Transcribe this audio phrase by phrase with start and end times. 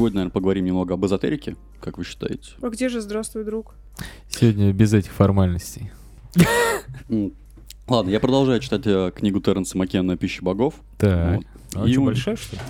[0.00, 2.52] сегодня, наверное, поговорим немного об эзотерике, как вы считаете?
[2.62, 3.74] А где же здравствуй, друг?
[4.30, 5.90] Сегодня без этих формальностей.
[7.86, 10.74] Ладно, я продолжаю читать э, книгу Терренса Маккена «Пища богов».
[10.96, 11.36] Так.
[11.36, 11.46] Вот.
[11.74, 12.62] А И что, большая, что ли?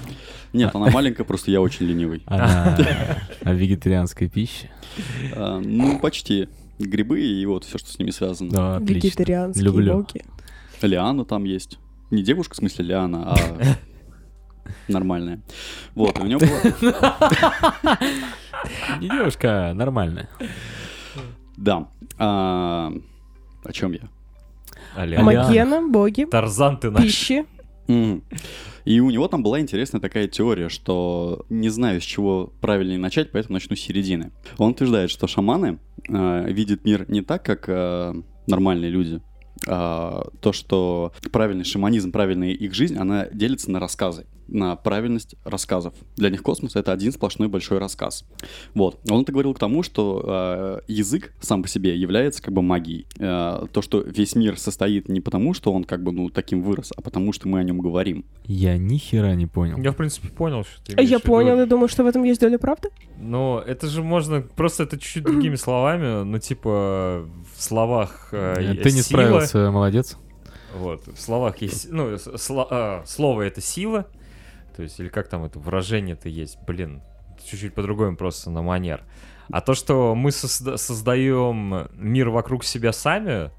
[0.54, 2.24] Нет, она маленькая, просто я очень ленивый.
[2.26, 2.76] Она
[3.42, 4.68] о вегетарианской пище.
[5.36, 6.48] А, Ну, почти.
[6.80, 8.50] Грибы и вот все, что с ними связано.
[8.50, 9.06] Да, отлично.
[9.06, 9.94] Вегетарианские Люблю.
[9.98, 10.24] боги.
[10.82, 11.78] Лиана там есть.
[12.10, 13.36] Не девушка, в смысле Лиана, а
[14.88, 15.40] нормальная.
[15.94, 17.98] Вот, и у него была...
[19.00, 20.28] Не девушка, нормальная.
[21.56, 21.88] Да.
[22.18, 22.92] А,
[23.64, 24.08] О чем я?
[24.96, 25.22] Аля.
[25.22, 27.02] Макена, боги, Тарзан ты наш.
[27.02, 27.44] пищи.
[28.84, 33.30] И у него там была интересная такая теория, что не знаю, с чего правильнее начать,
[33.30, 34.32] поэтому начну с середины.
[34.58, 38.14] Он утверждает, что шаманы э, видят мир не так, как э,
[38.46, 39.20] нормальные люди.
[39.68, 45.94] а то, что правильный шаманизм, правильная их жизнь, она делится на рассказы, на правильность рассказов.
[46.16, 48.24] Для них космос— это один сплошной большой рассказ.
[48.74, 49.00] Вот.
[49.08, 53.06] Он это говорил к тому, что э, язык сам по себе является как бы магией.
[53.18, 56.92] Э, то, что весь мир состоит не потому, что он как бы ну таким вырос,
[56.96, 58.24] а потому, что мы о нем говорим.
[58.44, 59.78] Я ни хера не понял.
[59.78, 62.40] Я, в принципе, понял, что ты А Я понял и думаю, что в этом есть
[62.40, 62.90] доля правды.
[63.18, 68.74] Но это же можно просто это чуть-чуть другими словами, ну типа в словах э, Э,
[68.74, 70.16] Ты не сила, справился, молодец.
[70.76, 74.06] Вот в словах есть, ну сло- а, слово это сила,
[74.74, 77.02] то есть или как там это выражение-то есть, блин,
[77.44, 79.04] чуть-чуть по-другому просто на манер.
[79.50, 83.50] А то, что мы созда- создаем мир вокруг себя сами,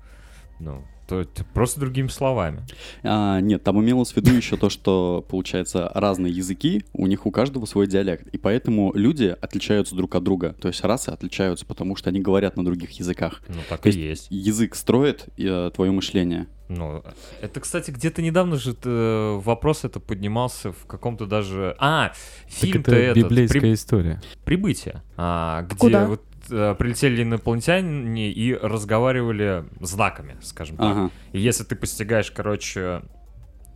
[0.59, 2.62] ну то это просто другими словами.
[3.04, 7.32] А, нет, там имелось в виду еще то, что, получается, разные языки, у них у
[7.32, 11.98] каждого свой диалект, и поэтому люди отличаются друг от друга, то есть расы отличаются, потому
[11.98, 13.42] что они говорят на других языках.
[13.50, 14.48] Ну так То и есть есть.
[14.48, 16.48] Язык строит э, твое мышление.
[16.77, 17.03] Ну,
[17.41, 21.75] это, кстати, где-то недавно же э, вопрос это поднимался в каком-то даже...
[21.80, 22.14] А,
[22.47, 24.22] фильм-то так это этот, библейская «При- история.
[24.45, 26.05] «Прибытие», а, где Куда?
[26.05, 30.86] вот э, прилетели инопланетяне и разговаривали знаками, скажем так.
[30.87, 31.09] Ага.
[31.33, 33.02] И если ты постигаешь, короче,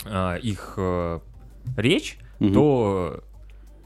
[0.06, 1.20] э, их э,
[1.78, 2.54] речь, Мгм.
[2.54, 3.24] то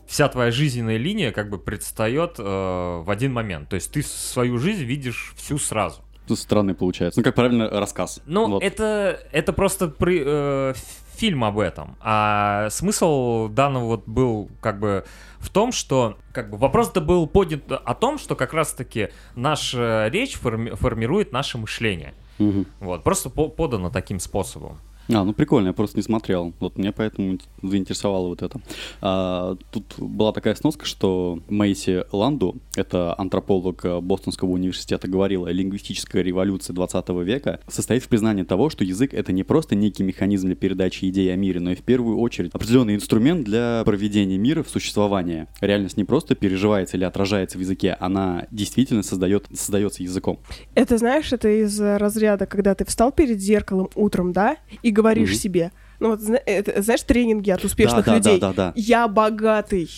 [0.08, 3.70] вся твоя жизненная линия как бы предстает э, в один момент.
[3.70, 6.02] То есть ты свою жизнь видишь всю сразу.
[6.36, 7.20] Странный получается.
[7.20, 8.22] Ну, как правильно рассказ.
[8.26, 8.64] Ну, Вот.
[8.64, 10.74] это, это просто при- э,
[11.16, 11.96] фильм об этом.
[12.00, 15.04] А смысл данного вот был как бы
[15.40, 20.36] в том, что как бы вопрос-то был поднят о том, что как раз-таки наша речь
[20.38, 22.14] форми- формирует наше мышление.
[22.38, 22.66] Мгм.
[22.80, 24.80] Вот, просто по- подано таким способом.
[25.10, 26.54] А, ну прикольно, я просто не смотрел.
[26.60, 28.62] Вот меня поэтому заинтересовало вот это.
[29.02, 36.22] А, тут была такая сноска, что Мэйси Ланду, это антрополог э, Бостонского университета, говорила, лингвистическая
[36.22, 40.56] революция 20 века состоит в признании того, что язык— это не просто некий механизм для
[40.56, 44.70] передачи идей о мире, но и в первую очередь определенный инструмент для проведения мира в
[44.70, 45.48] существование.
[45.60, 50.40] Реальность не просто переживается или отражается в языке, она действительно создает, создается языком.
[50.76, 55.38] Это, знаешь, это из разряда, когда ты встал перед зеркалом утром, да, и говоришь Мгм.
[55.40, 58.40] себе, ну вот, зна- это, знаешь, тренинги от успешных да, людей.
[58.40, 58.74] Да, да, да.
[58.76, 59.90] Я богатый,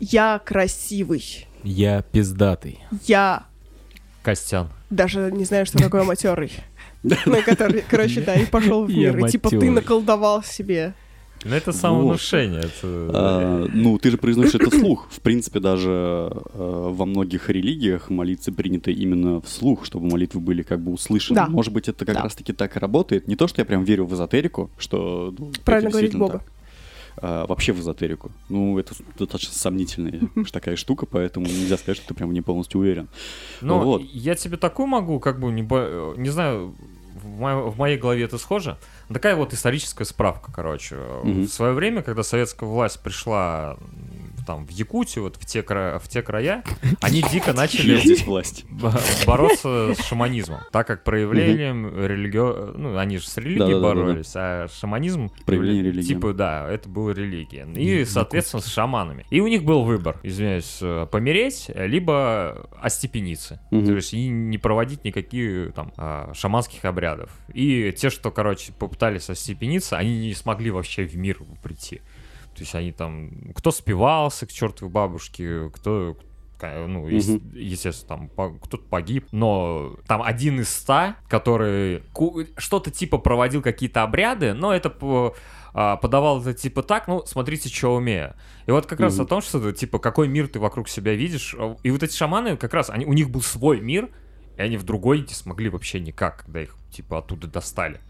[0.00, 2.78] я красивый, Я пиздатый.
[3.06, 3.44] я
[4.22, 4.68] Костян.
[4.90, 6.52] даже не знаю, что такое матерый.
[7.02, 9.24] Ну, который, короче, да, и пошел в мир.
[9.24, 10.94] И типа ты наколдовал себе.
[11.44, 12.60] Ну, это самовнушение.
[12.60, 12.70] Это...
[12.82, 15.06] А, ну, ты же произносишь это вслух.
[15.10, 20.80] В принципе, даже э, во многих религиях молиться принято именно вслух, чтобы молитвы были как
[20.80, 21.36] бы услышаны.
[21.36, 21.46] Да.
[21.46, 22.22] Может быть, это как Да.
[22.22, 23.28] раз-таки так и работает.
[23.28, 25.32] Не то, что я прям верю в эзотерику, что...
[25.38, 26.38] ну, Правильно говорить Бога.
[26.38, 26.42] так.
[27.18, 28.32] А, вообще в эзотерику.
[28.48, 30.20] Ну, это достаточно сомнительная
[30.52, 33.08] такая штука, поэтому нельзя сказать, что ты прям не полностью уверен.
[33.60, 34.02] Но Вот.
[34.02, 36.74] я тебе такую могу, как бы, не, бо- не знаю,
[37.22, 38.76] в, мо- в моей голове это схоже.
[39.12, 40.96] Такая вот историческая справка, короче.
[40.96, 41.44] Мгм.
[41.44, 43.76] В свое время, когда советская власть пришла
[44.46, 46.64] там в Якутию, вот в те, кра- в те края,
[47.02, 48.24] они дико начали здесь
[49.26, 52.72] бороться с шаманизмом, так как проявлением религио...
[52.76, 54.00] Ну, они же с религией Да-да-да-да-да.
[54.00, 55.30] боролись, а шаманизм...
[55.44, 56.06] Проявление религии.
[56.06, 57.66] Типа, да, это была религия.
[57.74, 58.06] И, Якутский.
[58.06, 59.26] соответственно, с шаманами.
[59.30, 63.60] И у них был выбор, извиняюсь, э, помереть, либо остепениться.
[63.70, 63.86] Мгм.
[63.86, 67.30] То есть и не проводить никаких там а, шаманских обрядов.
[67.52, 72.00] И те, что, короче, попытались остепениться, они не смогли вообще в мир прийти.
[72.56, 76.16] То есть они там, кто спивался к чертовой бабушке, кто,
[76.62, 77.52] ну, ес- Мгм.
[77.54, 82.02] естественно, там кто-то погиб, но там один из ста, который
[82.56, 84.90] что-то типа проводил какие-то обряды, но это
[85.78, 88.34] а, подавал это типа так, ну, смотрите, что умею.
[88.66, 89.24] И вот как раз Мгм.
[89.24, 92.72] о том, что типа какой мир ты вокруг себя видишь, и вот эти шаманы как
[92.72, 94.08] раз, они, у них был свой мир,
[94.56, 98.00] и они в другой не смогли вообще никак, когда их типа оттуда достали.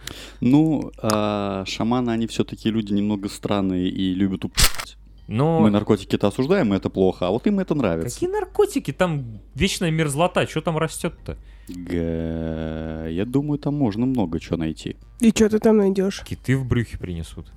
[0.41, 4.97] Ну, а, шаманы, они все-таки люди немного странные и любят упасть.
[5.29, 8.15] Но Мы наркотики-то осуждаем, и это плохо, а вот им это нравится.
[8.15, 8.93] какие наркотики?
[8.93, 11.37] Там вечная мерзлота, что там растет-то?
[11.69, 14.97] Га- Я думаю, там можно много чего найти.
[15.19, 16.23] И что ты там найдешь?
[16.23, 17.51] Киты в брюхе принесут.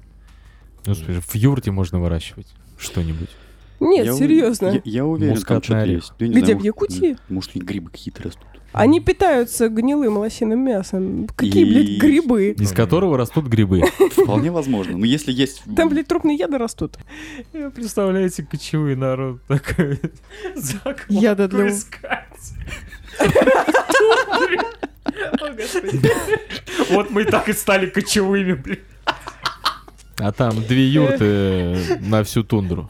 [0.85, 2.47] Господи, в юрте можно выращивать
[2.77, 3.29] что-нибудь.
[3.79, 4.67] Нет, Я у- серьезно.
[4.67, 6.13] Я, я уверен, там Мускатный что-то есть.
[6.19, 7.17] Я не Где, знаю, в может, Якутии?
[7.29, 8.45] Может, и грибы какие-то растут.
[8.71, 11.27] Они питаются гнилым лосиным мясом.
[11.35, 12.49] Какие, И- блядь, грибы?
[12.51, 13.81] Из которого растут грибы.
[14.11, 14.97] Вполне возможно.
[14.97, 15.63] Но если есть...
[15.75, 16.97] Там, блядь, трупные яды растут.
[17.73, 19.99] Представляете, кочевой народ такой
[21.07, 21.71] Яда для-.
[26.91, 28.79] Вот мы и так и стали кочевыми, блин.
[30.19, 32.89] А там две юрты на всю тундру.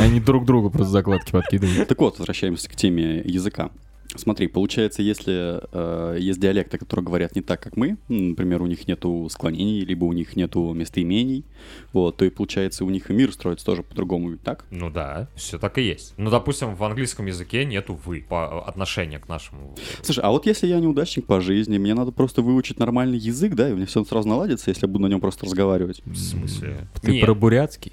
[0.00, 1.88] Они друг другу просто закладки подкидывают.
[1.88, 3.70] Так вот, возвращаемся к теме языка.
[4.16, 8.66] Смотри, получается, если э, есть диалекты, которые говорят не так, как мы, м, например, у
[8.66, 11.44] них нету склонений, либо у них нету местоимений,
[11.92, 14.64] вот, то и получается у них и мир строится тоже по-другому, ведь так?
[14.70, 16.14] Ну да, все так и есть.
[16.16, 19.76] Ну, допустим, в английском языке нету вы по отношению к нашему.
[20.02, 23.68] Слушай, а вот если я неудачник по жизни, мне надо просто выучить нормальный язык, да,
[23.68, 26.02] и у меня все сразу наладится, если я буду на нем просто разговаривать.
[26.06, 26.88] В смысле?
[27.02, 27.92] Ты Нет, про бурятский?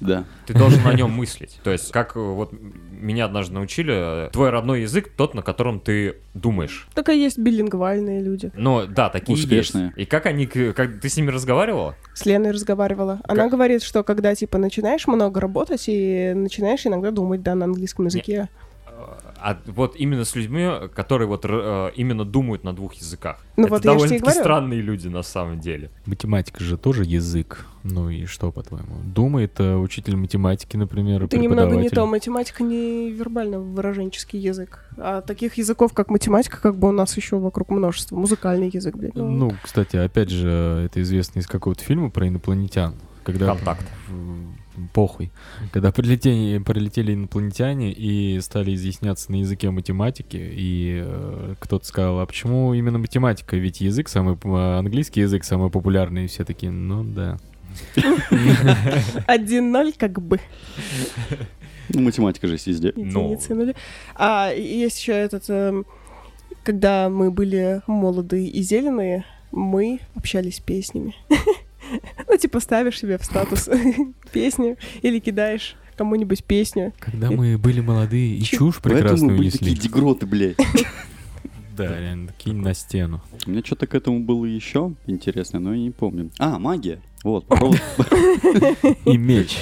[0.00, 0.24] Да.
[0.46, 1.58] ты должен на нем мыслить.
[1.64, 2.52] То есть, как э, вот
[2.90, 6.88] меня однажды научили, э, твой родной язык тот, на котором ты думаешь.
[6.94, 8.52] Только есть билингвальные люди.
[8.54, 9.86] Но да, такие Успешные.
[9.86, 9.98] есть.
[9.98, 11.94] И как они, как ты с ними разговаривала?
[12.14, 13.20] С Леной разговаривала.
[13.26, 13.52] Она Как?
[13.52, 18.48] говорит, что когда, типа, начинаешь много работать и начинаешь иногда думать, да, на английском языке.
[19.40, 23.44] А вот именно с людьми, которые вот э, именно думают на двух языках.
[23.56, 25.90] Ну Это вот довольно-таки странные люди на самом деле.
[26.06, 27.66] Математика же тоже язык.
[27.82, 28.96] Ну и что, по-твоему?
[29.04, 32.06] Думает э, учитель математики, например, Это немного не то.
[32.06, 34.84] Математика не вербально-выраженческий язык.
[34.96, 38.16] А таких языков, как математика, как бы у нас еще вокруг множество.
[38.16, 39.14] Музыкальный язык, блядь.
[39.14, 39.30] ну.
[39.30, 42.94] Ну, кстати, опять же, это известно из какого-то фильма про инопланетян.
[43.22, 43.84] Когда Контакт.
[44.08, 44.56] в-
[44.92, 45.30] Похуй.
[45.72, 52.26] Когда прилетели, прилетели инопланетяне и стали изъясняться на языке математики, и э, кто-то сказал, а
[52.26, 53.56] почему именно математика?
[53.56, 57.38] Ведь язык самый, а, английский язык самый популярный, и все такие, ну да.
[57.96, 60.40] 1-0 как бы.
[61.88, 62.88] Ну, математика же есть везде.
[62.88, 63.74] Единицы, нули.
[64.14, 65.44] А есть еще этот...
[65.48, 65.86] эм,
[66.64, 71.14] когда мы были молодые и зеленые, мы общались песнями.
[72.28, 73.68] Ну, типа, ставишь себе в статус
[74.32, 76.92] песню или кидаешь кому-нибудь песню.
[76.98, 79.88] Когда мы были молодые и Чу- чушь прекрасную были такие несли.
[79.88, 80.56] дегроты, блядь.
[81.76, 83.20] Да, реально, кинь на стену.
[83.46, 86.30] У меня что-то к этому было еще интересное, но я не помню.
[86.38, 87.00] А, магия.
[87.26, 87.44] Вот.
[89.04, 89.58] И меч.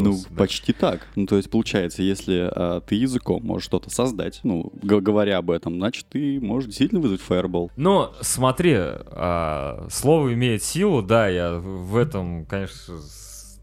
[0.00, 1.08] Ну, почти так.
[1.16, 5.74] Ну, то есть, получается, если а, ты языком можешь что-то создать, ну, говоря об этом,
[5.74, 7.72] значит, ты можешь действительно вызвать фаербол.
[7.74, 12.94] Но смотри, а, слово имеет силу, да, я в этом, конечно,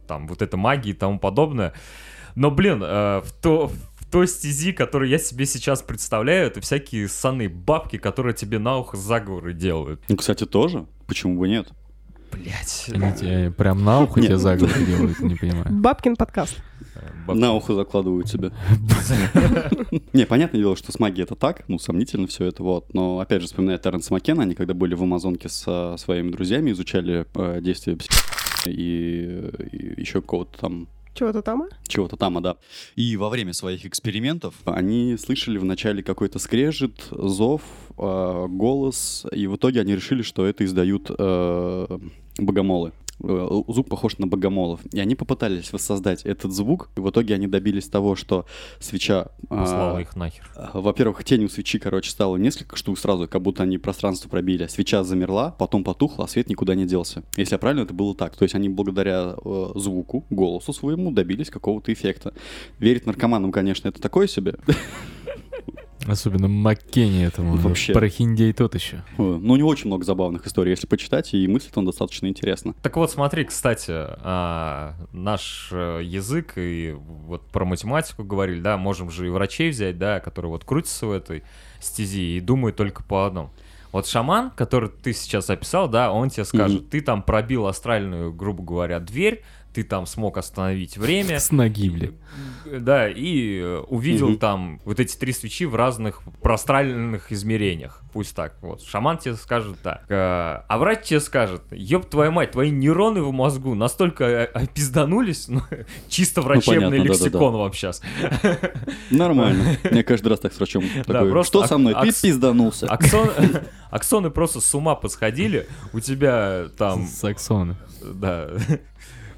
[0.06, 1.72] там вот эта магия и тому подобное.
[2.36, 3.72] Но, блин, а, в то
[4.12, 8.98] той стези, которую я себе сейчас представляю, это всякие ссаные бабки, которые тебе на ухо
[8.98, 10.04] заговоры делают.
[10.10, 10.86] Ну, кстати, тоже.
[11.08, 11.70] Почему бы нет?
[12.34, 12.90] Блять.
[12.94, 15.68] Они тебе прям на ухо тебе заговор делают, не понимаю.
[15.70, 16.58] Бабкин подкаст.
[17.28, 18.52] На ухо закладывают себе.
[20.14, 22.94] Не, понятное дело, что с магией это так, ну, сомнительно все это, вот.
[22.94, 27.26] Но, опять же, вспоминая Терренса Маккена, они когда были в Амазонке со своими друзьями, изучали
[27.34, 27.98] э, действия
[28.66, 31.64] и, и еще какого-то там Чего-то там?
[31.64, 31.68] а?
[31.88, 32.58] чего-то там, а, да.
[32.96, 37.62] И во время своих экспериментов они слышали вначале какой-то скрежет, зов,
[37.98, 42.00] э, голос, и в итоге они решили, что это издают э,
[42.38, 42.94] богомолы.
[43.24, 44.82] Э, Звук похож на богомолов.
[44.92, 48.46] И они попытались воссоздать этот звук, и в итоге они добились того, что
[48.80, 49.28] свеча...
[49.44, 50.50] э, Послала их нахер.
[50.56, 54.68] э, Во-первых, тень у свечи, короче, стало несколько штук сразу, как будто они пространство пробили.
[54.68, 57.24] Свеча замерла, потом потухла, а свет никуда не делся.
[57.38, 58.36] Если я правильно, это было так.
[58.36, 62.34] То есть они благодаря э, звуку, голосу своему добились какого-то эффекта.
[62.80, 64.56] Верить наркоманам, конечно, это такое себе.
[66.06, 67.56] Особенно Маккенни этому.
[67.56, 67.94] Вообще.
[67.94, 69.04] Прохиндей тот еще.
[69.18, 72.76] Но у него очень много забавных историй, если почитать, и мыслит он достаточно интересно.
[72.82, 79.10] Так вот, смотри, кстати, а, наш э, язык и вот про математику говорили, да, можем
[79.10, 81.44] же и врачей взять, да, которые вот крутятся в этой
[81.80, 83.52] стези и думают только по одному.
[83.94, 86.90] Вот шаман, который ты сейчас описал, да, он тебе скажет, Мгм.
[86.90, 89.44] ты там пробил астральную, грубо говоря, дверь,
[89.74, 92.84] ты там смог остановить время, С ноги, блядь.
[92.84, 94.38] да, и э, увидел Мгм.
[94.40, 98.02] там вот эти три свечи в разных пространных измерениях.
[98.14, 98.56] Пусть так.
[98.62, 98.84] Вот.
[98.84, 100.06] Шаман тебе скажет так.
[100.10, 105.48] Э, А врач тебе скажет, ёб твою мать, твои нейроны в мозгу настолько э, опизданулись,
[105.48, 105.62] ну,
[106.10, 107.24] чисто врачебный понятно, да-да-да.
[107.26, 108.02] лексикон вам сейчас.
[109.12, 109.78] Нормально.
[109.92, 111.94] Я каждый раз так с врачом такой, просто что со мной?
[111.94, 112.88] ак- Ты акс- пизданулся.
[112.88, 113.30] Аксон...
[113.92, 117.76] Аксоны просто с ума посходили, у тебя там Саксоны.
[118.04, 118.50] да.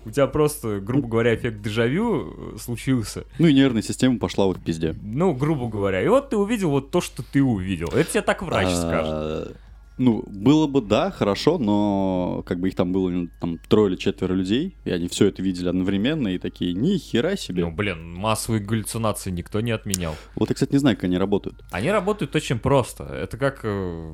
[0.06, 3.26] У тебя просто, грубо говоря, эффект дежавю э, случился.
[3.40, 4.96] Ну и нервная система пошла вот к пизде.
[5.02, 6.02] Ну, грубо говоря.
[6.02, 7.88] И вот ты увидел вот то, что ты увидел.
[7.90, 9.58] Это тебе так врач А, скажет.
[9.98, 14.34] Ну, было бы, да, хорошо, но как бы их там было там трое или четверо
[14.34, 17.64] людей, и они все это видели одновременно, и такие, ни хера себе.
[17.64, 20.16] Ну, блин, массовые галлюцинации никто не отменял.
[20.36, 21.64] Вот я, кстати, не знаю, как они работают.
[21.72, 23.06] Они работают очень просто.
[23.06, 24.14] Это как э,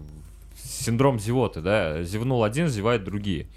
[0.64, 2.04] синдром зевоты, да?
[2.04, 3.48] Зевнул один, зевают другие.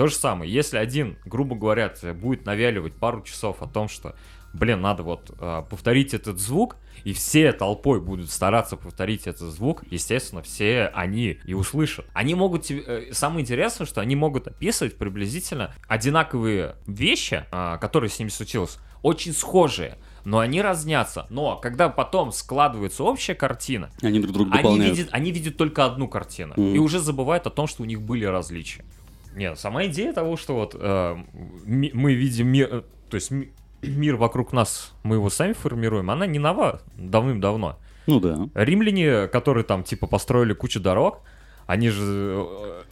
[0.00, 0.50] То же самое.
[0.50, 4.14] Если один, грубо говоря, будет навяливать пару часов о том, что,
[4.54, 9.84] блин, надо вот э, повторить этот звук, и все толпой будут стараться повторить этот звук,
[9.90, 12.06] естественно, все они и услышат.
[12.14, 12.82] Они могут тебе...
[12.86, 18.78] э, самое интересное, что они могут описывать приблизительно одинаковые вещи, а, которые с ними случилось,
[19.02, 21.26] очень схожие, но они разнятся.
[21.28, 26.08] Но когда потом складывается общая картина, Они друг друга они видят, они видят только одну
[26.08, 26.74] картину Мгм.
[26.74, 28.84] и уже забывают о том, что у них были различия.
[29.34, 31.16] Нет, сама идея того, что вот э,
[31.64, 33.50] мы видим мир, э, то есть ми-
[33.82, 37.78] мир вокруг нас, мы его сами формируем, она не нова давным-давно.
[38.06, 38.48] Ну да.
[38.54, 41.20] Римляне, которые там типа построили кучу дорог,
[41.66, 42.44] они же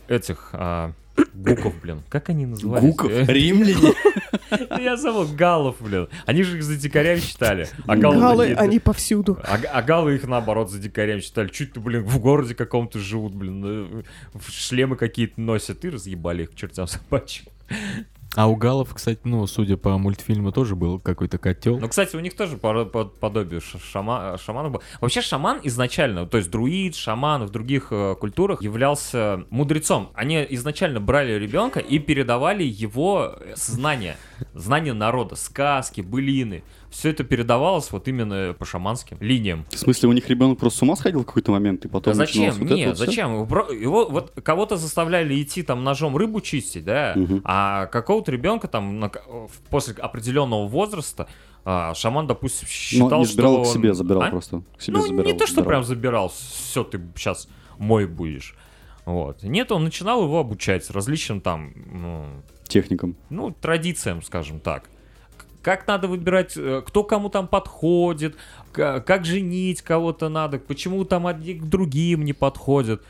[0.09, 0.93] э, этих а,
[1.35, 2.85] гуков, блин, как они назывались?
[2.85, 3.95] Гуков, римляне.
[4.79, 6.09] Я забыл, галлов, блин.
[6.27, 7.69] Они же их за дикарями считали.
[7.87, 9.39] А галлы Галы, они повсюду.
[9.45, 11.49] а, а галы их наоборот за дикарями считали.
[11.49, 14.03] Чуть-то, блин, в городе каком-то живут, блин, э,
[14.49, 17.47] шлемы какие-то носят и разъебали их к чертям собачьим.
[18.37, 21.79] А у галов, кстати, ну, судя по мультфильму, тоже был какой-то котел.
[21.79, 24.83] Ну, кстати, у них тоже подобие шама, шамана было.
[25.01, 30.11] Вообще шаман изначально, то есть друид, шаман в других э, культурах являлся мудрецом.
[30.15, 34.17] Они изначально брали ребенка и передавали его э, знания,
[34.55, 36.63] знания народа, сказки, былины.
[36.91, 39.67] Все это передавалось вот именно по шаманским линиям.
[39.71, 42.17] В смысле, у них ребенок просто с ума сходил в какой-то момент, и потом Да
[42.19, 42.53] зачем?
[42.55, 43.33] вот Нет, вот зачем?
[43.33, 47.43] Его, вот кого-то заставляли идти там ножом рыбу чистить, да, Мгм.
[47.45, 49.11] а какого-то ребенка там на
[49.71, 51.29] после определенного возраста
[51.65, 54.31] а, шаман, допустим, считал, Ну, не забирал что к себе, он- забирал А?
[54.31, 54.63] просто.
[54.79, 55.25] К себе Ну, забирал.
[55.27, 55.69] не то, что забирал.
[55.69, 58.55] прям забирал, все, ты сейчас мой будешь.
[59.05, 59.43] Вот.
[59.43, 62.27] Нет, он начинал его обучать различным там, ну,
[62.67, 63.17] Техникам.
[63.29, 64.89] ну, традициям, скажем так.
[65.69, 68.37] Как надо выбирать, э, кто кому там подходит,
[68.73, 73.03] как женить кого-то надо, почему там одни к другим не подходят.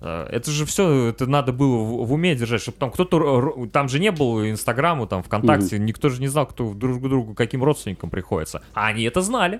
[0.00, 3.88] Э, Это же все, это надо было в, в уме держать, чтобы там кто-то, там
[3.88, 7.64] же не было Инстаграма, там ВКонтакте, никто же не знал, кто друг к другу, каким
[7.64, 8.62] родственникам приходится.
[8.72, 9.56] А они это знали.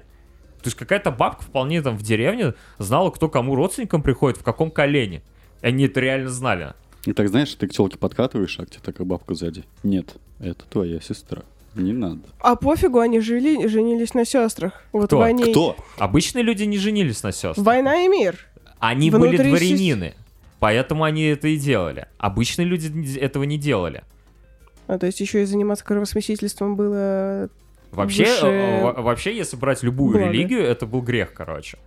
[0.59, 4.71] То есть какая-то бабка вполне там в деревне знала, кто кому родственникам приходит, в каком
[4.71, 5.25] колене.
[5.63, 6.75] Они это реально знали.
[7.07, 9.65] И так, знаешь, ты к телке подкатываешь, а к тебе такая бабка сзади.
[9.83, 11.43] Нет, это твоя сестра.
[11.77, 12.23] Не надо.
[12.41, 14.83] А пофигу, они жили, женились на сестрах.
[14.93, 15.19] Вот Кто?
[15.19, 15.47] войне...
[15.47, 15.77] Кто?
[15.99, 17.59] Обычные люди не женились на сестрах.
[17.59, 18.47] Война и мир.
[18.79, 20.15] Они Внутри были дворянины.
[20.59, 22.07] Поэтому они это и делали.
[22.19, 24.05] Обычные люди этого не делали.
[24.87, 27.51] А, то есть еще и заниматься кровосмесительством было...
[27.93, 30.33] Вообще, Выше э, во- вообще, если брать любую блага.
[30.33, 31.79] религию, это был грех, короче.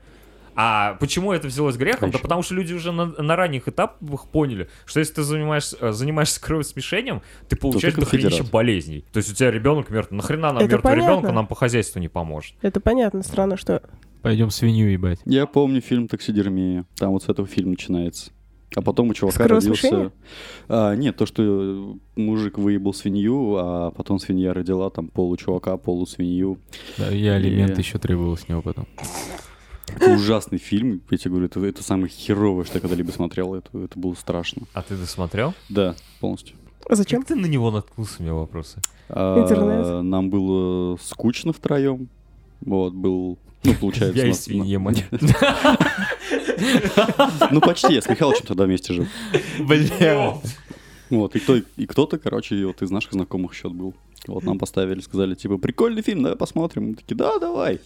[0.62, 2.00] А почему это взялось грехом?
[2.02, 2.20] Да Конечно.
[2.20, 6.42] потому что люди уже на, на ранних этапах поняли, что если ты занимаешься, э, занимаешься
[6.42, 8.52] кровосмешением, ты получаешь педераст.
[8.52, 9.06] болезней.
[9.14, 10.18] То есть у тебя ребенок мертвый.
[10.18, 11.12] Нахрена нам Это мертвый понятно.
[11.14, 12.56] ребенок, нам по хозяйству не поможет.
[12.62, 13.82] Это понятно, странно, что...
[14.22, 15.22] Пойдем свинью ебать.
[15.24, 16.84] Я помню фильм «Таксидермия».
[16.98, 18.32] Там вот с этого фильм начинается.
[18.76, 20.12] А потом у чувака родился...
[20.68, 26.06] А, нет, то, что мужик выебал свинью, а потом свинья родила там полу чувака, полу
[26.06, 26.60] свинью.
[26.98, 27.78] Да, я алимент Е.
[27.78, 28.88] еще требовал с него потом.
[29.96, 31.02] Это ужасный фильм.
[31.10, 33.56] Я тебе говорю, это, это самое херовое, что я когда-либо смотрел.
[33.56, 34.64] Это, это было страшно.
[34.74, 35.54] А ты досмотрел?
[35.70, 36.56] Да, полностью.
[36.88, 37.22] А зачем?
[37.22, 38.80] Как ты на него наткнулся, у меня вопросы?
[39.10, 40.04] А, Интернет.
[40.04, 42.10] Нам было скучно втроем.
[42.62, 43.38] Вот, был...
[43.64, 44.18] Ну, получается...
[44.24, 45.06] Я и свинья, мать.
[47.52, 47.94] Ну, почти.
[47.94, 49.08] Я с Михалычем тогда вместе жил.
[49.60, 50.36] Бля.
[51.10, 53.94] Вот, и, кто, и кто-то, короче, вот из наших знакомых счет был.
[54.28, 56.90] Вот нам поставили, сказали, типа, прикольный фильм, давай посмотрим.
[56.90, 57.80] Мы такие, да, давай.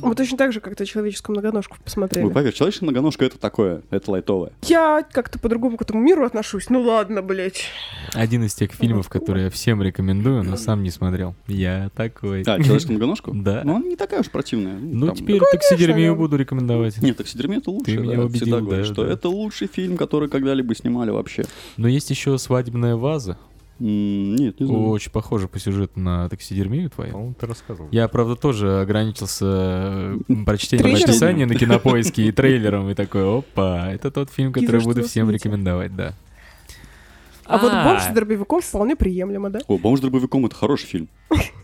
[0.00, 2.26] Мы точно так же как-то человеческую многоножку посмотрели.
[2.26, 4.52] Ой, поверь, человеческая многоножка это такое, это лайтовое.
[4.62, 6.70] Я как-то по-другому к этому миру отношусь.
[6.70, 7.64] Ну ладно, блядь.
[8.14, 11.34] Один из тех фильмов, которые я всем рекомендую, но сам не смотрел.
[11.46, 12.42] Я такой.
[12.42, 13.32] А, человеческую многоножку?
[13.42, 13.62] Да.
[13.64, 14.78] Ну, она не такая уж противная.
[14.78, 16.18] Ну, там- теперь таксидермию да.
[16.18, 17.02] буду рекомендовать.
[17.02, 17.86] Нет, таксидермия это лучше.
[17.86, 19.12] Ты меня да, убедил, всегда говорю, да, что да.
[19.12, 21.44] это лучший фильм, который когда-либо снимали вообще.
[21.76, 23.36] Но есть еще свадебная ваза.
[23.78, 24.88] Нет, не знаю.
[24.88, 27.12] Очень похоже по сюжету на таксидермию твою.
[27.12, 27.88] По-моему, ты рассказывал.
[27.90, 29.46] Я, правда, тоже ограничился
[30.28, 35.02] э, прочтением описания на кинопоиске и трейлером, и такой, опа, это тот фильм, который буду
[35.02, 36.14] всем рекомендовать, да.
[37.44, 39.60] А, вот бомж с дробовиком вполне приемлемо, да?
[39.66, 41.08] О, «Бомж с дробовиком» это хороший фильм.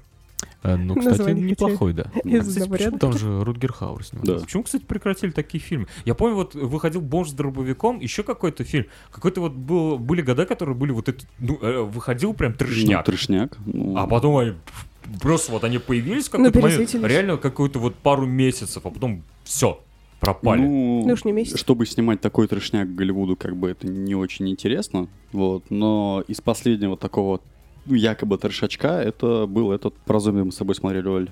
[0.62, 2.10] А, Ну, кстати, Название неплохой, да.
[2.24, 4.34] Из Кстати, почему там же Рутгер Хауэр снимался.
[4.34, 4.40] Да.
[4.40, 5.86] Почему, кстати, прекратили такие фильмы?
[6.04, 8.86] Я помню, вот выходил «Бомж с дробовиком», еще какой-то фильм.
[9.12, 13.06] Какой-то вот был, были года, которые были вот это, ну, э, выходил прям Ну, трешняк.
[13.06, 13.56] трешняк.
[13.66, 14.54] ну, А потом они
[15.22, 17.08] просто вот они появились в Ну, какой-то момент, пересытились.
[17.10, 19.80] реально какую-то вот пару месяцев, а потом все,
[20.18, 20.60] пропали.
[20.62, 21.56] Ну, Ну уж не месяц.
[21.58, 26.96] чтобы снимать такой трешняк Голливуду, как бы это не очень интересно, вот, но из последнего
[26.96, 27.40] такого
[27.88, 31.30] якобы трешачка это был этот про зомби мы с собой смотрели, Оль.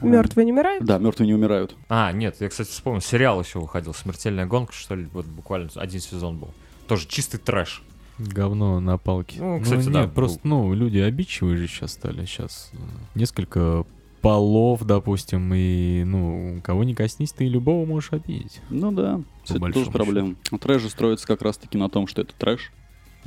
[0.00, 0.84] Мертвые не умирают?
[0.84, 1.76] Да, мертвые не умирают.
[1.88, 6.00] А, нет, я, кстати, вспомнил, сериал еще выходил, «Смертельная гонка», что ли, вот буквально один
[6.00, 6.50] сезон был.
[6.88, 7.82] Тоже чистый трэш.
[8.18, 9.40] Говно на палке.
[9.40, 12.24] Ну, кстати, да, нет, просто, ну, люди обидчивые же сейчас стали.
[12.24, 12.70] Сейчас
[13.14, 13.86] несколько
[14.20, 18.60] полов, допустим, и, ну, кого не коснись, ты любого можешь обидеть.
[18.70, 20.36] Ну да, это тоже проблема.
[20.60, 22.72] Трэш же строится как раз таки на том, что это трэш.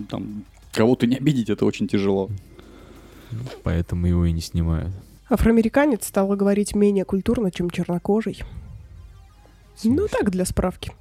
[0.09, 0.45] Там
[0.75, 2.29] кого-то не обидеть это очень тяжело.
[3.63, 4.93] Поэтому его и не снимают.
[5.29, 8.43] Афроамериканец стал говорить менее культурно, чем чернокожий.
[9.83, 10.91] Ну так, для справки.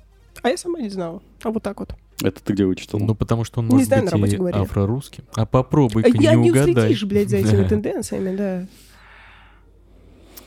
[0.42, 1.22] А я сама не знала.
[1.42, 1.94] А вот так вот.
[2.22, 3.00] Это ты где вычитал?
[3.00, 4.62] Ну, потому что он Не может знаю, на быть и говорили.
[4.62, 5.24] афрорусским.
[5.34, 6.72] А попробуй-ка я не не угадай.
[6.72, 8.66] уследишь, блядь, за этими тенденциями, да.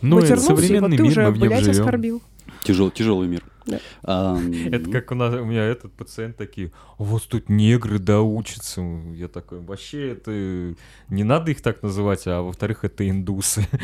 [0.02, 1.82] Ну, это современный вот мир, уже, мы в нем блядь, живем.
[1.82, 2.22] оскорбил.
[2.64, 3.44] Тяжелый, тяжелый мир.
[3.68, 3.80] Да.
[4.72, 8.82] Это как у, нас, у меня этот пациент такие, у вас тут негры доучатся.
[9.14, 10.74] Я такой, вообще это
[11.10, 13.68] не надо их так называть, а во-вторых, это индусы.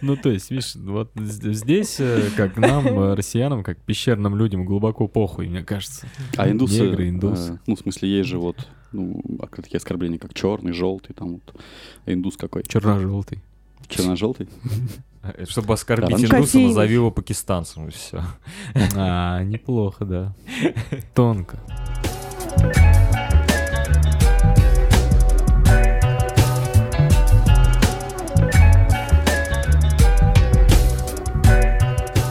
[0.00, 5.06] Ну, то есть, видишь, вот здесь, э, как нам, э, россиянам, как пещерным людям, глубоко
[5.06, 6.06] похуй, мне кажется.
[6.36, 7.52] А индусы, Негры, индусы.
[7.52, 11.34] э, ну, в смысле, есть же вот, ну, а такие оскорбления, как черный, желтый, там
[11.34, 11.54] вот.
[12.04, 12.64] А индус какой?
[12.64, 13.42] Черно-желтый.
[13.86, 14.48] Черно-желтый?
[15.48, 16.38] Чтобы оскорбить Оранжевый.
[16.38, 18.22] индуса, назови его пакистанцем, и все.
[18.96, 20.34] А, неплохо, да.
[21.14, 21.58] Тонко.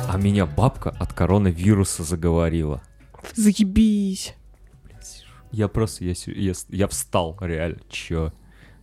[0.10, 2.82] А меня бабка от коронавируса заговорила.
[3.36, 4.34] Заебись.
[5.52, 7.80] Я просто, я, я, я встал, реально.
[7.90, 8.34] Чё?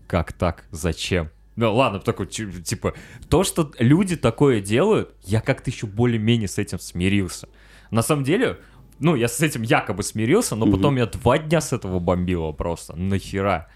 [0.07, 0.65] Как так?
[0.71, 1.31] Зачем?
[1.57, 2.95] Ну ладно, такой, чи- типа,
[3.29, 7.49] то, что люди такое делают, я как-то еще более-менее с этим смирился.
[7.91, 8.59] На самом деле,
[8.99, 10.77] ну, я с этим якобы смирился, но Мгм.
[10.77, 12.97] потом я два дня с этого бомбило просто.
[12.97, 13.69] Нахера?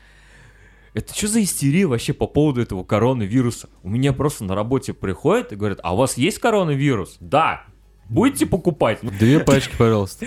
[0.94, 3.68] Это что за истерия вообще по поводу этого коронавируса?
[3.84, 7.16] У меня просто на работе приходят и говорят, а у вас есть коронавирус?
[7.20, 7.64] Да.
[8.08, 8.98] Будете покупать?
[9.02, 10.26] Две пачки, пожалуйста.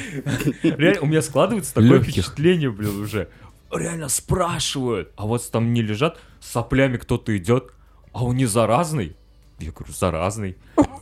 [0.63, 2.11] Реально, у меня складывается такое Лёгких.
[2.13, 3.27] впечатление, блин, уже.
[3.71, 5.11] Реально спрашивают.
[5.15, 7.73] А вот там не лежат, с соплями кто-то идет,
[8.13, 9.15] а он не заразный?
[9.59, 10.57] Я говорю, заразный.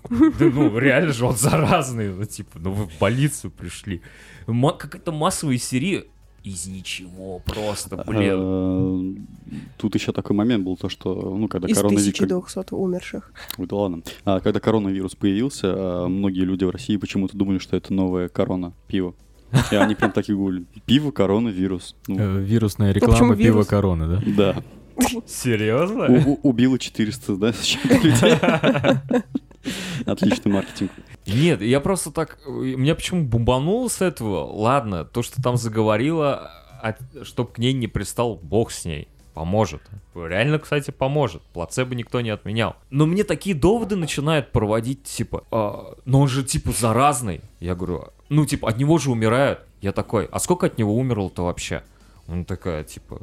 [0.10, 2.14] Да ну, реально же он заразный.
[2.14, 4.02] Ну, типа, ну вы в больницу пришли.
[4.48, 6.06] Ма- Какая-то массовая истерия
[6.44, 9.18] из ничего просто, блин.
[9.52, 12.20] Э, Тут еще такой момент был, то что, ну, когда Из коронавирус...
[12.20, 13.34] 1200 умерших.
[13.58, 14.04] Ой, да ладно.
[14.26, 18.74] А, когда коронавирус появился, а, многие люди в России почему-то думали, что это новая корона,
[18.88, 19.16] пиво.
[19.72, 21.96] И они прям такие говорили, пиво, коронавирус.
[22.08, 23.68] Ну, Э, Вирусная реклама пива вирус?
[23.68, 24.22] корона, да?
[24.38, 24.64] да.
[25.28, 26.06] Серьезно?
[26.08, 28.34] У- у- Убило 400, да, людей.
[30.06, 30.92] Отличный маркетинг.
[31.26, 32.40] Нет, я просто так...
[32.46, 34.46] э, Меня почему бомбануло с этого?
[34.46, 36.52] Ладно, то, что там заговорила,
[37.24, 39.08] чтобы к ней не пристал бог с ней.
[39.34, 39.82] Поможет.
[40.16, 41.42] Реально, кстати, поможет.
[41.54, 42.76] Плацебо никто не отменял.
[42.90, 47.42] Но мне такие доводы начинают проводить, типа, «А, но он же, типа, заразный.
[47.60, 49.62] Я говорю, ну, типа, от него же умирают.
[49.82, 51.84] Я такой, а сколько от него умерло-то вообще?
[52.28, 53.22] Он такая, типа,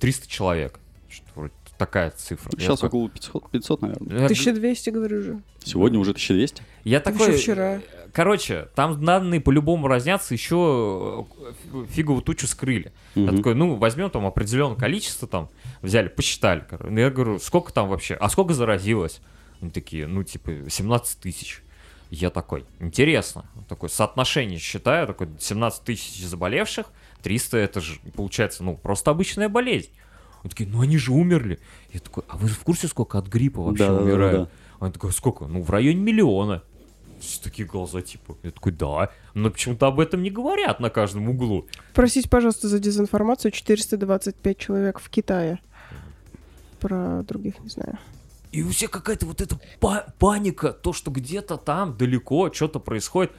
[0.00, 0.80] 300 человек.
[1.08, 2.50] Что-то вроде такая цифра.
[2.56, 4.06] Я Сейчас такой, около 500, 500, наверное.
[4.08, 5.42] я говорю, 1200, говорю же.
[5.64, 6.62] Сегодня уже 1200.
[6.84, 7.32] Я Так такой...
[7.32, 7.80] еще вчера.
[8.12, 11.26] Короче, там данные по-любому разнятся, еще
[11.72, 12.92] э, фиговую тучу скрыли.
[13.14, 13.36] Я Мгм.
[13.36, 15.48] такой, ну, возьмем там определенное количество, там,
[15.82, 16.64] взяли, посчитали.
[16.80, 18.14] Ну, Я говорю, сколько там вообще?
[18.14, 19.20] А сколько заразилось?
[19.60, 21.62] Они такие, ну, типа, 17 тысяч.
[22.10, 23.44] Я такой, интересно.
[23.68, 26.86] Такое соотношение считаю, такой, 17 тысяч заболевших,
[27.22, 29.90] 300 это же, получается, ну, просто обычная болезнь.
[30.42, 31.58] Они такие, ну, они же умерли.
[31.92, 34.04] Я такой, а вы в курсе, сколько от гриппа вообще Да-да-да-да.
[34.12, 34.50] умирают?
[34.80, 35.46] Они такой, сколько?
[35.46, 36.62] Ну, в районе миллиона.
[37.20, 38.36] Все такие глаза, типа.
[38.44, 39.10] Я такой, да.
[39.34, 41.66] Но почему-то об этом не говорят на каждом углу.
[41.92, 43.50] Простите, пожалуйста, за дезинформацию.
[43.50, 45.58] 425 человек в Китае.
[46.80, 47.98] Про других не знаю.
[48.52, 53.32] И у всех какая-то вот эта па- паника, то, что где-то там далеко что-то происходит.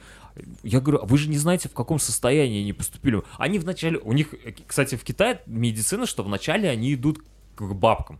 [0.62, 3.22] Я говорю, а вы же не знаете, в каком состоянии они поступили.
[3.38, 4.34] Они вначале, у них,
[4.66, 7.20] кстати, в Китае медицина, что вначале они идут
[7.54, 8.18] к бабкам.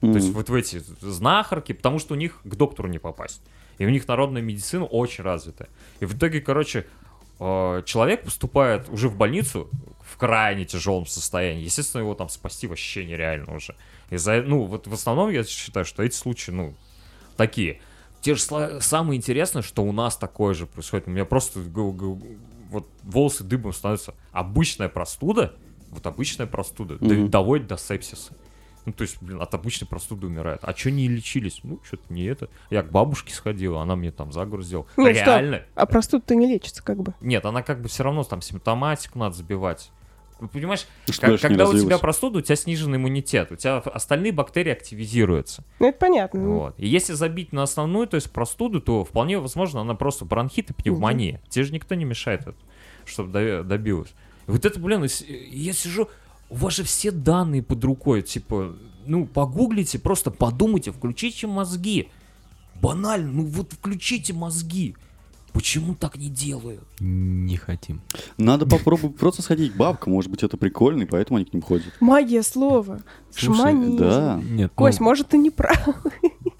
[0.00, 3.42] То есть вот в эти знахарки, потому что у них к доктору не попасть.
[3.78, 5.68] И у них народная медицина очень развитая.
[6.00, 6.86] И в итоге, короче,
[7.38, 9.68] э, человек поступает уже в больницу,
[10.02, 11.64] в крайне тяжелом состоянии.
[11.64, 13.76] Естественно, его там спасти вообще нереально уже.
[14.10, 16.74] Из-за, ну, вот в основном я считаю, что эти случаи, ну,
[17.36, 17.80] такие.
[18.20, 21.08] Те же сла- самое интересное, что у нас такое же происходит.
[21.08, 21.60] У меня просто
[22.70, 24.14] вот волосы дыбом становятся.
[24.32, 25.54] Обычная простуда,
[25.90, 27.30] вот обычная простуда, Мгм.
[27.30, 28.32] доводит до сепсиса.
[28.86, 30.60] Ну, то есть, блин, от обычной простуды умирают.
[30.64, 31.60] А что не лечились?
[31.64, 32.48] Ну, что-то не это.
[32.70, 34.86] Я к бабушке сходила, она мне там заговор сделала.
[34.96, 35.06] Ну.
[35.06, 35.62] Реально?
[35.74, 37.12] А простуда-то не лечится, как бы.
[37.20, 39.90] Нет, она как бы все равно там симптоматику надо забивать.
[40.48, 40.86] Понимаешь,
[41.20, 45.64] как- когда у тебя простуда, у тебя снижен иммунитет, у тебя остальные бактерии активизируются.
[45.78, 46.40] Ну, это понятно.
[46.48, 46.74] Вот.
[46.78, 50.72] И если забить на основную, то есть простуду, то вполне возможно она просто бронхит и
[50.74, 51.40] пневмония.
[51.48, 52.42] Тебе же никто не мешает
[53.06, 54.10] чтобы до- добилась.
[54.46, 55.04] Вот это, блин,
[55.50, 56.08] я сижу,
[56.48, 58.74] у вас же все данные под рукой, типа,
[59.06, 62.08] ну, погуглите, просто подумайте, включите мозги.
[62.80, 64.94] Банально, ну вот включите мозги.
[65.52, 66.82] Почему так не делают?
[67.00, 68.00] Не хотим.
[68.38, 71.62] Надо попробовать просто сходить к бабкам, может быть, это прикольно, и поэтому они к ним
[71.62, 71.92] ходят.
[72.00, 73.00] Магия слова.
[73.34, 73.96] Шаманизм.
[73.98, 74.40] Да.
[74.42, 75.76] Нет, ну, Кость, может, ты не прав.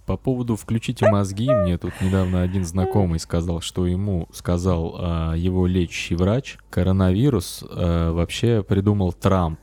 [0.07, 5.67] по поводу «включите мозги», мне тут недавно один знакомый сказал, что ему сказал а, его
[5.69, 9.61] лечащий врач, коронавирус а, вообще придумал Трамп.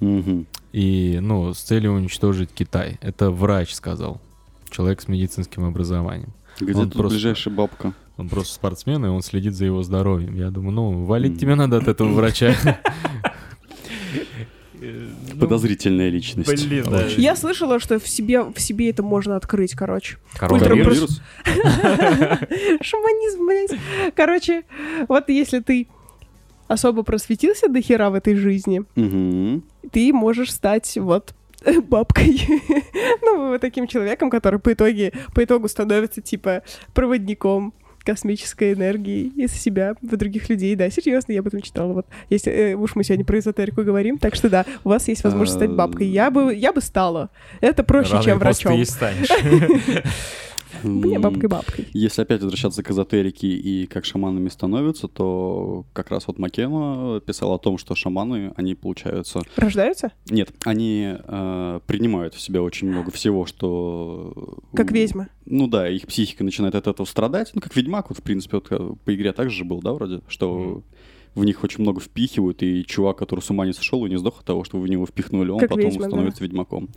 [0.00, 0.46] Мгм.
[0.72, 2.98] И, ну, с целью уничтожить Китай.
[3.00, 4.20] Это врач сказал.
[4.70, 6.32] Человек с медицинским образованием.
[6.60, 7.94] Где Он тут просто- ближайшая бабка?
[8.16, 10.36] Он просто спортсмен, и он следит за его здоровьем.
[10.36, 12.54] Я думаю, ну, валить тебе надо от этого врача.
[15.40, 16.68] Подозрительная личность.
[16.68, 17.06] Блин, да.
[17.16, 20.18] Я слышала, что в себе, в себе это можно открыть, короче.
[20.36, 21.20] Коронавирус?
[21.44, 24.14] Шаманизм, блядь.
[24.14, 24.62] Короче,
[25.08, 25.88] вот если ты
[26.68, 28.84] особо просветился до хера в этой жизни,
[29.90, 31.34] ты можешь стать вот
[31.88, 32.46] бабкой.
[33.22, 39.52] ну, вот таким человеком, который по итоге, по итогу становится, типа, проводником космической энергии из
[39.52, 40.76] себя в других людей.
[40.76, 41.92] Да, серьезно, я об этом читала.
[41.92, 45.24] Вот, если э, уж мы сегодня про эзотерику говорим, так что да, у вас есть
[45.24, 46.06] возможность стать бабкой.
[46.06, 47.30] Я бы, я бы стала.
[47.60, 48.72] Это проще, Рано чем ты врачом.
[48.74, 49.28] и станешь.
[50.84, 51.86] Мне М, бабкой-бабкой.
[51.92, 57.52] Если опять возвращаться к эзотерике и как шаманами становятся, то как раз вот Маккена писал
[57.54, 59.42] о том, что шаманы, они получаются...
[59.56, 60.12] Рождаются?
[60.30, 64.58] Нет, они э, принимают в себя очень много всего, что...
[64.74, 65.28] Как ведьмы.
[65.46, 67.50] Ну да, их психика начинает от этого страдать.
[67.54, 70.20] Ну, как Ведьмак, вот, в принципе, вот, э, по игре также же был, да, вроде,
[70.28, 70.82] что
[71.34, 74.40] в них очень много впихивают, и чувак, который с ума не сошел и не сдох
[74.40, 76.08] от того, что в него впихнули, он Как потом ведьма, да.
[76.08, 76.88] становится ведьмаком.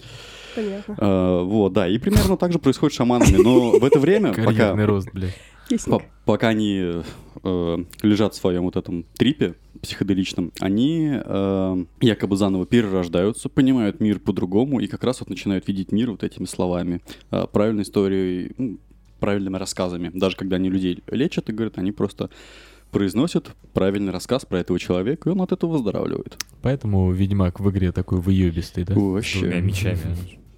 [0.57, 0.95] Понятно.
[0.97, 4.73] Э, вот, да, и примерно так же происходит с шаманами, но в это время, пока,
[4.85, 5.35] рост, блядь.
[5.85, 7.03] По- пока они
[7.43, 14.19] э, лежат в своем вот этом трипе психоделичном, они э, якобы заново перерождаются, понимают мир
[14.19, 18.79] по-другому и как раз вот начинают видеть мир вот этими словами, э, правильной историей, ну,
[19.19, 20.09] правильными рассказами.
[20.13, 22.29] Даже когда они людей лечат и говорят, они просто
[22.91, 26.37] произносят правильный рассказ про этого человека, и он от этого выздоравливает.
[26.61, 28.93] Поэтому Ведьмак в игре такой выебистый, да?
[28.93, 29.61] Двумя Вообще.
[29.61, 29.99] мечами.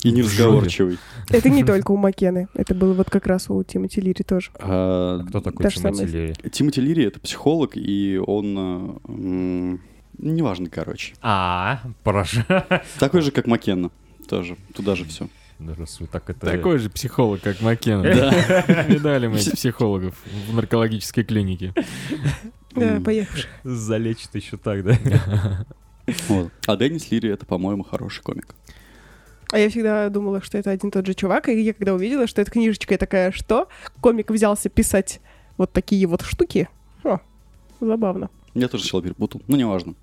[0.03, 0.97] И неразговорчивый.
[1.29, 2.47] Это не только у Макены.
[2.53, 4.51] Это было вот как раз у Тимоти Лири тоже.
[4.59, 6.33] А, Кто такой Та Тимоти Лири?
[6.51, 8.99] Тимоти Лири— это психолог, и он...
[9.07, 9.81] м,
[10.17, 11.15] неважно, короче.
[11.21, 12.45] А, поражаю.
[12.97, 13.91] Такой же, как Маккенна.
[14.27, 14.55] Тоже.
[14.73, 15.27] Туда же все.
[16.11, 16.45] Так это...
[16.45, 18.03] Такой же психолог, как Маккена.
[18.03, 18.83] Да.
[18.87, 20.15] Видали мы этих психологов
[20.49, 21.73] в наркологической клинике.
[22.73, 23.03] Да, М.
[23.03, 23.47] поехавши.
[23.65, 25.65] Залечит еще так, да?
[26.29, 26.51] Вот.
[26.65, 28.55] А Деннис Лири— это, по-моему, хороший комик.
[29.51, 32.27] А я всегда думала, что это один и тот же чувак, и я когда увидела,
[32.27, 33.67] что это книжечка, я такая, что?
[34.01, 35.21] Комик взялся писать
[35.57, 36.69] вот такие вот штуки.
[37.03, 37.17] О,
[37.81, 38.29] забавно.
[38.53, 39.41] Я тоже сначала перепутал.
[39.47, 39.95] Ну, неважно.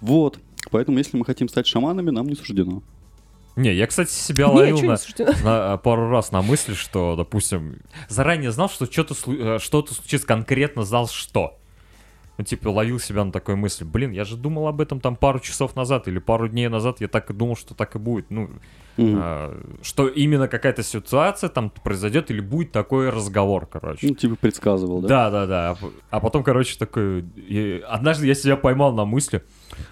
[0.00, 0.38] Вот.
[0.70, 2.82] Поэтому, если мы хотим стать шаманами, нам не суждено.
[3.56, 4.96] Не, я, кстати, себя ловил на,
[5.44, 10.84] на- пару раз на мысли, что, допустим, заранее знал, что что-то э, что-то случится, конкретно
[10.84, 11.58] знал, что.
[12.38, 13.84] Ну, типа, ловил себя на такой мысли.
[13.84, 17.00] Блин, я же думал об этом там пару часов назад или пару дней назад.
[17.00, 18.30] Я так и думал, что так и будет.
[18.30, 18.48] Ну,
[18.96, 19.18] Мгм.
[19.22, 24.08] а, что именно какая-то ситуация там произойдет или будет такой разговор, короче.
[24.08, 25.08] Ну, типа предсказывал, да?
[25.08, 25.70] Да, да, да.
[25.70, 25.76] А
[26.10, 27.24] А потом, короче, такой...
[27.36, 29.42] и Однажды я себя поймал на мысли,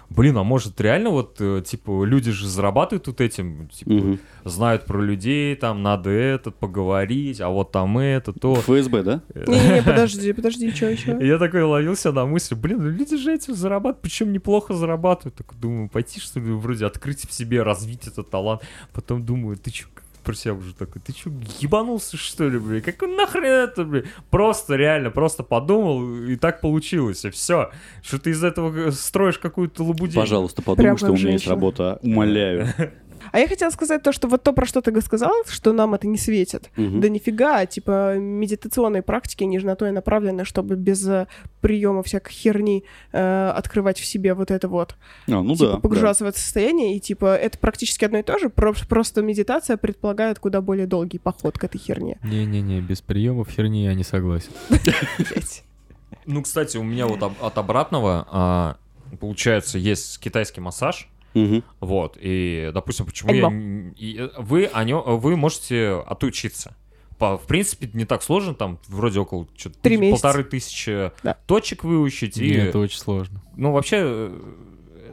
[0.09, 4.19] блин, а может реально вот, э, типа, люди же зарабатывают тут этим, типа, Мгм.
[4.45, 8.55] знают про людей, там надо этот поговорить, а вот там это, то.
[8.55, 9.21] ФСБ, да?
[9.33, 11.17] Не-не-не, подожди, подожди, что еще?
[11.21, 15.35] Я такой ловился на мысли, блин, ну люди же этим зарабатывают, причем неплохо зарабатывают.
[15.35, 18.61] Так думаю, пойти что ли, вроде открыть в себе, развить этот талант.
[18.93, 19.87] Потом думаю, ты чё,
[20.23, 22.81] про себя уже такой, ты чё, ебанулся что ли, блин?
[22.81, 24.05] Как нахрен это, блин?
[24.29, 27.71] Просто, реально, просто подумал, и так получилось, и все.
[28.03, 30.15] Что ты из этого э, строишь какую-то лабудень.
[30.19, 31.99] Пожалуйста, подумай, Прям что у меня есть работа.
[32.01, 32.67] Умоляю.
[33.31, 36.07] А я хотела сказать то, что вот то, про что ты сказал, что нам это
[36.07, 36.69] не светит.
[36.75, 37.01] Мгм.
[37.01, 41.27] Да нифига, типа медитационные практики, они же на то и направлены, чтобы без э,
[41.61, 44.95] приема всякой херни э, открывать в себе вот это вот.
[45.27, 45.71] А, ну типа да.
[45.73, 45.79] да.
[45.79, 49.77] погружаться в это состояние, и типа это практически одно и то же, про- просто медитация
[49.77, 52.17] предполагает куда более долгий поход к этой херне.
[52.23, 54.51] Не-не-не, без приемов херни я не согласен.
[56.25, 58.77] Ну, кстати, у меня вот от обратного, а,
[59.19, 61.63] получается, есть китайский массаж, Мгм.
[61.79, 63.47] вот, и, допустим, почему я...
[63.97, 66.75] И, э, вы, о нё- вы можете отучиться.
[67.17, 69.47] По, в принципе, не так сложно, там вроде около
[69.81, 70.21] Три месяца.
[70.23, 71.37] полторы тысячи Да.
[71.45, 72.37] точек выучить.
[72.37, 73.41] Не, И, это очень сложно.
[73.55, 74.39] ну, вообще, э,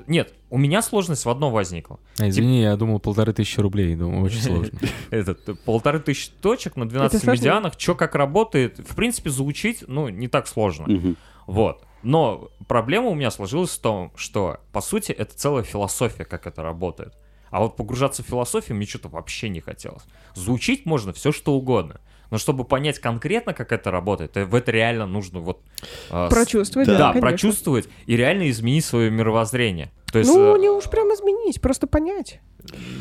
[0.06, 2.00] нет, у меня сложность в одном возникла.
[2.18, 4.78] А, извини, я думал полторы тысячи рублей, думаю, очень сложно.
[5.10, 7.38] Этот, полторы тысячи точек на 12 сложно?
[7.38, 11.14] медианах, что как работает, в принципе, заучить, ну, не так сложно.
[11.46, 11.84] Вот.
[12.02, 16.62] Но проблема у меня сложилась в том, что, по сути, это целая философия, как это
[16.62, 17.14] работает.
[17.50, 20.02] А вот погружаться в философию мне что-то вообще не хотелось.
[20.34, 22.00] Заучить можно все что угодно.
[22.30, 25.62] Но чтобы понять конкретно, как это работает, э, в это реально нужно вот...
[26.10, 27.28] э, Прочувствовать, Да, да, Да, конечно.
[27.28, 29.90] прочувствовать и реально изменить свое мировоззрение.
[30.12, 32.40] То есть, Ну, э, не уж прям изменить, просто понять.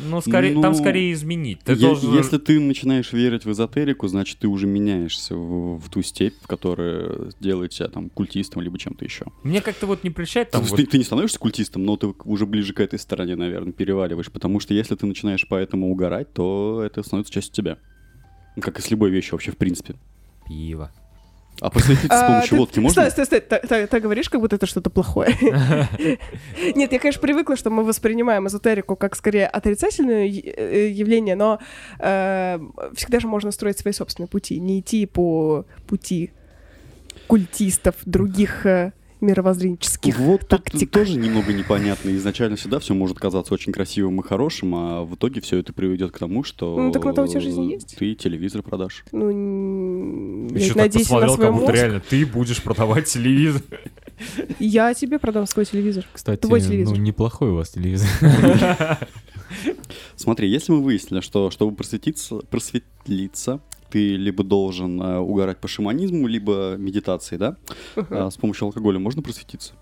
[0.08, 1.60] ну, скорее, Ну, там скорее изменить.
[1.64, 2.12] Ты Е- должен...
[2.14, 6.46] Если ты начинаешь верить в эзотерику, значит, ты уже меняешься в, в ту степь, в
[6.46, 9.26] которой делает тебя там культистом либо чем-то еще.
[9.42, 12.14] Мне как-то вот не прельщает там есть вот ты, ты не становишься культистом, но ты
[12.24, 14.30] уже ближе к этой стороне, наверное, переваливаешь.
[14.30, 17.78] Потому что если ты начинаешь поэтому угорать, то это становится частью тебя.
[18.60, 19.94] Как и с любой вещью вообще, в принципе.
[20.46, 20.90] пиво.
[21.60, 23.10] А просветиться с А, помощью водки можно?
[23.10, 25.34] Стой, стой, стой, ты- говоришь, как будто это что-то плохое.
[26.74, 31.58] Нет, я, конечно, привыкла, что мы воспринимаем эзотерику как скорее отрицательное э, явление, но
[31.98, 32.58] э,
[32.94, 36.30] всегда же можно строить свои собственные пути, не идти по пути
[37.26, 40.90] культистов других э, мировоззренческих Вот тут тактик.
[40.90, 42.10] тоже немного непонятно.
[42.16, 46.12] Изначально всегда все может казаться очень красивым и хорошим, а в итоге все это приведет
[46.12, 47.96] к тому, что Ну, так на то у тебя жизнь есть.
[47.98, 49.04] ты телевизор продашь.
[49.12, 53.62] Ну, Еще так надейся на посмотрел, свой как будто реально ты будешь продавать телевизор.
[54.58, 56.04] Я тебе продам свой телевизор.
[56.12, 56.98] Кстати, Твой ну, телевизор.
[56.98, 58.08] неплохой у вас телевизор.
[60.16, 66.26] Смотри, если мы выяснили, что чтобы просветиться, просветлиться, ты либо должен э, угорать по шаманизму,
[66.26, 67.56] либо медитации, да?
[67.96, 69.72] А с помощью алкоголя можно просветиться?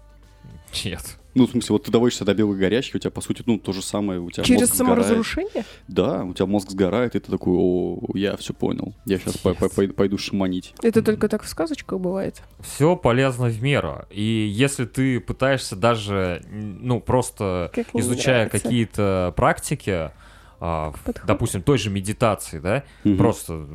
[0.84, 1.18] Нет.
[1.36, 3.72] Ну, в смысле, вот ты доводишься до белой горячки, у тебя, по сути, ну, то
[3.72, 5.04] же самое, у тебя Через мозг сгорает.
[5.04, 5.64] саморазрушение?
[5.86, 10.16] Да, у тебя мозг сгорает, и ты такой, о, я все понял, я сейчас пойду
[10.18, 10.74] шаманить.
[10.82, 12.42] Это только так в сказочках бывает.
[12.60, 14.06] Все полезно в меру.
[14.10, 20.10] И если ты пытаешься даже, ну, просто Как изучая какие-то практики,
[20.58, 21.26] а, Подход.
[21.26, 23.18] допустим, той же медитации, да, Мгм.
[23.18, 23.66] просто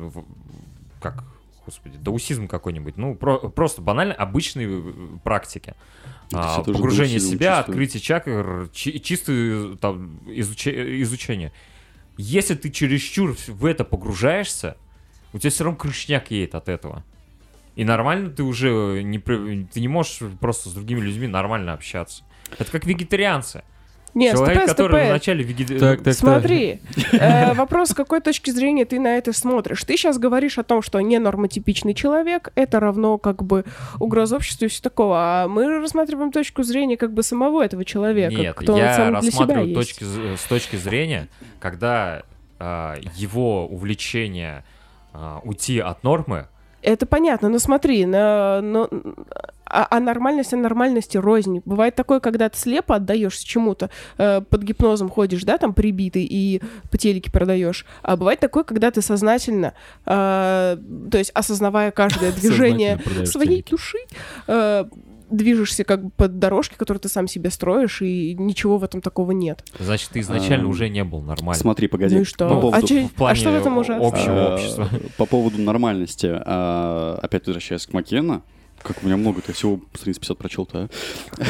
[1.00, 1.22] как,
[1.64, 5.74] господи, даусизм какой-нибудь, ну, про- просто банально обычные э, практики.
[6.34, 7.60] А, погружение в себя, чувствую.
[7.60, 11.52] открытие чакр, чи- чистое там, изуче- изучение.
[12.16, 14.76] Если ты чересчур в- это погружаешься,
[15.32, 17.04] у тебя все равно крышняк едет от этого.
[17.74, 22.22] И нормально ты уже не, ты не можешь просто с другими людьми нормально общаться.
[22.58, 23.62] Это как вегетарианцы.
[24.14, 25.08] Нет, Человек, стопэ, который стопэ.
[25.10, 25.86] вначале вегетарианцы.
[25.96, 26.14] Так, так.
[26.14, 26.80] Смотри,
[27.12, 29.82] э, вопрос, с какой точки зрения ты на это смотришь.
[29.84, 33.64] Ты сейчас говоришь о том, что ненормотипичный человек— это равно как бы
[33.98, 38.34] угроза обществу и все такого, а мы рассматриваем точку зрения как бы самого этого человека,
[38.34, 39.80] Нет, кто он я сам для себя рассматриваю есть.
[39.80, 42.22] точки, з- с точки зрения, когда
[42.58, 44.64] а, его увлечение
[45.14, 46.46] а, уйти от нормы,
[46.82, 48.88] Это понятно, но смотри, на, но,
[49.64, 51.62] а, а нормальность, а нормальности рознь.
[51.64, 56.60] Бывает такое, когда ты слепо отдаешься чему-то, э, под гипнозом ходишь, да, там прибитый, и
[56.90, 57.86] по телеке продаешь.
[58.02, 60.76] А бывает такое, когда ты сознательно, э,
[61.10, 63.98] то есть осознавая каждое движение своей души,
[64.48, 64.84] э,
[65.32, 69.32] движешься как бы по дорожке, которую ты сам себе строишь, и ничего в этом такого
[69.32, 69.64] нет.
[69.78, 71.54] значит, ты изначально Ам, уже не был нормальным.
[71.60, 72.14] Смотри, погоди.
[72.14, 72.48] Ну и что?
[72.48, 73.94] По поводу- а, че- в плане а что в этом уже?
[73.96, 74.88] общего А, общества.
[75.16, 78.42] По поводу нормальности, а, опять возвращаясь к Маккена,
[78.82, 80.88] как у меня много-то, я всего страниц 50 прочел-то,
[81.38, 81.44] а?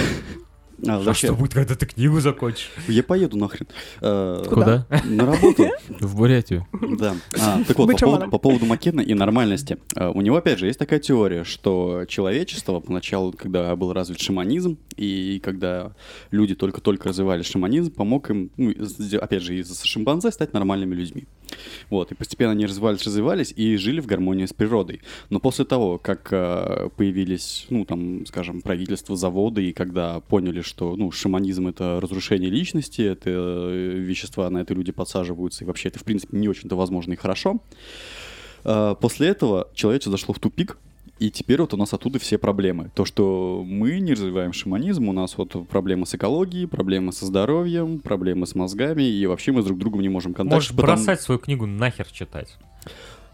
[0.86, 2.70] А, А что будет, когда ты книгу закончишь?
[2.88, 3.66] я поеду нахрен.
[4.00, 4.86] А, Куда?
[5.04, 5.66] На работу.
[6.00, 6.66] В Бурятию.
[6.98, 7.14] Да.
[7.38, 9.78] А, так вот, по поводу, по поводу Маккена и нормальности.
[9.94, 14.78] А, У него, опять же, есть такая теория, что человечество поначалу, когда был развит шаманизм,
[14.96, 15.92] и когда
[16.30, 18.74] люди только-только развивали шаманизм, помог им, ну,
[19.20, 21.24] опять же, из шимпанзе стать нормальными людьми.
[21.90, 25.02] Вот, и постепенно они развивались, развивались и жили в гармонии с природой.
[25.28, 30.71] Но после того, как э, появились, ну, там, скажем, правительства, заводы, и когда поняли, что,
[30.80, 35.98] ну, шаманизм— это разрушение личности, это э, вещества, на это люди подсаживаются, и вообще это,
[35.98, 37.60] в принципе, не очень-то возможно и хорошо,
[38.64, 40.78] э, после этого человечество зашло в тупик,
[41.18, 42.90] И теперь вот у нас оттуда все проблемы.
[42.96, 48.00] То, что мы не развиваем шаманизм, у нас вот проблемы с экологией, проблемы со здоровьем,
[48.00, 50.72] проблемы с мозгами, и вообще мы с друг другом не можем контактировать.
[50.72, 52.56] Можешь бросать свою книгу нахер читать.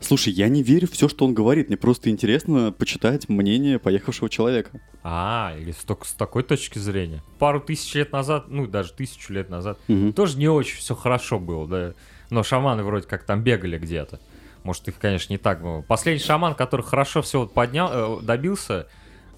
[0.00, 1.68] Слушай, я не верю в все, что он говорит.
[1.68, 4.80] Мне просто интересно почитать мнение поехавшего человека.
[5.02, 7.22] А, или с, с такой точки зрения.
[7.38, 10.12] Пару тысяч лет назад, ну даже тысячу лет назад, Мгм.
[10.12, 11.94] тоже не очень все хорошо было, да.
[12.30, 14.20] Но шаманы вроде как там бегали где-то.
[14.64, 15.82] Может, их, конечно, не так было.
[15.82, 18.86] Последний шаман, который хорошо все вот поднял, э, добился,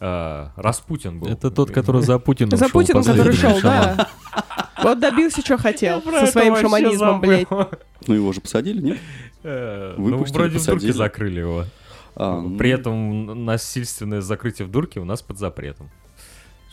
[0.00, 1.28] э, Распутин был.
[1.28, 4.08] Это тот, который за Путиным За шел, Путиным, который шел, да.
[4.82, 6.02] Вот добился, что хотел.
[6.02, 7.46] Со своим шаманизмом, блядь.
[8.06, 8.98] Ну его же посадили, нет?
[9.42, 11.64] Э, Ну, вроде в дурке закрыли его.
[12.16, 15.88] А, ну, При этом насильственное закрытие в дурке у нас под запретом.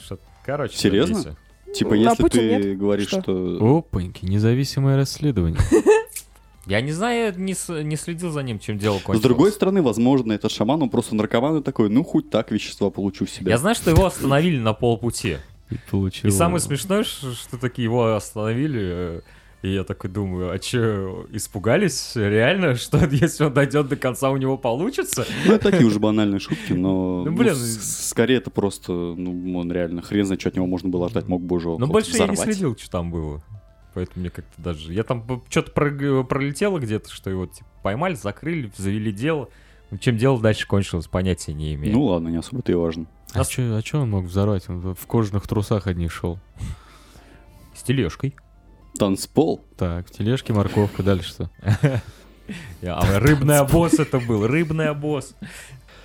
[0.03, 1.15] Что- Короче, Серьезно?
[1.17, 1.38] добейся.
[1.73, 2.77] Типа, Ну, если ты нет?
[2.77, 3.21] говоришь, Что?
[3.21, 3.77] что...
[3.77, 5.60] Опаньки, независимое расследование.
[6.65, 9.19] Я не знаю, не, с- не следил за ним, чем дело кончилось.
[9.19, 12.89] С другой стороны, возможно, этот шаман, он просто наркоман и такой, ну, хоть так вещества
[12.89, 13.51] получу в себя.
[13.51, 15.38] Я знаю, что его остановили на полпути.
[15.69, 16.27] И получил...
[16.30, 19.21] И самое смешное, ш- что такие его остановили.
[19.63, 22.12] И я такой думаю, а че, испугались?
[22.15, 25.26] Реально, что если он дойдет до конца, у него получится?
[25.46, 27.24] Ну, это такие уже банальные шутки, но...
[27.24, 27.56] Ну, ну, блин.
[27.56, 31.28] с- скорее это просто, ну, он реально, хрен знает, что от него можно было ждать,
[31.28, 32.54] мог бы уже Но вот больше я не взорвать.
[32.56, 33.43] следил, что там было.
[33.96, 34.93] Поэтому мне как-то даже...
[34.93, 39.50] Я там что-то пролетело где-то, что его типа, поймали, закрыли, завели дело.
[39.89, 41.93] Ну, Чем дело дальше кончилось, понятия не имею.
[41.96, 43.08] Ну ладно, не особо-то и важно.
[43.34, 44.70] А чё, а чё он мог взорвать?
[44.70, 46.38] Он в кожаных трусах одних шел.
[47.74, 48.36] С тележкой.
[48.97, 49.62] Танцпол.
[49.77, 51.49] Так, в тележке морковка, дальше что?
[52.83, 55.36] А рыбный обоз это был, рыбный обоз.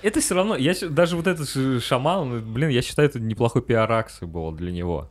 [0.01, 1.47] Это все равно, я даже вот этот
[1.81, 5.07] шаман, блин, я считаю, это неплохой пиар-акция было для него.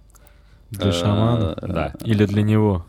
[0.71, 1.55] Для Э, шамана?
[1.55, 2.85] Да, Или для него?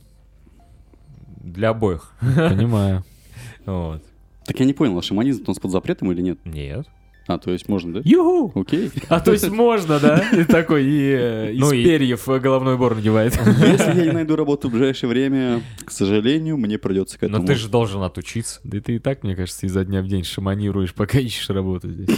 [1.43, 2.13] для обоих.
[2.19, 3.03] Понимаю.
[3.65, 4.03] Вот.
[4.45, 6.38] Так я не понял, а шаманизм у нас под запретом или нет?
[6.45, 6.86] Нет.
[7.26, 8.02] А, то есть можно, да?
[8.04, 8.52] Юху!
[8.60, 8.92] Окей.
[9.08, 10.24] А то есть можно, да?
[10.34, 13.34] И такой, и э, из Ну перьев головной убор надевает.
[13.36, 17.40] Если я не найду работу в ближайшее время, к сожалению, мне придется к этому.
[17.42, 18.60] Но ты же должен отучиться.
[18.66, 21.90] Да и ты и так, мне кажется, изо дня в день шаманируешь, пока ищешь работу
[21.90, 22.10] здесь.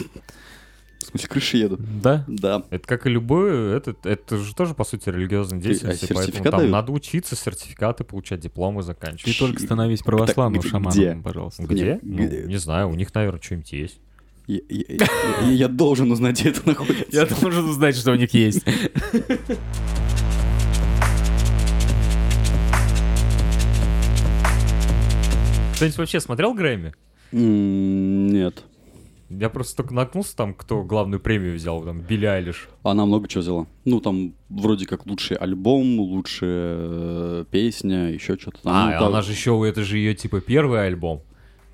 [1.00, 1.82] В смысле, крыши едут.
[2.02, 2.26] Да?
[2.28, 2.64] Да.
[2.72, 6.44] Это как и любое, это, это же тоже, по сути, религиозная а деятельность, и поэтому
[6.44, 6.72] там дают?
[6.72, 9.34] надо учиться, сертификаты получать, дипломы заканчивать.
[9.34, 11.16] Ты только становись православным где- шаманом, где?
[11.24, 11.62] пожалуйста.
[11.62, 11.86] Где?
[11.86, 12.44] Нет, Ну, где?
[12.48, 14.00] не знаю, у них, наверное, что-нибудь есть.
[14.48, 14.84] Я, я-
[15.42, 17.06] я- я должен узнать, где это находится.
[17.12, 18.64] Я должен узнать, что у них есть.
[25.76, 26.94] Кто-нибудь вообще смотрел Грэмми?
[27.32, 28.64] Нет.
[29.30, 32.70] Я просто только наткнулся там, кто главную премию взял, там, Билли Айлиш.
[32.84, 33.68] Она много чего взяла.
[33.84, 38.74] Ну, там вроде как лучший альбом, лучшая э, песня, еще что-то там.
[38.74, 41.24] А, Ну, она же еще, это же ее, типа, первый альбом.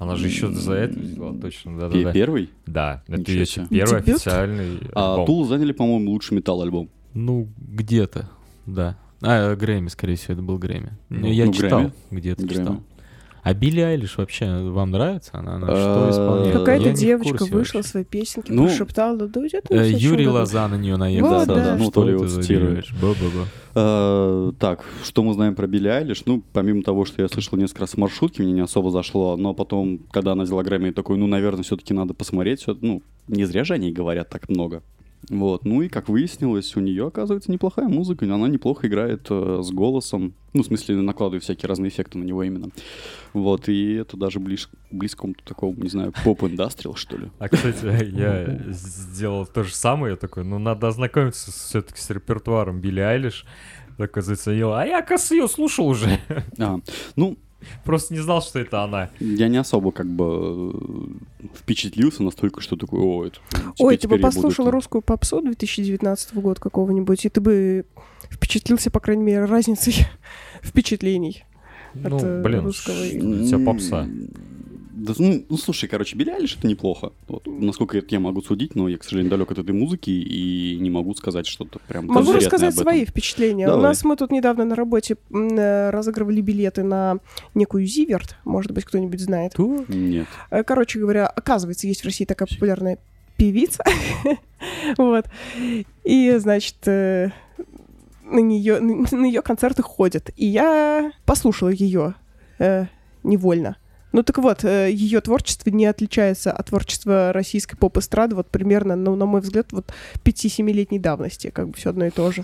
[0.02, 2.12] Она же еще за это взяла, точно, пе- да-да-да.
[2.12, 2.50] Первый?
[2.66, 4.16] Да, это ее первый Дебют?
[4.16, 5.26] официальный А альбом.
[5.28, 6.90] Тул заняли, по-моему, лучший металл-альбом.
[7.14, 8.28] Ну, где-то,
[8.66, 8.98] да.
[9.22, 10.94] А, Грэмми, скорее всего, это был Грэмми.
[11.10, 11.94] Ну, я ну, читал, Грэмми.
[12.10, 12.60] где-то Грэмми.
[12.64, 12.84] читал.
[13.44, 15.32] А Билли Айлиш вообще вам нравится?
[15.34, 16.54] Она, она что Э, исполняет?
[16.54, 17.84] Какая-то девочка вышла, вообще.
[17.84, 19.18] свои песенки Ну, прошептала.
[19.18, 20.28] Да уйдет Э, она в Юрий.
[20.28, 21.30] Лоза на нее наехал.
[21.30, 22.26] Да, да, да, ну, Что то ли его.
[23.74, 26.24] Э, Так, что мы знаем про Билли Айлиш?
[26.26, 29.54] Ну, помимо того, что я слышал несколько раз в маршрутке, мне не особо зашло, но
[29.54, 32.64] потом, когда она взяла Грэмми, я такой, ну, наверное, все-таки надо посмотреть.
[32.68, 34.84] Ну, не зря же о ней говорят так много.
[35.30, 39.72] Вот, ну и как выяснилось, у нее, оказывается, неплохая музыка, она неплохо играет э, с
[39.72, 42.70] голосом, ну, в смысле, накладывает всякие разные эффекты на него именно.
[43.34, 47.32] Вот, и это даже близ, близкому такому, не знаю, поп-индастриал, что ли.
[47.40, 50.14] А, кстати, я сделал то же самое.
[50.14, 53.46] Я такой, ну, надо ознакомиться все-таки с репертуаром Билли Айлиш.
[53.98, 54.74] Такой заценил.
[54.74, 56.20] А я, оказывается, ее слушал уже.
[56.58, 56.80] А,
[57.16, 57.38] ну,
[57.84, 59.10] Просто не знал, что это она.
[59.20, 60.74] я не особо как бы
[61.56, 63.40] впечатлился настолько, что такой, о, это...
[63.80, 64.72] Ой, ты бы буду послушал это».
[64.72, 67.86] русскую попсу 2019 года какого-нибудь, и ты бы
[68.30, 70.06] впечатлился, по крайней мере, разницей
[70.62, 71.44] впечатлений.
[71.94, 74.08] Ну, э, блин, русского у тебя попса.
[75.02, 77.12] Да, ну, ну, слушай, короче, Билли Айлиш это неплохо.
[77.28, 80.78] Вот, насколько это я могу судить, но я, к сожалению, далек от этой музыки и
[80.80, 82.84] не могу сказать что-то прям Могу рассказать об этом.
[82.84, 83.66] свои впечатления.
[83.66, 83.84] У Давай.
[83.84, 87.18] нас мы тут недавно на работе э, разыгрывали билеты на
[87.56, 89.54] некую Зиверт, может быть, кто-нибудь знает.
[89.58, 90.28] Нет.
[90.52, 93.00] Э, Короче говоря, оказывается, есть в России такая популярная
[93.38, 93.84] певица.
[95.00, 95.26] Вот.
[96.04, 97.32] И, значит, э,
[98.24, 100.30] на нее, на ее концерты ходят.
[100.38, 102.14] И я послушала ее
[102.60, 102.86] э,
[103.24, 103.78] невольно.
[104.12, 109.26] Ну так вот, ее творчество не отличается от творчества российской поп-эстрады вот примерно, ну, на
[109.26, 112.44] мой взгляд, вот 5-7-летней давности, как бы все одно и то же.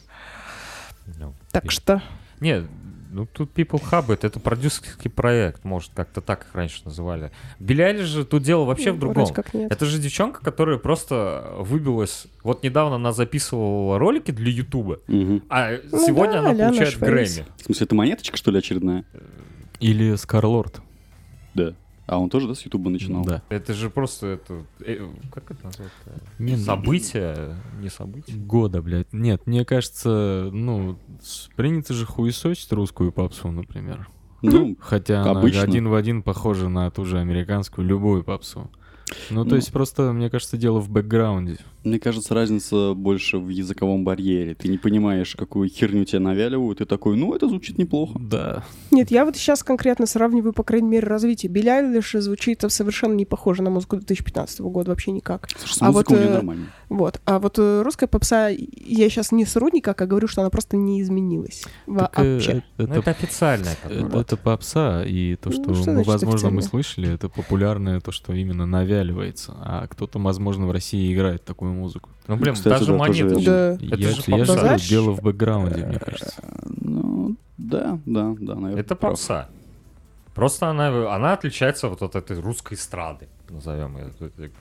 [1.20, 2.02] Ну, Так что...
[2.40, 2.64] Не,
[3.10, 7.32] Ну, тут People Hub это, это продюсерский проект, может, как-то так их раньше называли.
[7.60, 9.24] Айлиш же тут дело вообще в Ну, другом.
[9.24, 9.72] вроде как нет.
[9.72, 12.28] Это же девчонка, которая просто выбилась.
[12.44, 15.42] Вот недавно она записывала ролики для Ютуба, Мгм.
[15.50, 17.36] а Ну сегодня да, она а-ля получает наш Фейс.
[17.36, 17.48] Грэмми.
[17.58, 19.06] В смысле, это монеточка, что ли, очередная?
[19.80, 20.82] Или Скарлорд.
[21.58, 21.74] Да.
[22.06, 23.26] А он тоже, да, с Ютуба начинал?
[23.26, 23.42] Да.
[23.50, 24.64] Это же просто это.
[24.80, 25.92] э, как это назвать?
[26.40, 28.38] Не, ну, Событие, не событие.
[28.38, 29.12] Года, блядь.
[29.12, 30.98] Нет, мне кажется, ну,
[31.58, 34.08] принято же хуесосить русскую попсу, например.
[34.42, 35.64] Ну, Хотя она Обычно.
[35.64, 38.72] один в один похожа на ту же американскую, любую попсу.
[39.30, 39.56] Ну, то Ну.
[39.58, 41.58] есть просто, мне кажется, дело в бэкграунде.
[41.88, 44.54] Мне кажется, разница больше в языковом барьере.
[44.56, 48.20] Ты не понимаешь, какую херню тебе навяливают, и такой, ну, это звучит неплохо.
[48.20, 48.64] Да.
[48.92, 51.52] Нет, я вот сейчас конкретно сравниваю, по крайней мере, развитие.
[51.52, 55.48] Билли Айлиш звучит совершенно не похоже на музыку 2015 года, вообще никак.
[55.58, 56.66] Слушай, с А вот, музыкой у нее э, нормально.
[56.90, 57.22] Вот.
[57.26, 60.78] А вот э, русская попса, я сейчас не сру никак, а говорю, что она просто
[60.78, 61.64] не изменилась.
[61.86, 62.52] Так, э, Вообще.
[62.52, 63.74] э, Ну, это, это официальное.
[63.84, 64.22] э, которое.
[64.22, 66.62] это попса, и то, Ну, что, что мы, возможно, мы официально?
[66.62, 69.54] слышали, это популярное то, что именно навяливается.
[69.60, 72.10] А кто-то, возможно, в России играет такую музыку.
[72.28, 73.40] Ну, блин, Кстати, даже да, тоже монеты.
[73.42, 73.74] я- Да.
[73.74, 74.60] Это я, же я же попса.
[74.60, 76.36] Знаешь, дело в бэкграунде, мне кажется.
[76.42, 76.48] Э,
[76.82, 78.76] Ну, да, да, да, наверное.
[78.82, 79.50] Это попса.
[80.36, 84.12] Просто она, она отличается вот от этой русской эстрады, назовем ее.
[84.20, 84.52] Этой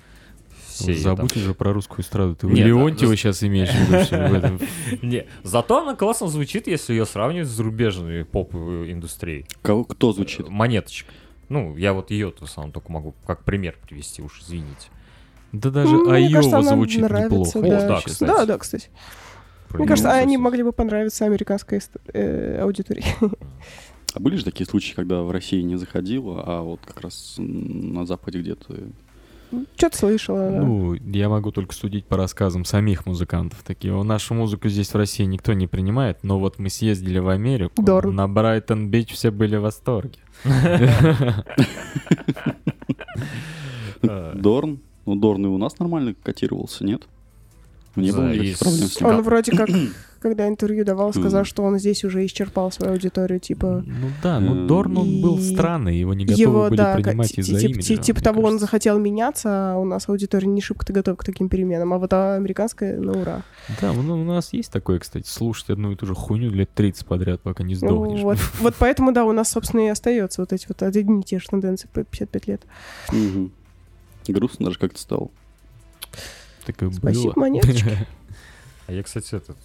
[0.68, 1.16] всей там.
[1.16, 2.34] Забудь уже про русскую эстраду.
[2.34, 4.60] Ты Нет, Леонтьева да, сейчас имеешь в виду, в этом?
[5.02, 9.46] Не, зато она классно звучит, если ее сравнивать с зарубежной поп-индустрией.
[9.62, 10.48] Кого, кто звучит?
[10.48, 11.12] Монеточка.
[11.48, 14.88] Ну, я вот ее в основном только могу как пример привести, уж извините.
[15.60, 17.60] Да даже Ну, кажется, Айова она звучит нравится, неплохо.
[17.62, 17.84] да.
[17.84, 18.30] О, да, кстати.
[18.30, 18.88] Да, да, кстати.
[19.74, 21.80] Мне кажется, они могли бы понравиться американской
[22.12, 23.04] э, аудитории.
[24.14, 28.06] А были же такие случаи, когда в России не заходило, а вот как раз на
[28.06, 28.74] Западе где-то...
[29.76, 30.50] Что-то слышала.
[30.50, 30.60] да.
[30.60, 33.62] Ну, я могу только судить по рассказам самих музыкантов.
[33.62, 37.28] Такие, «О, нашу музыку здесь в России никто не принимает, но вот мы съездили в
[37.28, 38.14] Америку, Дорн.
[38.14, 40.18] на Брайтон-Бич все были в восторге.
[44.34, 44.80] Дорн?
[45.06, 47.02] Ну, Дорн и у нас нормально котировался, нет?
[47.96, 49.08] Не было никаких проблем с ним.
[49.08, 49.68] Он вроде как,
[50.20, 53.82] когда интервью давал, сказал, что он здесь уже исчерпал свою аудиторию, типа...
[53.86, 57.58] Ну да, ну Дорн, он был странный, его не готовы Его, были да, принимать из-за
[57.58, 61.24] имиджа, ти- типа того, он захотел меняться, а у нас аудитория не шибко-то готова к
[61.24, 61.92] таким переменам.
[61.94, 63.42] А вот а американская, ну ура.
[63.80, 67.06] Да, ну, у нас есть такое, кстати, слушать одну и ту же хуйню лет 30
[67.06, 68.20] подряд, пока не сдохнешь.
[68.20, 71.38] вот, вот поэтому, да, у нас, собственно, и остается вот эти вот одни и те
[71.38, 72.62] же тенденции по 55 лет.
[74.32, 75.30] Грустно даже как-то стало.
[76.64, 77.40] Так и Спасибо, было.
[77.42, 78.06] монеточки.
[78.86, 79.56] А я, кстати, этот...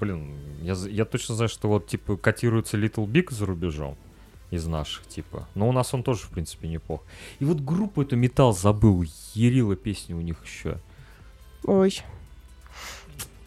[0.00, 3.96] Блин, я, я точно знаю, что вот, типа, котируется Little Big за рубежом
[4.50, 5.46] из наших, типа.
[5.54, 7.02] Но у нас он тоже, в принципе, неплох.
[7.38, 9.04] И вот группу эту Металл забыл.
[9.34, 10.78] Ярила песни у них еще.
[11.64, 12.00] Ой,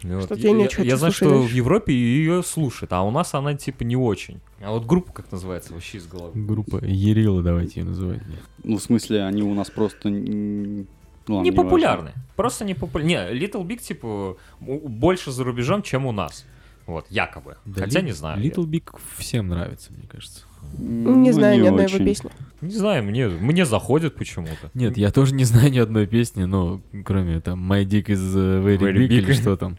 [0.04, 3.34] вот Что-то я не очень я знаю, что в Европе ее слушают, а у нас
[3.34, 4.40] она, типа, не очень.
[4.62, 6.32] А вот группа как называется вообще из головы?
[6.34, 8.22] Группа Ерила, давайте ее называть.
[8.64, 10.10] Ну, в смысле, они у нас просто...
[10.10, 12.12] Ну, не популярны.
[12.36, 13.10] Просто не популярны.
[13.10, 16.46] Не, Little Big, типа, больше за рубежом, чем у нас.
[16.86, 17.58] Вот, якобы.
[17.66, 18.42] Да Хотя Ли- не знаю.
[18.42, 18.50] я.
[18.50, 18.84] Little Big
[19.18, 20.42] всем нравится, мне кажется.
[20.78, 21.96] М, не ну, знаю ни одной очень.
[21.96, 22.32] его песни.
[22.62, 24.70] Не знаю, мне, мне заходит почему-то.
[24.74, 28.64] Нет, я тоже не знаю ни одной песни, ну, кроме там My Dick is uh,
[28.64, 29.18] very, Very big, big.
[29.20, 29.78] или что там.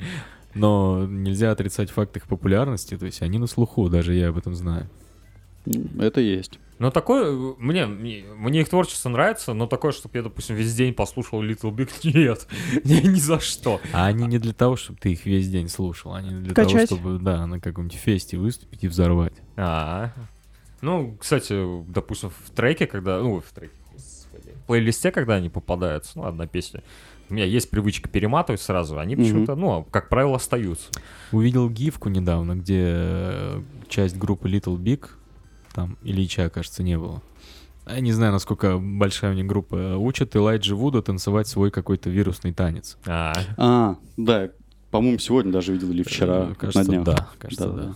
[0.54, 4.54] Но нельзя отрицать факт их популярности, то есть они на слуху, даже я об этом
[4.54, 4.88] знаю.
[5.98, 6.58] Это есть.
[6.78, 10.92] Но такое, мне, мне, мне их творчество нравится, но такое, чтобы я, допустим, весь день
[10.92, 12.46] послушал Little Big, нет,
[12.84, 13.80] ни, ни за что.
[13.92, 16.88] А они не для того, чтобы ты их весь день слушал, они для Качать.
[16.88, 19.34] того, чтобы, да, на каком-нибудь фесте выступить и взорвать.
[19.56, 20.12] А,
[20.80, 21.54] ну, кстати,
[21.88, 26.46] допустим, в треке, когда, ну, в треке, господи, в плейлисте, когда они попадаются, ну, одна
[26.46, 26.82] песня,
[27.30, 30.90] у меня есть привычка перематывать сразу, они почему-то, ну, как правило, остаются.
[31.32, 35.08] Увидел гифку недавно, где э, часть группы Little Big,
[35.74, 37.22] там Ильича, кажется, не было.
[37.86, 39.96] Я не знаю, насколько большая у них группа.
[39.98, 42.96] Учат Элайджи Вуда танцевать свой какой-то вирусный танец.
[43.06, 44.50] А, А, да,
[44.90, 47.04] по-моему, сегодня даже видел или вчера, Э, на кажется, днях.
[47.04, 47.88] да, кажется, Да-да-да.
[47.88, 47.94] да.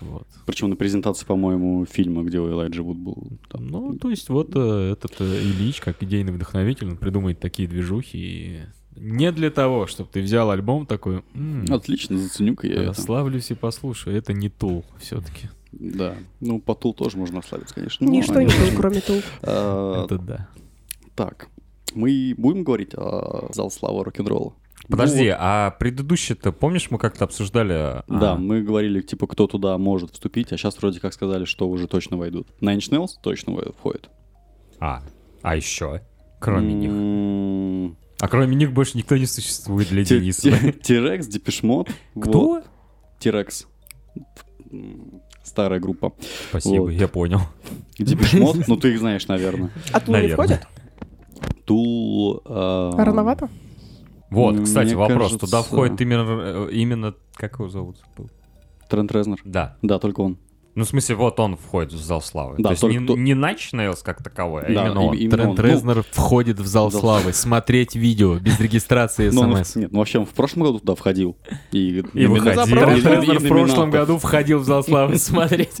[0.00, 0.26] Вот.
[0.46, 3.28] Причем на презентации, по-моему, фильма, где у Элайджа Вуд был.
[3.48, 3.68] Там.
[3.68, 8.18] Ну, то есть вот э, этот э, Ильич, как идейный вдохновитель, он придумает такие движухи
[8.18, 8.60] и
[8.96, 12.86] не для того, чтобы ты взял альбом такой, «М, Отлично, заценю-ка я это.
[12.88, 14.16] расслаблюсь и послушаю.
[14.16, 15.48] Это не Тул все-таки.
[15.72, 16.14] Да.
[16.40, 18.06] Ну, по Тул тоже можно расслабиться, конечно.
[18.06, 19.20] но Ничто они не очень- кроме тул.
[19.42, 20.48] А, Это да.
[21.14, 21.48] Так,
[21.94, 24.54] мы будем говорить о зал славы рок-н-ролла?
[24.88, 25.36] подожди, Вот.
[25.38, 28.02] а предыдущий-то, помнишь, мы как-то обсуждали?
[28.08, 31.68] Да, А, мы говорили, типа, кто туда может вступить, а сейчас вроде как сказали, что
[31.68, 32.48] уже точно войдут.
[32.60, 34.10] Nine Inch Nails точно входит.
[34.80, 35.02] А,
[35.42, 36.02] а еще?
[36.40, 36.90] Кроме них.
[36.90, 40.50] М, А кроме них больше никто не существует для Дениса.
[40.50, 40.90] T- T.
[40.90, 41.88] Rex, Depeche Mode.
[42.20, 42.62] Кто?
[43.20, 43.66] Тирекс.
[45.44, 46.12] Старая группа.
[46.50, 46.90] Спасибо, Вот.
[46.90, 47.40] я понял.
[47.98, 49.70] Depeche Mode, ну ты их знаешь, наверное.
[49.92, 50.66] А Tool не входит?
[51.64, 52.42] Tool...
[52.44, 53.48] э, Рановато?
[54.30, 55.18] Вот, Мне кстати, вопрос.
[55.30, 57.14] кажется- Туда входит именно, э, именно...
[57.34, 57.98] Как его зовут?
[58.88, 59.38] Трент Резнор.
[59.44, 59.76] Да.
[59.82, 60.38] Да, только он.
[60.74, 62.54] Ну, в смысле, вот он входит в зал славы.
[62.56, 65.16] Да, То есть только не, то- не Nine Nails как таковой, а Да, именно он.
[65.16, 65.56] именно он.
[65.56, 67.34] Трент Ну, Резнер входит в зал славы.
[67.34, 69.76] Смотреть видео без регистрации Ну, в- смс.
[69.76, 71.36] нет, ну вообще он в прошлом году туда входил.
[71.72, 72.64] И, И выходил.
[72.64, 75.76] Трент Резнер в прошлом году входил в зал славы смотреть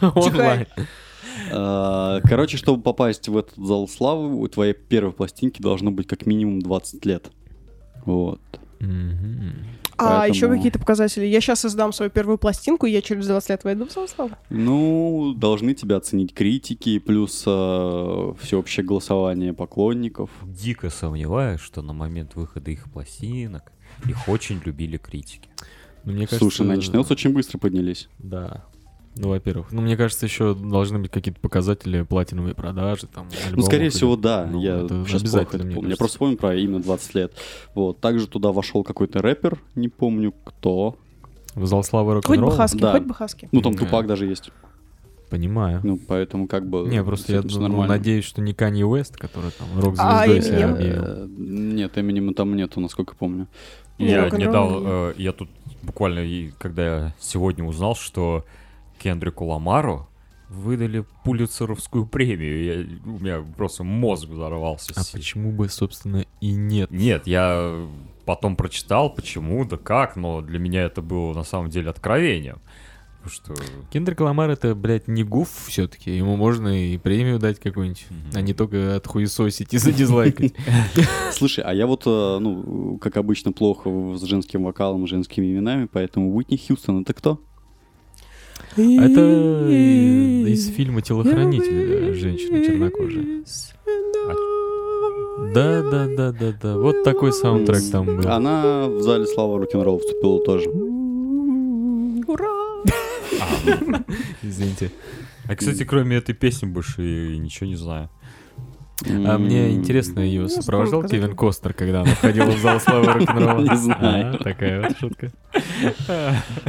[0.00, 0.66] онлайн.
[1.52, 6.24] А, Короче, чтобы попасть в этот зал славы, у твоей первой пластинки должно быть как
[6.26, 7.30] минимум 20 лет.
[8.06, 8.40] Вот.
[9.98, 11.24] А Поэтому- еще какие-то показатели?
[11.26, 14.36] Я сейчас создам свою первую пластинку, и я через 20 лет войду в зал славы.
[14.48, 20.30] Ну, должны тебя оценить критики, плюс э, всеобщее голосование поклонников.
[20.44, 23.72] Дико сомневаюсь, что на момент выхода их пластинок
[24.06, 25.48] их очень любили критики.
[26.04, 28.08] Ну, мне кажется, Слушай, Nails очень быстро поднялись.
[28.18, 28.64] Да.
[29.18, 29.72] Ну, во-первых.
[29.72, 34.48] Ну, мне кажется, еще должны быть какие-то показатели платиновые продажи, там, Ну, скорее всего, да.
[34.50, 35.90] Ну, я это сейчас обязательно, плохо это мне помню.
[35.90, 37.32] Я просто помню про именно 20 лет.
[37.74, 38.00] Вот.
[38.00, 40.96] Также туда вошел какой-то рэпер, не помню кто.
[41.54, 42.50] В зал славы Хоть рок-н-ролла?
[42.50, 42.92] бы хаски, Да.
[42.92, 43.48] хоть бы хаски.
[43.50, 43.74] Ну, там.
[43.74, 44.50] Тупак даже есть.
[45.30, 45.80] Понимаю.
[45.82, 46.88] Ну, поэтому как бы...
[46.88, 50.72] Не, просто я ну, надеюсь, что не Канье Уэст, который там А, рок-звездой себя Eminem?
[50.74, 51.02] объявил.
[51.04, 53.46] Э, Нет, Эминема там нету, насколько помню.
[53.98, 55.50] Я не дал, э, я тут
[55.82, 58.44] буквально, и когда я сегодня узнал, что
[58.98, 60.08] Кендрику Ламару
[60.48, 64.94] выдали Пулицеровскую премию, я, у меня просто мозг взорвался.
[64.96, 66.90] А почему бы, собственно, и нет?
[66.90, 67.86] Нет, я
[68.24, 72.60] потом прочитал, почему, да как, но для меня это было на самом деле откровением.
[73.22, 73.54] Потому что
[73.90, 76.16] Кендрик Ламар это, блядь, не гуф все-таки.
[76.16, 78.20] Ему можно и премию дать какую-нибудь, Мгм.
[78.34, 80.54] а не только отхуесосить и задизлайкать.
[81.32, 86.34] Слушай, а я вот, э, ну, как обычно, плохо с женским вокалом, женскими именами, поэтому
[86.34, 87.42] Уитни Хьюстон это кто?
[88.76, 93.44] А Это из фильма «Телохранитель» женщина чернокожая.
[95.54, 96.76] Да, да, да, да, да.
[96.76, 98.28] Вот такой саундтрек там был.
[98.28, 100.68] Она в зале славы рок-н-ролла вступила тоже.
[102.26, 102.48] Ура!
[104.42, 104.90] Извините.
[105.48, 108.10] А, кстати, кроме этой песни больше и ничего не знаю.
[109.06, 111.04] А мне интересно, ее сопровождал.
[111.04, 113.60] Кевин Костер, когда она входила в зал славы рок-н-ролла?
[113.62, 114.34] Не знаю.
[114.34, 115.32] А, Такая вот шутка.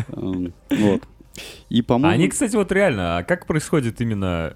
[0.09, 1.01] Вот.
[1.69, 2.13] И, по-моему...
[2.13, 4.55] они, кстати, вот реально, а как происходит именно...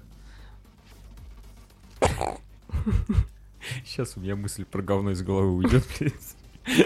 [3.84, 5.84] Сейчас у меня мысль про говно из головы уйдет.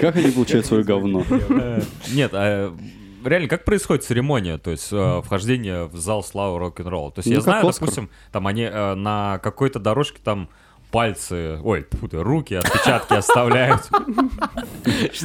[0.01, 1.24] Как они получают свое говно?
[1.30, 1.82] Э,
[2.12, 2.76] Нет, а
[3.24, 7.12] реально, как происходит церемония, то есть э, вхождение в зал славы рок-н-ролла?
[7.12, 7.88] То есть Ну, я как знаю, Оскар.
[7.88, 10.49] допустим, там они э, на какой-то дорожке там
[10.91, 13.89] пальцы, ой, ты, руки, отпечатки оставляют.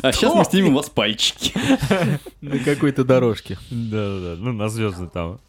[0.02, 1.54] А сейчас мы снимем у вас пальчики.
[2.42, 3.58] На какой-то дорожке.
[3.72, 5.40] Да-да-да, ну на звезды там.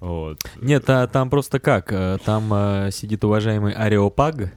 [0.00, 0.38] Вот.
[0.60, 1.92] Нет, а там просто как?
[1.92, 4.54] э, Там э, сидит уважаемый Ареопаг,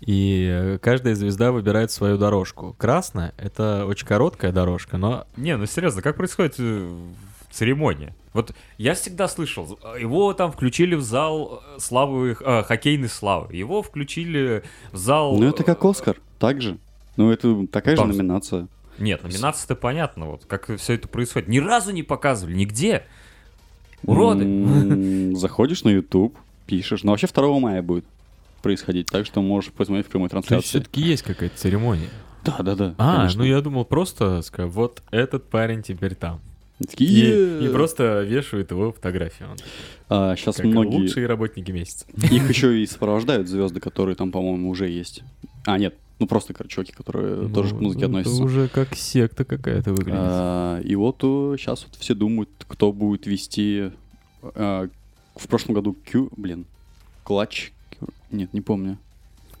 [0.00, 2.74] и э, каждая звезда выбирает свою дорожку.
[2.78, 6.56] Красная— это очень короткая дорожка, но Не, ну серьезно, как происходит
[7.50, 8.14] церемония?
[8.36, 13.54] Вот я всегда слышал, э, его там включили в зал э, славы, э, хоккейной славы,
[13.54, 14.62] его включили
[14.92, 15.36] в зал...
[15.38, 16.76] Ну, это как э, Оскар, так же.
[17.16, 18.68] Ну, это такая же Там- номинация.
[18.98, 21.48] Нет, номинация-то понятно, вот как все это происходит.
[21.48, 23.04] Ни разу не показывали, нигде.
[24.04, 25.34] Уроды.
[25.36, 27.02] Заходишь на YouTube, пишешь.
[27.02, 28.04] Ну, вообще 2 мая будет
[28.62, 30.68] происходить, так что можешь посмотреть в прямой то есть трансляции.
[30.80, 32.10] все-таки есть какая-то церемония.
[32.44, 32.94] Да, да, да.
[32.98, 33.38] А, конечно.
[33.40, 36.40] ну я думал просто, вот этот парень теперь там.
[36.78, 39.48] Такие, И, и просто вешают его фотографию.
[40.08, 40.96] А, сейчас как многие...
[40.96, 42.04] лучшие работники месяца.
[42.30, 45.22] Их еще и сопровождают звезды, которые там, по-моему, уже есть.
[45.64, 48.42] А, нет, ну просто, короче, чуваки, которые тоже к Ну, музыке это относятся.
[48.42, 50.18] уже как секта какая-то выглядит.
[50.20, 51.18] А, и вот
[51.58, 53.90] сейчас вот все думают, кто будет вести
[54.42, 54.88] а,
[55.34, 56.66] в прошлом году Q, блин,
[57.24, 57.72] Клатч.
[58.30, 58.98] Нет, не помню.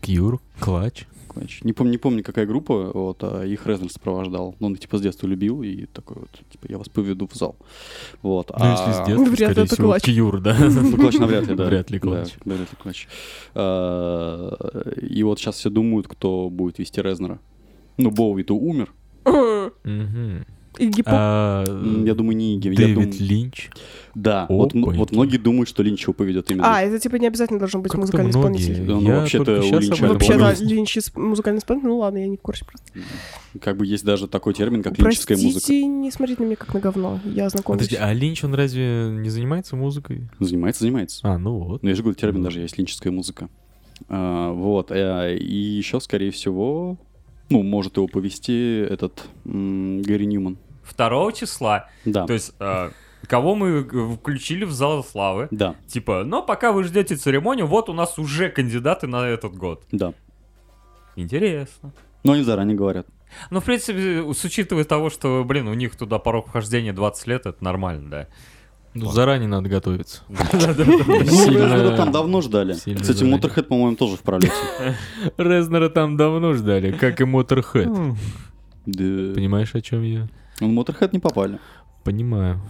[0.02, 1.06] Кьюр, клатч.
[1.36, 1.62] Клатч.
[1.62, 4.54] Не помню, не помню, какая группа, вот, а их Резнер сопровождал.
[4.60, 7.34] Но он их, типа, с детства любил, и такой вот, типа, я вас поведу в
[7.34, 7.56] зал.
[8.22, 8.50] Вот.
[8.58, 9.98] Ну, если с а- детства, Вряд ли скорее это всего.
[9.98, 10.56] Кьюр, да.
[10.58, 11.64] Ну, клатч навряд ли, да.
[11.66, 12.34] Вряд ли Да, клатч.
[12.44, 13.08] да, вряд ли клатч.
[13.54, 17.38] А, И вот сейчас все думают, кто будет вести Резнера.
[17.98, 18.92] Ну, Боуи-то умер.
[20.78, 21.12] Игги Поп.
[21.14, 21.64] А,
[22.04, 22.68] Я думаю, не Игги.
[22.68, 23.70] Я Дэвид дум- Линч.
[24.14, 24.98] Да, вот, м- Опаньки.
[24.98, 26.76] вот многие думают, что Линч его поведет именно.
[26.76, 28.56] А, это типа не обязательно должен быть Как-то музыкальный многие.
[28.62, 28.82] исполнитель.
[28.84, 30.54] Ну, Я вообще-то у Линча Вообще, да.
[30.58, 32.86] Линч из- музыкальный исполнитель, ну ладно, я не в курсе просто.
[33.60, 35.52] Как бы есть даже такой термин, как линческая музыка.
[35.52, 37.88] Простите, не смотрите на меня как на говно, я знакомлюсь.
[37.88, 40.28] Подожди, а Линч, он разве не занимается музыкой?
[40.40, 41.20] Занимается, занимается.
[41.22, 41.82] А, ну вот.
[41.82, 43.48] Ну, я же говорю, термин даже есть, линческая музыка.
[44.08, 46.96] А, вот, э, и еще, скорее всего,
[47.50, 50.58] ну, может его повести этот Гэри Ньюман.
[50.94, 51.88] 2 числа.
[52.04, 52.26] Да.
[52.26, 52.90] То есть, э,
[53.26, 53.82] кого мы
[54.16, 55.48] включили в зал славы.
[55.50, 59.84] Да, Типа, но пока вы ждете церемонию, вот у нас уже кандидаты на этот год.
[59.92, 60.12] да.
[61.16, 61.92] Интересно.
[62.24, 63.06] Но они заранее говорят.
[63.50, 67.46] Ну, в принципе, с учитывая того, что, блин, у них туда порог вхождения 20 лет,
[67.46, 68.26] это нормально, да.
[68.94, 70.22] Ну, заранее надо готовиться.
[70.28, 70.38] Ну,
[71.20, 72.72] Резнера там давно ждали.
[72.74, 73.24] Кстати.
[73.24, 74.52] Моторхед, по-моему, тоже в пролете.
[75.36, 77.88] Резнера там давно ждали, как и Моторхед.
[78.84, 80.28] Понимаешь, о чем я?
[80.60, 81.58] Ну, Моторхед не попали.
[82.04, 82.60] Понимаю.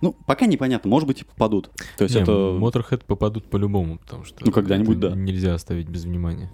[0.00, 1.70] Ну, пока непонятно, может быть, и попадут.
[1.98, 2.56] То есть Не, это...
[2.58, 4.44] Моторхед попадут по-любому, потому что...
[4.44, 5.10] Ну, когда-нибудь, да.
[5.10, 6.50] Нельзя оставить без внимания.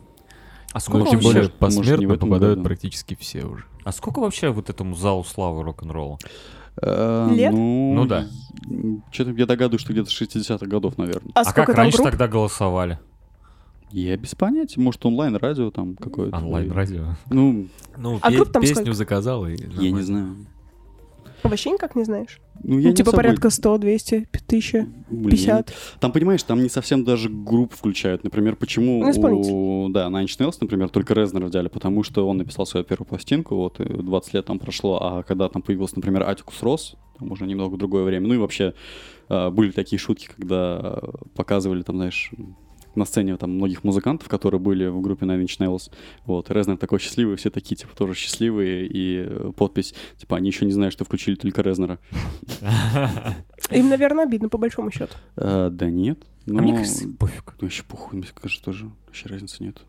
[0.73, 2.68] А Ну, сколько, тем вообще, более может, посмертно этом попадают году.
[2.68, 3.64] практически все уже.
[3.85, 6.18] а сколько вообще вот этому залу славы рок-н-ролла?
[6.81, 7.53] э, Лет?
[7.53, 8.27] Ну, Ну да.
[9.11, 11.31] Что-то я догадываюсь, что где-то с 60-х годов, наверное.
[11.35, 12.11] А, А как раньше групп?
[12.11, 12.99] тогда голосовали?
[13.91, 14.81] Я без понятия.
[14.81, 16.39] Может, онлайн-радио там какое-то.
[16.39, 17.16] Онлайн-радио.
[17.29, 17.68] Ну,
[17.99, 18.95] Ну, А групп там песню сколько?
[18.95, 19.51] заказал и...
[19.53, 20.47] я не нормально.
[21.43, 21.51] Знаю.
[21.51, 22.40] Вообще никак не знаешь?
[22.62, 25.72] Ну, я Ну, типа особо- порядка 100, 200, 1000, Блин, 50.
[26.01, 28.24] Там, понимаешь, там не совсем даже групп включают.
[28.24, 29.40] Например, почему Ну,
[29.86, 33.57] у, да, Nine Nails, например, только Резнера взяли, потому что он написал свою первую пластинку,
[33.57, 37.47] вот, и 20 лет там прошло, а когда там появился, например, Атикус Рос, там уже
[37.47, 38.74] немного другое время, ну и вообще
[39.28, 41.01] э, были такие шутки, когда
[41.34, 42.30] показывали, там, знаешь,
[42.95, 45.90] на сцене там многих музыкантов, которые были в группе Nine Inch Nails,
[46.24, 50.64] вот, Резнер такой счастливый, все такие, типа, тоже счастливые, и э, подпись, типа, они еще
[50.64, 51.99] не знают, что включили только Резнера.
[53.70, 55.14] Им, наверное, обидно, по большому счету.
[55.36, 56.18] Э, да нет.
[56.49, 57.55] А мне кажется, пофиг.
[57.61, 59.82] Ну, вообще похуй, мне кажется, тоже вообще разницы нет.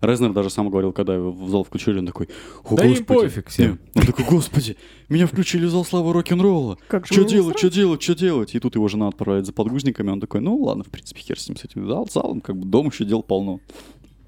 [0.00, 2.28] Резнер даже сам говорил, когда его в зал включили, он такой,
[2.64, 3.20] о, Да им господи.
[3.20, 3.78] пофиг всем.
[3.94, 4.76] Он такой, господи,
[5.08, 6.78] меня включили в зал славы рок-н-ролла.
[7.04, 8.54] Что делать, что делать, что делать?
[8.54, 11.48] И тут его жена отправляет за подгузниками, он такой, ну ладно, в принципе, хер с
[11.48, 13.60] ним, с этим зал, залом, как бы дом еще дел полно.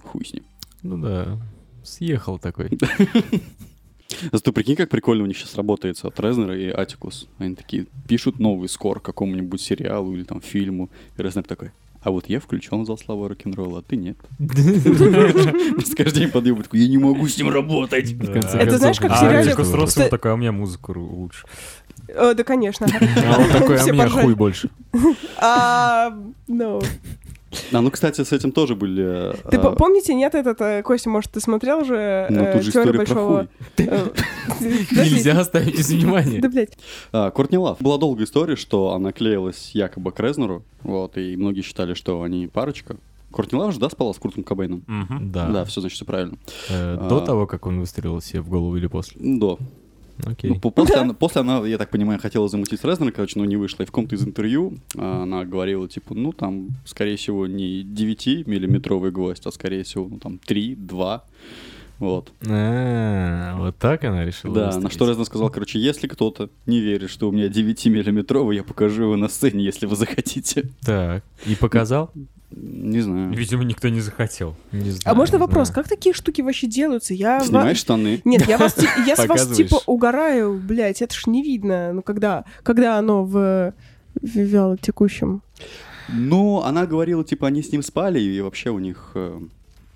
[0.03, 0.45] Хуй с ним.
[0.83, 1.39] Ну да,
[1.85, 2.71] съехал такой.
[4.33, 7.29] Зато прикинь, как прикольно у них сейчас работает от Резнера и Атикус.
[7.39, 10.89] Они такие пишут новый скор какому-нибудь сериалу или там фильму.
[11.17, 11.73] И Резнер такой,
[12.09, 14.17] а вот я включен в зал славы рок-н-ролла, а ты нет.
[15.97, 18.13] Каждый день такой, я не могу с ним работать.
[18.13, 21.47] Это знаешь, как в А сериале- Росс Что- такой, а у меня музыка лучше.
[22.09, 22.87] Э, Да, конечно.
[22.87, 24.71] А он такой, а мне хуй больше.
[25.37, 26.15] А,
[26.47, 26.81] ну,
[27.73, 29.35] А, ну, кстати, с этим тоже были...
[29.51, 32.63] Ты а, по- помните, нет, этот, э, Костя, может, ты смотрел же Ну, э, тут
[32.63, 33.49] же «Теорию большого...
[33.79, 34.09] э,
[34.61, 36.41] Нельзя оставить без внимания.
[36.43, 36.77] Да, блядь.
[37.13, 37.81] А, Кортни Лав.
[37.81, 42.47] Была долгая история, что она клеилась якобы к Резнеру, вот, и многие считали, что они
[42.49, 42.97] парочка.
[43.31, 44.85] Кортни Лав же, да, спала с Куртом Кобейном?
[45.33, 45.65] Да, Да.
[45.65, 46.37] все, значит, все правильно.
[46.71, 47.09] Э, А.
[47.09, 49.17] До того, как он выстрелил себе в голову или после?
[49.21, 49.57] Да.
[50.25, 50.51] Окей.
[50.51, 53.45] Ну, по- после, она, после она, я так понимаю, хотела замутить с Резнером, короче, но
[53.45, 53.83] не вышло.
[53.83, 59.11] И в каком-то из интервью а, она говорила, типа, ну, там, скорее всего, не 9-миллиметровый
[59.11, 61.25] гвоздь, а, скорее всего, ну, там, 3, 2.
[61.99, 62.33] Вот.
[62.49, 64.93] А, Вот так она решила Да, на выстрелить.
[64.93, 69.17] что Резнер сказал, короче, если кто-то не верит, что у меня 9-миллиметровый, я покажу его
[69.17, 70.71] на сцене, если вы захотите.
[70.85, 72.11] Так, и показал?
[72.51, 73.33] Не знаю.
[73.33, 74.57] Видимо, никто не захотел.
[74.73, 75.83] Не А знаю, можно не вопрос, знаю.
[75.83, 77.13] как такие штуки вообще делаются?
[77.13, 77.41] Я...
[77.41, 78.23] Снимаешь штаны.
[78.25, 78.77] Нет, я, вас,
[79.07, 81.93] я с вас типа угораю, блядь, это ж не видно.
[81.93, 83.75] Ну, когда, когда оно в,
[84.23, 85.43] в вялотекущем.
[86.09, 89.41] Ну, она говорила, типа, они с ним спали, и вообще у них, э,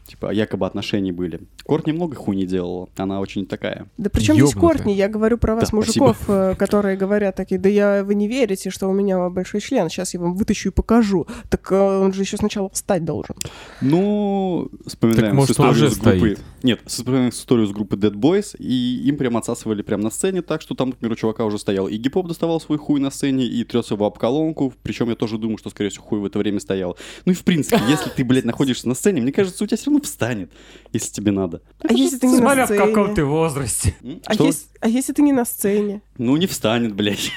[0.06, 1.40] типа, якобы отношения были.
[1.64, 2.88] Кортни много хуйни делала.
[2.96, 3.86] Она очень такая.
[3.96, 4.54] Да причем здесь.
[4.54, 4.94] Кортни?
[4.94, 8.70] Я говорю про вас, Да, мужиков, э, которые говорят такие, да я, вы не верите,
[8.70, 11.26] что у меня большой член, сейчас я вам вытащу и покажу.
[11.48, 13.36] Так э, он же еще сначала встать должен.
[13.80, 16.18] Ну, вспоминаем Так, может, с историю уже с группы...
[16.18, 16.40] стоит?
[16.62, 20.60] Нет, вспоминаем историю с группы Dead Boys, и им прям отсасывали прям на сцене так,
[20.60, 23.64] что там, например, у чувака уже стоял и гип-поп доставал свой хуй на сцене, и
[23.64, 26.60] трес его об колонку, причем я тоже думаю, что, скорее всего, хуй в это время
[26.60, 26.96] стоял.
[27.24, 29.90] Ну и, в принципе, если ты, блядь, находишься на сцене, мне кажется, у тебя все
[29.92, 30.50] равно встанет,
[30.92, 31.62] если тебе надо.
[31.82, 33.14] А если ты не на Смотря в каком сцене?
[33.14, 33.94] ты возрасте.
[34.26, 36.02] А, ес- а если ты не на сцене?
[36.18, 37.30] Ну, не встанет, блядь.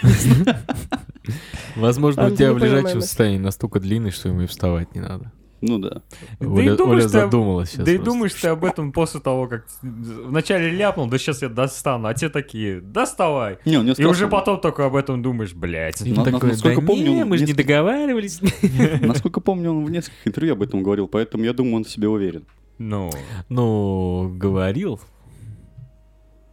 [1.76, 5.32] Возможно, у тебя в лежачем состоянии настолько длинный, что ему и вставать не надо.
[5.62, 6.02] Ну да.
[6.40, 7.86] Да и Оля, думаешь, Оля ты об- задумалась сейчас.
[7.86, 8.12] Да и просто.
[8.14, 12.30] думаешь ты об этом после того, как вначале ляпнул, да сейчас я достану, а те
[12.30, 13.58] такие, доставай.
[13.66, 16.02] Не, он не И уже потом только об этом думаешь, блядь.
[16.02, 18.42] И На- такой, насколько да помню, не, мы же не договаривались.
[19.02, 22.10] Насколько помню, он в нескольких интервью об этом говорил, поэтому я думаю, он в себе
[22.10, 22.46] уверен.
[22.78, 23.10] Ну,
[23.50, 25.00] Ну, говорил.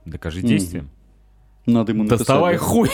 [0.06, 0.88] докажи действием.
[1.66, 2.18] Надо ему написать.
[2.20, 2.60] Доставай да.
[2.60, 2.90] хуй.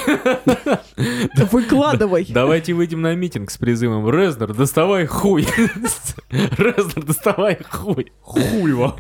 [1.51, 2.27] Выкладывай.
[2.29, 5.47] Давайте выйдем на митинг с призывом Резнер, доставай хуй.
[6.31, 8.13] Резнер, доставай хуй.
[8.21, 8.95] Хуй вам.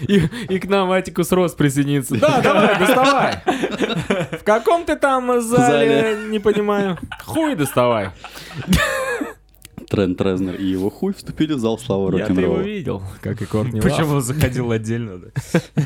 [0.00, 2.16] И, и к нам Атикус Рос присоединится.
[2.16, 3.42] Да, давай, доставай.
[4.32, 6.98] В каком ты там зале, не понимаю.
[7.24, 8.10] Хуй доставай.
[9.88, 12.62] Трент Резнер и его хуй вступили в зал славы Я-то его рок-н-ролла.
[12.62, 14.00] видел, как и Кортни Лав.
[14.10, 15.82] он заходил отдельно, да.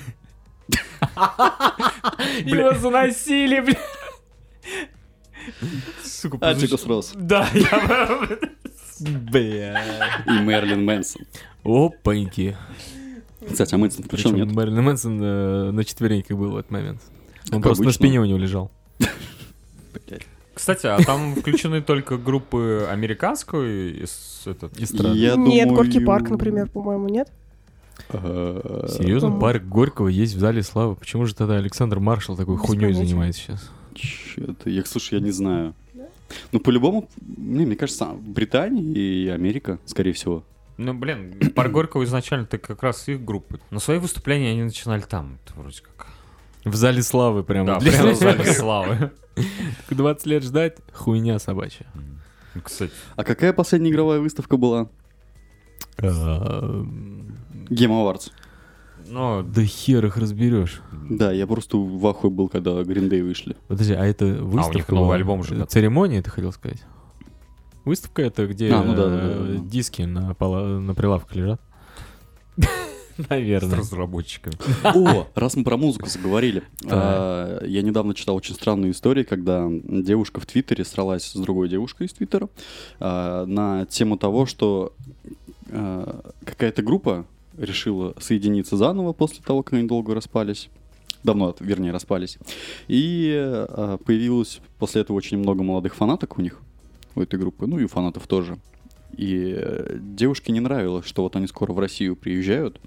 [2.45, 3.79] Его заносили, блядь.
[6.05, 8.19] Сука, Аттикус Росс Да, я...
[9.01, 10.23] Бля.
[10.27, 11.23] и Мерлин Мэнсон.
[11.65, 12.57] Опаньки.
[13.51, 14.53] Кстати, а Мэнсон Причем нет?
[14.53, 17.01] Мэрилин Мэнсон э, на четвереньках был в этот момент.
[17.51, 18.71] Он Как просто на спине у него лежал.
[20.55, 25.17] Кстати, а там включены только группы американской и с- этот, Эстрады.
[25.19, 27.33] Я Нет, Горький парк, например, по-моему, нет?
[28.11, 30.97] Серьезно, парк Горького есть в Зале Славы.
[30.97, 33.71] Почему же тогда Александр Маршал такой хуйней занимается сейчас?
[33.95, 35.75] Чё-то, я, слушай, я не знаю.
[36.51, 40.45] Ну, по-любому, мне, мне кажется, Британия и Америка, скорее всего.
[40.79, 43.61] Ну, блин, Парк Горького изначально-то как раз их группы.
[43.71, 45.39] Но свои выступления они начинали там.
[45.45, 46.07] Это вроде как...
[46.65, 47.67] В Зале Славы прямо.
[47.67, 49.11] Да, прямо в зале славы.
[49.91, 51.87] 20 лет ждать, хуйня собачья.
[52.63, 54.89] Кстати, А какая последняя игровая выставка была?
[57.73, 58.31] Game Awards.
[59.09, 60.81] ну, Да хер их разберешь.
[61.11, 63.57] Да, я просто в ахуе был, когда Green Day вышли.
[63.69, 64.95] Подожди, а это выставка?
[64.95, 65.15] новый была?
[65.17, 65.71] альбом же Э, готов.
[65.73, 66.83] Церемония, ты хотел сказать?
[67.85, 69.69] Выставка это где А, ну да, да, э, да, да.
[69.69, 71.61] диски на, пола- на прилавках лежат?
[73.19, 73.79] с Наверное.
[73.79, 74.55] разработчиками.
[74.85, 76.63] О, раз мы про музыку заговорили.
[76.89, 82.07] А, Я недавно читал очень странную историю, когда девушка в Твиттере сралась с другой девушкой
[82.07, 82.49] из Твиттера
[83.01, 84.95] а, на тему того, что
[85.71, 87.27] а, какая-то группа
[87.57, 90.69] решила соединиться заново после того, как они долго распались.
[91.25, 92.39] Давно, вернее, распались.
[92.89, 96.61] И а, появилось после этого очень много молодых фанаток у них,
[97.15, 98.59] у этой группы, ну и у фанатов тоже.
[99.17, 102.81] И э, девушке не нравилось, что вот они скоро в Россию приезжают,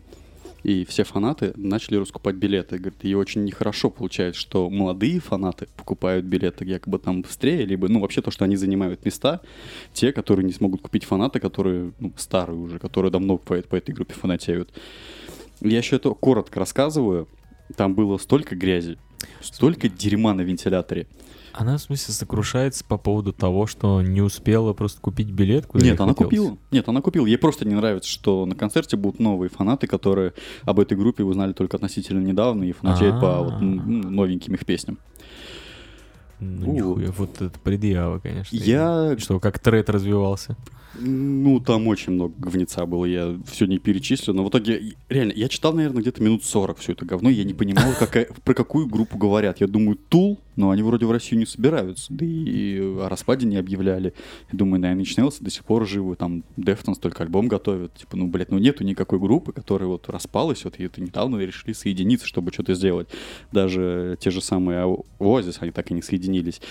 [0.66, 2.80] и все фанаты начали раскупать билеты.
[2.80, 8.00] Говорит, и очень нехорошо получается, что молодые фанаты покупают билеты якобы там быстрее, либо, ну,
[8.00, 9.42] вообще то, что они занимают места,
[9.94, 13.94] те, которые не смогут купить фанаты, которые, ну, старые уже, которые давно по, по этой
[13.94, 14.74] группе фанатеют.
[15.62, 17.28] Я еще это коротко рассказываю.
[17.78, 18.98] Там было столько грязи,
[19.42, 21.06] столько дерьма на вентиляторе.
[21.58, 26.00] Она, в смысле, сокрушается по поводу того, что не успела просто купить билет, куда Нет,
[26.02, 26.30] она хотелось.
[26.36, 26.58] купила.
[26.72, 27.26] Нет, она купила.
[27.26, 30.34] Ей просто не нравится, что на концерте будут новые фанаты, которые
[30.64, 34.98] об этой группе узнали только относительно недавно и фанатеют по вот, м, новеньким их песням.
[36.42, 38.54] Ну, нихуя, вот это предъява, конечно.
[38.56, 40.58] Я, Что, как тред развивался?
[41.00, 45.48] Ну, там очень много говнеца было, я все не перечислю, но в итоге, реально, я
[45.50, 48.88] читал, наверное, где-то минут 40 все это говно, и я не понимал, какая, про какую
[48.88, 49.62] группу говорят.
[49.62, 53.58] Я думаю, Тул, но они вроде в Россию не собираются, да и о распаде не
[53.58, 54.14] объявляли.
[54.52, 57.94] Я думаю, Nine Inch Nails до сих пор живы, там Deftones только альбом готовят.
[57.96, 61.74] Типа, ну, блядь, ну нету никакой группы, которая вот распалась, вот и это недавно решили
[61.74, 63.08] соединиться, чтобы что-то сделать.
[63.52, 66.62] Даже те же самые Oasis, они так и не соединились.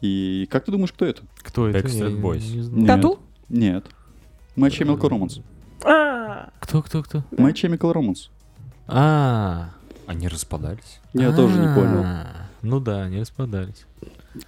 [0.00, 1.22] И как ты думаешь, кто это?
[1.38, 1.78] Кто это?
[1.78, 2.86] Backstreet Boys.
[2.86, 3.18] Тату?
[3.48, 3.86] Нет.
[4.56, 5.42] My Chemical Romance.
[5.84, 7.18] А, Кто, кто, кто?
[7.32, 8.28] My Chemical Romance.
[8.86, 9.70] А,
[10.06, 11.00] Они распадались.
[11.12, 12.02] Я тоже не понял.
[12.04, 12.26] А,
[12.62, 13.86] Ну да, они распадались.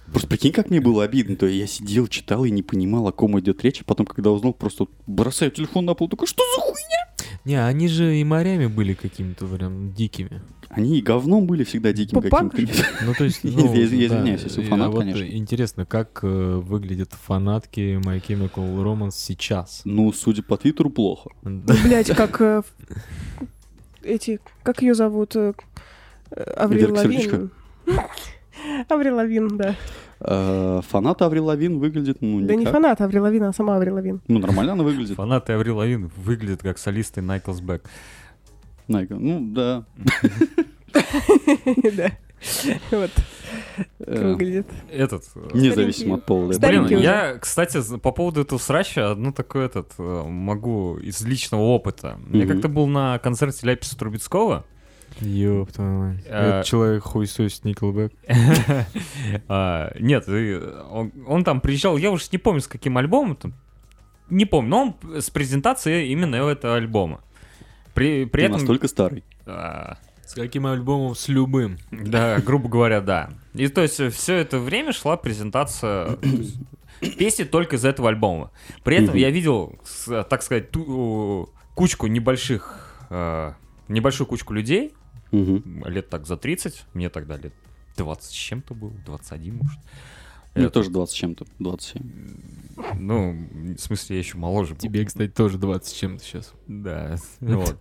[0.07, 1.35] Просто прикинь, как мне было обидно.
[1.35, 3.81] То я сидел, читал и не понимал, о ком идет речь.
[3.81, 7.00] А потом, когда узнал, просто бросаю телефон на пол, такой, что за хуйня?
[7.45, 10.41] Не, они же и морями были какими-то прям дикими.
[10.69, 12.53] Они и говном были всегда диким каким-то.
[13.05, 14.15] Ну, то есть, ну, я- я да.
[14.15, 15.23] извиняюсь, если И, фанат, а вот конечно.
[15.23, 19.81] интересно, как э, выглядят фанатки My Chemical Romance сейчас?
[19.85, 21.31] Ну, судя по Твиттеру, плохо.
[21.43, 21.75] Да.
[21.83, 22.61] блядь, как э,
[24.03, 25.35] эти, как ее зовут?
[25.35, 25.53] э,
[26.31, 26.93] э, Аврил?
[26.95, 27.51] Лавин.
[28.87, 29.75] Аврил Лавин, да.
[30.23, 32.73] Э, Фанат Аврил Лавин выглядит, ну, Да не никак.
[32.73, 34.21] фанат Аврил Лавин, а сама Аврил Лавин.
[34.27, 35.15] Ну, нормально она выглядит.
[35.17, 37.83] Фанаты Аврил Лавин выглядят как солисты Найклсбэк.
[38.87, 39.15] Найка.
[39.15, 39.85] Ну, да.
[41.95, 42.11] Да.
[42.91, 43.11] Вот,
[43.99, 44.65] Э, выглядит.
[44.91, 45.23] Этот...
[45.35, 46.55] э, Независимо от.
[46.55, 52.17] Старенький Блин, я, кстати, по поводу этого срача одну такой этот могу из личного опыта.
[52.31, 54.65] Я как-то был на концерте Ляписа Трубецкого.
[55.19, 56.23] Ёб твою мать.
[56.29, 58.11] А- Это человек хуесосит Николбэк.
[59.47, 60.27] А, Нет,
[61.27, 63.37] он там приезжал, я уж не помню, с каким альбомом.
[64.29, 67.21] Не помню, но он с презентацией именно этого альбома.
[67.93, 68.57] При, при Ты этом...
[68.59, 69.23] настолько старый.
[69.45, 71.13] а, С каким альбомом?
[71.15, 71.77] С любым.
[71.91, 73.31] Да, грубо говоря, да.
[73.53, 76.17] И то есть все это время шла презентация
[77.17, 78.51] песни только из этого альбома.
[78.83, 83.51] При этом я видел, с- так сказать, ту- кучку небольших, э,
[83.89, 84.93] небольшую кучку людей,
[85.31, 85.85] Мгм.
[85.87, 87.53] лет так за 30, мне тогда лет
[87.97, 89.79] 20 с чем-то было, 21, может.
[90.55, 92.01] Мне Это- тоже 20 с чем-то, 27.
[92.99, 94.81] Ну, в смысле, я еще моложе был.
[94.81, 96.53] Тебе, кстати, тоже 20 с чем-то сейчас.
[96.67, 97.77] Да, вот.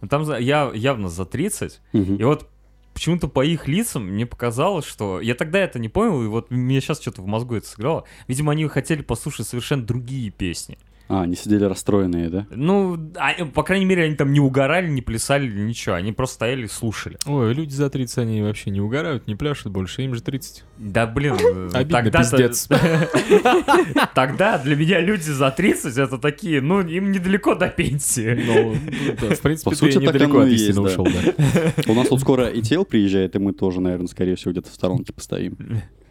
[0.00, 2.16] Ну, Там я явно за 30, Мгм.
[2.16, 2.48] И вот
[2.94, 5.20] почему-то по их лицам мне показалось, что...
[5.20, 8.04] Я тогда это не понял, и вот мне сейчас что-то в мозгу это сыграло.
[8.28, 10.78] Видимо, они хотели послушать совершенно другие песни.
[11.06, 12.46] А, они сидели расстроенные, да?
[12.50, 15.96] Ну, а, по крайней мере, они там не угорали, не плясали, ничего.
[15.96, 17.18] Они просто стояли и слушали.
[17.26, 20.64] Ой, люди за 30, они вообще не угорают, не пляшут больше, им же 30.
[20.78, 21.34] Да блин,
[21.74, 22.68] Обидно, тогда пиздец.
[24.14, 28.40] Тогда для меня люди за 30 это такие, ну, им недалеко до пенсии.
[28.46, 28.76] Ну,
[29.28, 31.72] да, в принципе, По сути, недалеко от истины ушел, да.
[31.86, 34.74] У нас тут скоро и тел приезжает, и мы тоже, наверное, скорее всего, где-то в
[34.74, 35.56] сторонке постоим.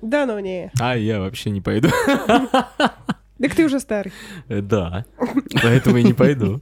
[0.04, 0.70] Да ну не.
[0.80, 1.90] А я вообще не пойду.
[3.44, 4.14] Так ты уже старый.
[4.48, 5.06] Э, Да,
[5.62, 6.62] поэтому и не пойду.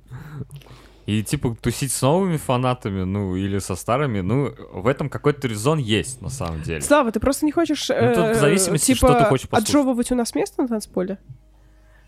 [1.06, 5.78] И типа тусить с новыми фанатами, ну, или со старыми, ну, в этом какой-то резон
[5.78, 6.82] есть, на самом деле.
[6.82, 9.70] Слава, ты просто не хочешь э, тут в зависимости, типа, что ты хочешь послушать.
[9.70, 11.20] отжевывать у нас место на танцполе?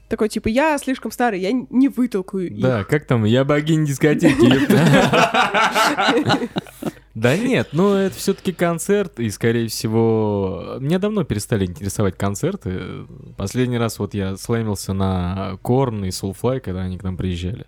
[0.09, 2.61] Такой, типа, я слишком старый, я не вытолкаю их.
[2.61, 4.33] Да, как там, я богиня дискотеки.
[7.15, 13.05] Да нет, ну это все-таки концерт, и, скорее всего, меня давно перестали интересовать концерты.
[13.37, 17.67] Последний раз вот я слэмился на Корн и Soulfly, когда они к нам приезжали.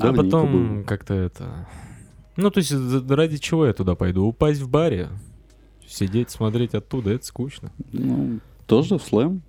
[0.00, 1.66] А потом как-то это...
[2.36, 2.72] Ну, то есть
[3.10, 4.24] ради чего я туда пойду?
[4.24, 5.08] Упасть в баре?
[5.86, 7.72] Сидеть, смотреть оттуда, это скучно.
[7.92, 9.42] Ну, тоже в слэм.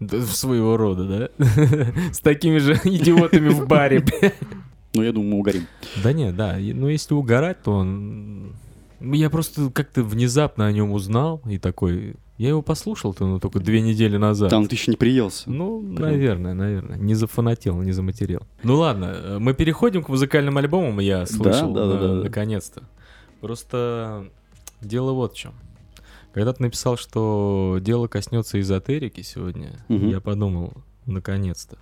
[0.00, 1.44] Да, своего рода, да?
[2.12, 4.04] С такими же идиотами в баре,
[4.94, 5.66] Ну, я думаю, мы угорим.
[6.02, 6.58] Да нет, да.
[6.58, 8.52] и- Ну, если угорать, то он...
[9.00, 12.14] Я просто как-то внезапно о нем узнал и такой...
[12.38, 14.50] Я его послушал-то, ну, только две недели назад.
[14.50, 15.48] Там ты еще не приелся.
[15.50, 16.96] Ну, наверное, наверное.
[16.98, 18.42] Не зафанател, не заматерел.
[18.64, 22.14] Ну ладно, э, мы переходим к музыкальным альбомам, я слышал, да, да, да, да.
[22.24, 22.82] наконец-то.
[23.40, 24.26] Просто
[24.80, 25.52] дело вот в чем.
[26.32, 30.08] Когда ты написал, что дело коснется эзотерики сегодня, Мгм.
[30.08, 30.72] я подумал,
[31.06, 31.76] наконец-то.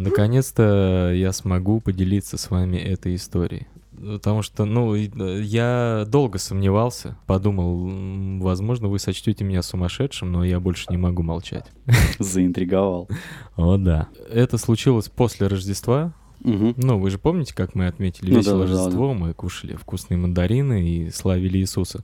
[0.00, 3.66] Наконец-то я смогу поделиться с вами этой историей.
[4.00, 10.58] Потому что, ну, э, я долго сомневался, подумал, возможно, вы сочтете меня сумасшедшим, но я
[10.58, 11.66] больше не могу молчать.
[12.18, 13.10] Заинтриговал.
[13.56, 14.08] О, да.
[14.32, 16.14] Это случилось после Рождества.
[16.40, 16.74] Мгм.
[16.78, 19.12] Ну, вы же помните, как мы отметили Ну веселое да, да, да, Рождество?
[19.12, 22.02] Мы кушали вкусные мандарины и славили Иисуса.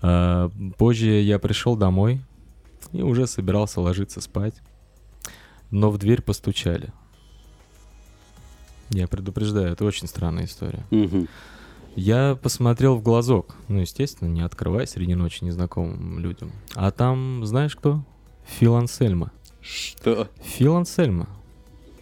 [0.00, 2.20] А, позже я пришел домой
[2.92, 4.54] и уже собирался ложиться спать.
[5.72, 6.92] Но в дверь постучали.
[8.90, 10.84] Я предупреждаю, это очень странная история.
[10.90, 11.28] Мгм.
[11.96, 13.56] Я посмотрел в глазок.
[13.66, 16.52] Ну, естественно, не открывай среди ночи незнакомым людям.
[16.74, 18.02] А там, знаешь кто?
[18.46, 19.32] Фил Ансельма.
[19.60, 20.28] Что?
[20.42, 21.28] Фил Ансельма.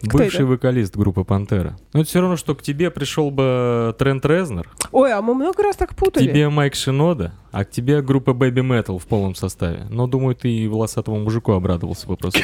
[0.03, 0.47] Кто Бывший это?
[0.47, 1.79] вокалист группы Пантера.
[1.95, 5.63] Ну, это все равно, что к тебе пришел бы Трент Резнер, Ой, а мы много
[5.63, 6.25] раз так к путали.
[6.29, 9.87] тебе Майк Шинода, а к тебе группа Baby Metal в полном составе.
[9.89, 12.41] Но, думаю, ты и волосатому мужику обрадовался бы просто.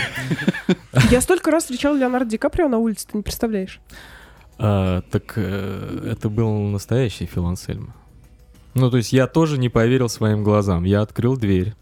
[1.10, 3.80] Я столько раз встречал Леонардо Ди Каприо на улице, ты не представляешь.
[4.58, 7.94] А, Так э, это был настоящий Фил Ансельма.
[8.74, 10.84] Ну, то есть я тоже не поверил своим глазам.
[10.84, 11.74] Я открыл дверь.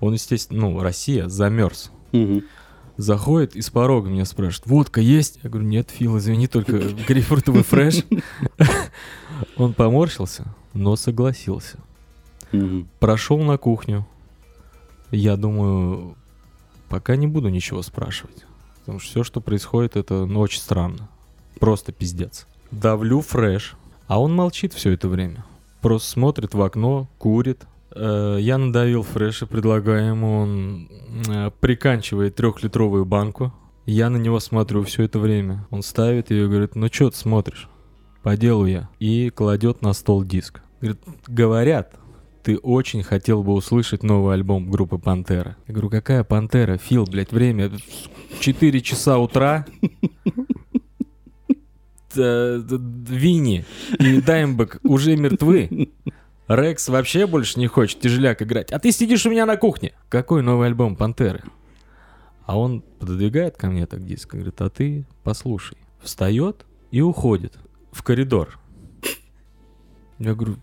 [0.00, 1.90] Он, естественно, ну, Россия, замерз.
[2.12, 2.44] Мгм.
[2.96, 5.40] Заходит и с порога меня спрашивает, водка есть?
[5.42, 6.78] Я говорю, нет, Фил, извини, только
[7.08, 8.04] грейпфрутовый фреш.
[9.56, 11.78] Он поморщился, но согласился.
[13.00, 14.06] Прошел на кухню.
[15.10, 16.16] Я думаю,
[16.88, 18.44] пока не буду ничего спрашивать.
[18.80, 21.08] Потому что все, что происходит, это ну, очень странно.
[21.58, 22.46] Просто пиздец.
[22.70, 23.76] Давлю фреш,
[24.06, 25.44] а он молчит все это время.
[25.80, 27.66] Просто смотрит в окно, курит.
[27.94, 30.88] Э, Я надавил фреш и предлагаю ему, он
[31.28, 33.52] э, приканчивает трехлитровую банку.
[33.86, 35.66] Я на него смотрю все это время.
[35.70, 37.68] Он ставит ее и говорит, ну что ты смотришь?
[38.22, 38.88] По делу я.
[38.98, 40.62] И кладет на стол диск.
[40.80, 41.94] Говорит, говорят,
[42.42, 45.56] ты очень хотел бы услышать новый альбом группы Пантера.
[45.68, 46.78] Я говорю, какая Пантера?
[46.78, 47.70] Фил, блядь, время
[48.40, 49.66] 4 часа утра.
[52.14, 52.62] Т-
[53.08, 53.64] Винни
[53.98, 55.92] и Даймбек уже мертвы.
[56.48, 58.70] Рекс вообще больше не хочет тяжеляк играть.
[58.70, 59.92] А ты сидишь у меня на кухне.
[60.08, 61.42] Какой новый альбом Пантеры?
[62.44, 65.78] А он пододвигает ко мне так диск и говорит, а ты послушай.
[66.02, 67.54] Встает и уходит
[67.92, 68.58] в коридор.
[70.18, 70.56] Я говорю,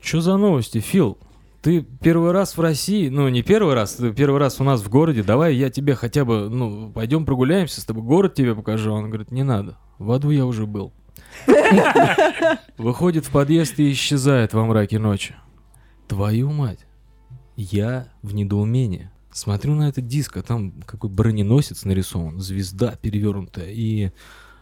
[0.00, 1.18] что за новости, Фил?
[1.60, 4.88] Ты первый раз в России, ну не первый раз, ты первый раз у нас в
[4.88, 8.92] городе, давай я тебе хотя бы, ну, пойдем прогуляемся с тобой, город тебе покажу.
[8.92, 10.92] Он говорит, не надо, в аду я уже был.
[12.78, 15.34] Выходит в подъезд и исчезает во мраке ночи.
[16.08, 16.80] Твою мать.
[17.56, 19.10] Я в недоумении.
[19.32, 23.70] Смотрю на этот диск, а там какой броненосец нарисован, звезда перевернутая.
[23.70, 24.10] И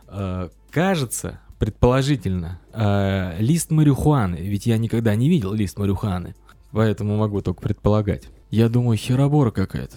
[0.08, 4.36] э, кажется, предположительно, э, лист марихуаны.
[4.36, 6.34] Ведь я никогда не видел лист марихуаны.
[6.72, 8.28] Поэтому могу только предполагать.
[8.50, 9.96] Я думаю, херобора какая-то.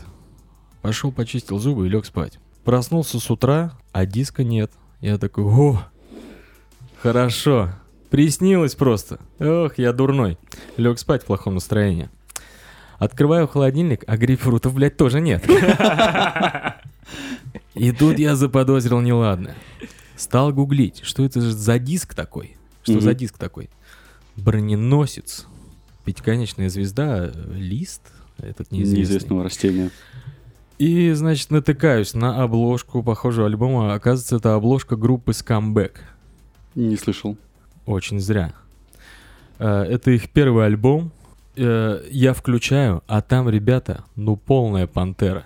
[0.82, 2.40] Пошел, почистил зубы и лег спать.
[2.64, 4.72] Проснулся с утра, а диска нет.
[5.02, 5.84] Я такой, о,
[7.02, 7.70] хорошо.
[8.10, 9.20] Приснилось просто.
[9.40, 10.38] Ох, я дурной.
[10.78, 12.10] Лег спать в плохом настроении.
[12.98, 15.46] Открываю холодильник, а грейпфрутов, блядь, тоже нет.
[17.76, 19.56] И тут я заподозрил неладное.
[20.16, 22.58] Стал гуглить, что это за диск такой?
[22.82, 23.70] Что за диск такой?
[24.36, 25.46] Броненосец.
[26.06, 28.02] Пятиконечная звезда, лист,
[28.38, 29.00] этот неизвестный.
[29.00, 29.92] Неизвестного растения.
[30.78, 33.94] И, значит, натыкаюсь на обложку похожего альбома.
[33.94, 35.94] Оказывается, это обложка группы Scumbag.
[36.76, 37.36] Не слышал.
[37.86, 38.54] Очень зря.
[39.58, 41.12] Э, Это их первый альбом.
[41.56, 45.46] Э, Я включаю, а там, ребята, ну полная пантера.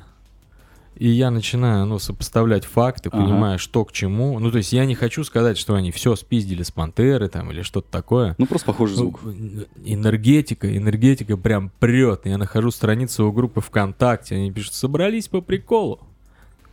[0.96, 3.24] И я начинаю, ну, сопоставлять факты, Ага.
[3.24, 4.38] понимая, что к чему.
[4.40, 7.62] Ну, то есть я не хочу сказать, что они все спиздили с пантеры там или
[7.64, 8.36] что-то такое.
[8.38, 9.20] Ну, просто похожий звук.
[9.24, 12.22] Ну, Энергетика, энергетика прям прет.
[12.26, 16.00] Я нахожу страницу у группы ВКонтакте, они пишут, собрались по приколу.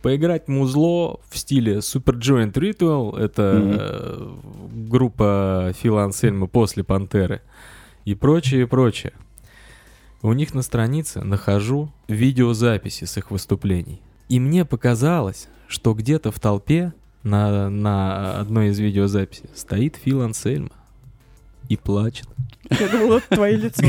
[0.01, 4.31] Поиграть музло в стиле Super Joint Ritual, это э,
[4.87, 7.41] группа Фила Ансельма после Пантеры,
[8.05, 9.13] и прочее, и прочее.
[10.21, 14.01] У них на странице нахожу видеозаписи с их выступлений.
[14.29, 20.69] И мне показалось, что где-то в толпе на, на одной из видеозаписей стоит Фил Ансельма
[21.67, 22.27] и плачет.
[22.69, 23.83] Я думала, это твое лицо.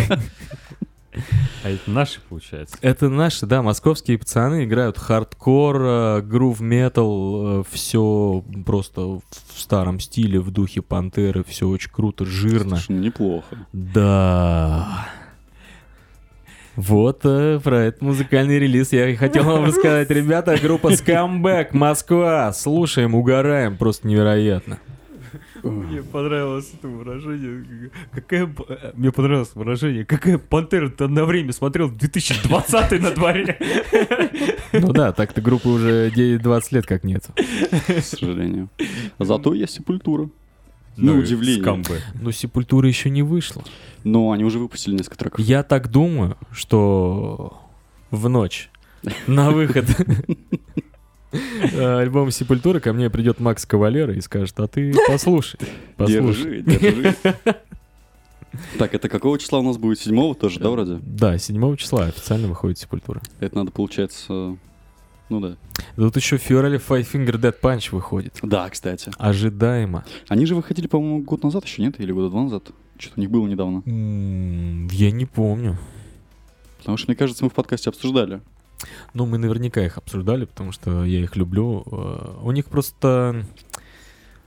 [1.62, 2.76] А это наши, получается.
[2.80, 9.22] Это наши, да, московские пацаны играют хардкор, э, грув метал, все просто в
[9.56, 12.76] старом стиле, в духе пантеры, все очень круто, жирно.
[12.76, 13.66] Слушай, неплохо.
[13.72, 15.08] Да.
[16.76, 20.08] Вот э, про этот музыкальный релиз я и хотел вам рассказать.
[20.10, 22.52] Ребята, группа Scumbag, Москва.
[22.52, 24.78] Слушаем, угораем, просто невероятно.
[25.62, 27.90] Мне понравилось это выражение.
[28.12, 28.50] Какая...
[28.68, 30.04] э, Мне понравилось выражение.
[30.06, 33.58] Какая пантера ты одно время смотрел 2020 на дворе.
[34.72, 37.26] Ну да, так-то группы уже 9-20 лет как нет.
[37.86, 38.70] К сожалению.
[39.18, 40.30] Зато есть сепультура.
[41.00, 41.62] На Ну, удивление.
[41.62, 42.00] скамбы.
[42.20, 43.62] Но Сепультура еще не вышла.
[44.04, 45.40] Но они уже выпустили несколько треков.
[45.44, 47.60] Я так думаю, что
[48.10, 48.70] в ночь
[49.26, 49.86] на выход
[51.32, 55.58] э, альбома Сепультуры ко мне придет Макс Кавалера и скажет, а ты послушай,
[55.96, 56.62] послушай.
[56.62, 57.14] Держи, держи.
[58.78, 60.00] Так, это какого числа у нас будет?
[60.00, 60.98] Седьмого тоже, да, вроде?
[61.02, 63.22] Да, 7 числа официально выходит Сепультура.
[63.38, 64.56] Это надо, получается...
[65.30, 65.56] Ну да.
[65.96, 68.38] Тут еще в феврале Five Finger Dead Punch выходит.
[68.42, 69.10] Да, кстати.
[69.16, 70.04] Ожидаемо.
[70.28, 71.98] Они же выходили, по-моему, год назад еще, нет?
[72.00, 72.64] Или года два назад?
[72.98, 73.82] Что-то у них было недавно.
[74.92, 75.78] Я не помню.
[76.78, 78.40] Потому что, мне кажется, мы в подкасте обсуждали.
[79.14, 81.84] Ну, мы наверняка их обсуждали, потому что я их люблю.
[81.90, 83.46] Э, У них просто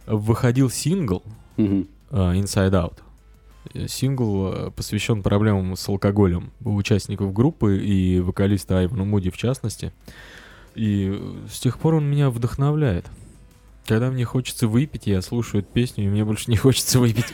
[0.05, 1.23] выходил сингл
[1.57, 1.63] э,
[2.11, 3.88] Inside Out.
[3.88, 9.93] Сингл э, посвящен проблемам с алкоголем у участников группы и вокалиста Айвана Муди в частности.
[10.76, 11.19] И
[11.51, 13.05] с тех пор он меня вдохновляет.
[13.86, 17.34] Когда мне хочется выпить, я слушаю эту песню, и мне больше не хочется выпить.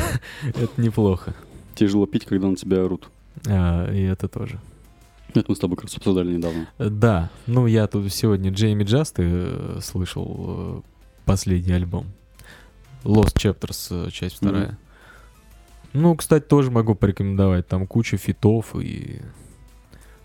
[0.42, 1.34] Это неплохо.
[1.74, 3.10] Тяжело пить, когда на тебя орут.
[3.46, 4.58] А, И это тоже.
[5.34, 6.68] Это мы с тобой как раз обсуждали недавно.
[6.78, 10.80] Э, Да, ну я тут сегодня Джейми Джасты э, слышал э,
[11.24, 12.06] последний альбом.
[13.04, 14.76] Lost Chapters, часть вторая.
[15.92, 17.66] Ну, кстати, тоже могу порекомендовать.
[17.68, 19.20] Там куча фитов и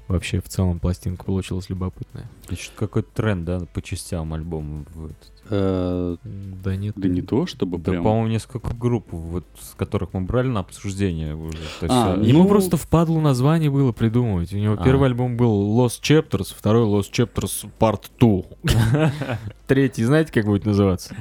[0.08, 2.26] вообще в целом пластинка получилась любопытная.
[2.50, 4.86] И что-то какой-то тренд, да, по частям альбома.
[4.94, 5.14] Вот.
[5.50, 6.94] Э, Да нет.
[6.98, 8.04] Да не то, чтобы Да, прям...
[8.04, 11.58] по-моему, несколько групп, вот, с которых мы брали на обсуждение уже.
[11.80, 14.54] То есть, А, э, Ему Ну- просто впадло название было придумывать.
[14.54, 14.84] У него А.
[14.84, 18.44] первый альбом был Lost Chapters, второй Lost Chapters Part 2.
[19.68, 21.16] Третий, знаете, как будет называться?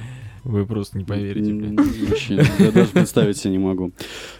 [0.45, 1.79] Вы просто не поверите, блин.
[1.79, 3.93] М, Вообще, я даже представить себе не могу.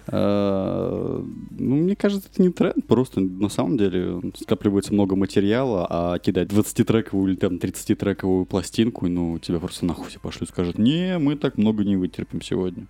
[0.09, 6.19] А, Ну, мне кажется, это не тренд, просто на самом деле скапливается много материала, а
[6.19, 11.37] кидать 20-трековую или там 30-трековую пластинку, ну, тебя просто нахуй все пошлют, скажут, не, мы
[11.37, 12.87] так много не вытерпим сегодня.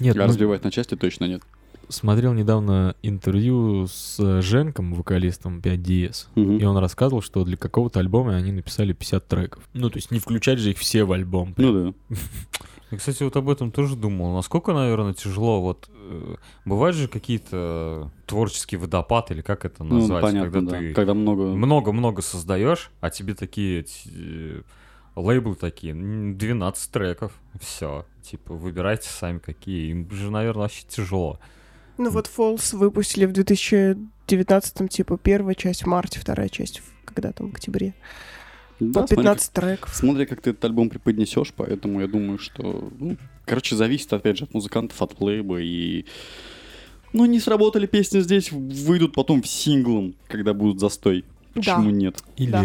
[0.00, 1.42] Нет, а ну, разбивать на части точно нет.
[1.88, 6.26] Смотрел недавно интервью с э, Женком, вокалистом 5DS.
[6.34, 6.56] Мгм.
[6.58, 9.62] И он рассказывал, что для какого-то альбома они написали 50 треков.
[9.74, 11.54] Ну, то есть не включать же их все в альбом.
[11.56, 12.16] Ну да.
[12.90, 14.34] Я, кстати, вот об этом тоже думал.
[14.34, 15.88] Насколько, наверное, тяжело вот...
[15.94, 16.34] э,
[16.66, 20.78] бывают же какие-то творческие водопады, или как это Ну, назвать, понятно, когда да.
[20.78, 21.44] ты Когда много...
[21.44, 24.60] много-много создаешь, а тебе такие э,
[25.16, 28.04] лейблы такие, м, 12 треков, все.
[28.22, 29.90] Типа, выбирайте сами какие.
[29.90, 31.40] Им же, наверное, вообще тяжело.
[32.02, 37.30] Ну вот Falls выпустили в 2019 типа первая часть в марте, вторая часть в когда
[37.30, 37.94] там, в октябре.
[38.80, 39.94] Да, По смотри, 15 треков.
[39.94, 42.90] Смотри, как ты этот альбом преподнесешь, поэтому я думаю, что...
[42.98, 46.06] Ну, короче, зависит, опять же, от музыкантов, от лейба и...
[47.12, 51.24] Ну, не сработали песни здесь, выйдут потом в синглом, когда будут застой.
[51.54, 52.24] Почему нет?
[52.36, 52.64] Или Да.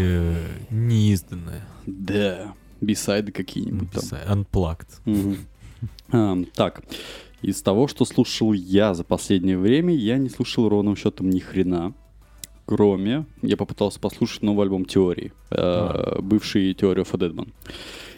[0.71, 1.61] неизданное.
[1.85, 4.03] Да, бисайды какие-нибудь там.
[4.41, 4.88] Unplugged.
[5.05, 5.38] Мгм.
[6.11, 6.81] А, Так,
[7.48, 11.93] из того, что слушал я за последнее время, я не слушал ровным счетом ни хрена.
[12.66, 17.48] кроме, я попытался послушать новый альбом Теории, э, бывший Теорию of Deadman.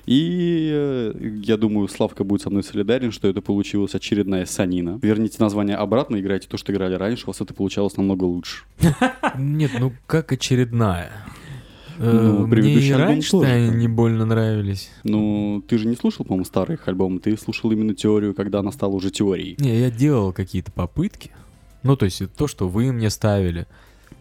[0.07, 1.13] И э,
[1.43, 4.97] я думаю, Славка будет со мной солидарен, что это получилась очередная санина.
[5.03, 8.63] Верните название обратно, играйте то, что играли раньше, у вас это получалось намного лучше.
[9.37, 11.11] Нет, ну как очередная?
[11.99, 13.37] Э, Ну, Мне предыдущий и раньше
[13.71, 14.89] не больно нравились.
[15.03, 18.71] Ну, ты же не слушал, по-моему, старые их альбомы, ты слушал именно теорию, когда она
[18.71, 19.55] стала уже теорией.
[19.59, 21.31] Не, я делал какие-то попытки.
[21.83, 23.67] Ну, то есть то, что вы мне ставили.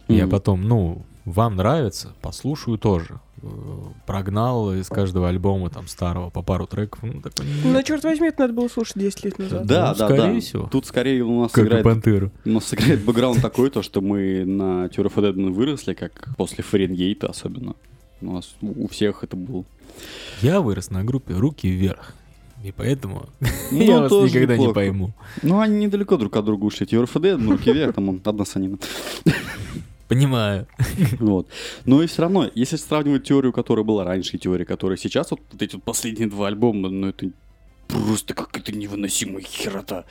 [0.07, 3.21] Я потом, ну, вам нравится, послушаю тоже.
[3.41, 3.47] Э,
[4.05, 7.03] Прогнал из каждого альбома там старого по пару треков.
[7.03, 9.65] Ну, такой, не- Ну, черт возьми, это надо было слушать 10 лет назад.
[9.65, 10.39] Да, Ну, да, скорее да.
[10.39, 10.67] всего.
[10.71, 12.31] Тут скорее у нас как и играет Пантеру.
[12.45, 17.27] У нас играет бэкграунд такой, то, что мы на Theory of выросли, как после Фаренгейта
[17.27, 17.75] особенно.
[18.21, 19.63] У нас у всех это было.
[20.41, 22.13] Я вырос на группе «Руки вверх».
[22.63, 23.27] И поэтому
[23.71, 24.73] Ну, я вас никогда не неплохо.
[24.73, 25.13] пойму.
[25.43, 26.85] Ну, они недалеко друг от друга ушли.
[26.91, 28.77] A Deadman, руки вверх, там он, одна санина.
[30.09, 30.67] Понимаю.
[31.19, 31.47] Вот.
[31.85, 35.39] Но и все равно, если сравнивать теорию, которая была раньше, и теорию, которая сейчас, вот,
[35.51, 37.29] вот эти вот последние два альбома, ну это
[37.87, 40.05] просто какая-то невыносимая херота.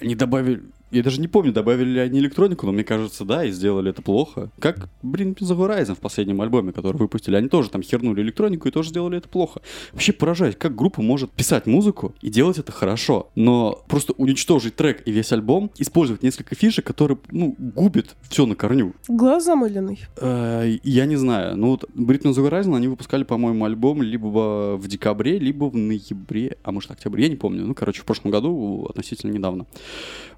[0.00, 0.62] Они добавили...
[0.90, 4.02] Я даже не помню, добавили ли они электронику, но мне кажется, да, и сделали это
[4.02, 4.50] плохо.
[4.60, 7.34] Как, блин, The Horizon в последнем альбоме, который выпустили.
[7.34, 9.60] Они тоже там хернули электронику и тоже сделали это плохо.
[9.92, 15.02] Вообще поражаюсь, как группа может писать музыку и делать это хорошо, но просто уничтожить трек
[15.06, 18.94] и весь альбом, использовать несколько фишек, которые, ну, губят все на корню.
[19.08, 20.00] Глаз замыленный.
[20.20, 21.56] Э, Я не знаю.
[21.56, 26.56] Ну вот Britney the Horizon, они выпускали, по-моему, альбом либо в декабре, либо в ноябре,
[26.62, 27.66] а может октябре, я не помню.
[27.66, 29.66] Ну, короче, в прошлом году, относительно недавно.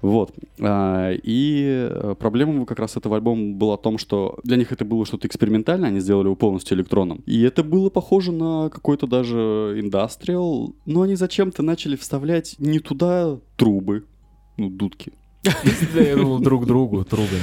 [0.01, 0.33] Вот.
[0.59, 4.85] А, И э, проблема как раз этого альбома была в том, что для них это
[4.85, 7.23] было что-то экспериментальное, они сделали его полностью электронным.
[7.25, 13.39] И это было похоже на какой-то даже индастриал, но они зачем-то начали вставлять не туда
[13.57, 14.05] трубы,
[14.57, 15.13] ну, дудки,
[15.95, 17.37] я думал, друг другу трубы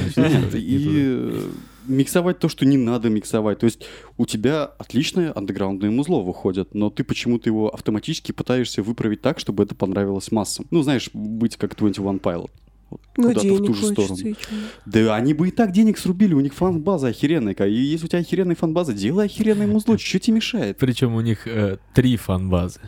[0.55, 1.51] и
[1.87, 3.61] миксовать то, что не надо миксовать.
[3.61, 3.85] То есть
[4.17, 9.63] у тебя отличное андеграундное музло выходит, но ты почему-то его автоматически пытаешься выправить так, чтобы
[9.63, 10.67] это понравилось массам.
[10.71, 12.51] Ну, знаешь, быть как 21 Pilot.
[12.91, 14.37] Ну, куда-то в ту же сторону.
[14.85, 17.55] Да они бы и так денег срубили, у них фан-база охеренная.
[17.55, 20.79] И если у тебя охеренная фан-база, делай охеренное музло, что тебе мешает?
[20.79, 22.81] Причем у них э, три фан-базы.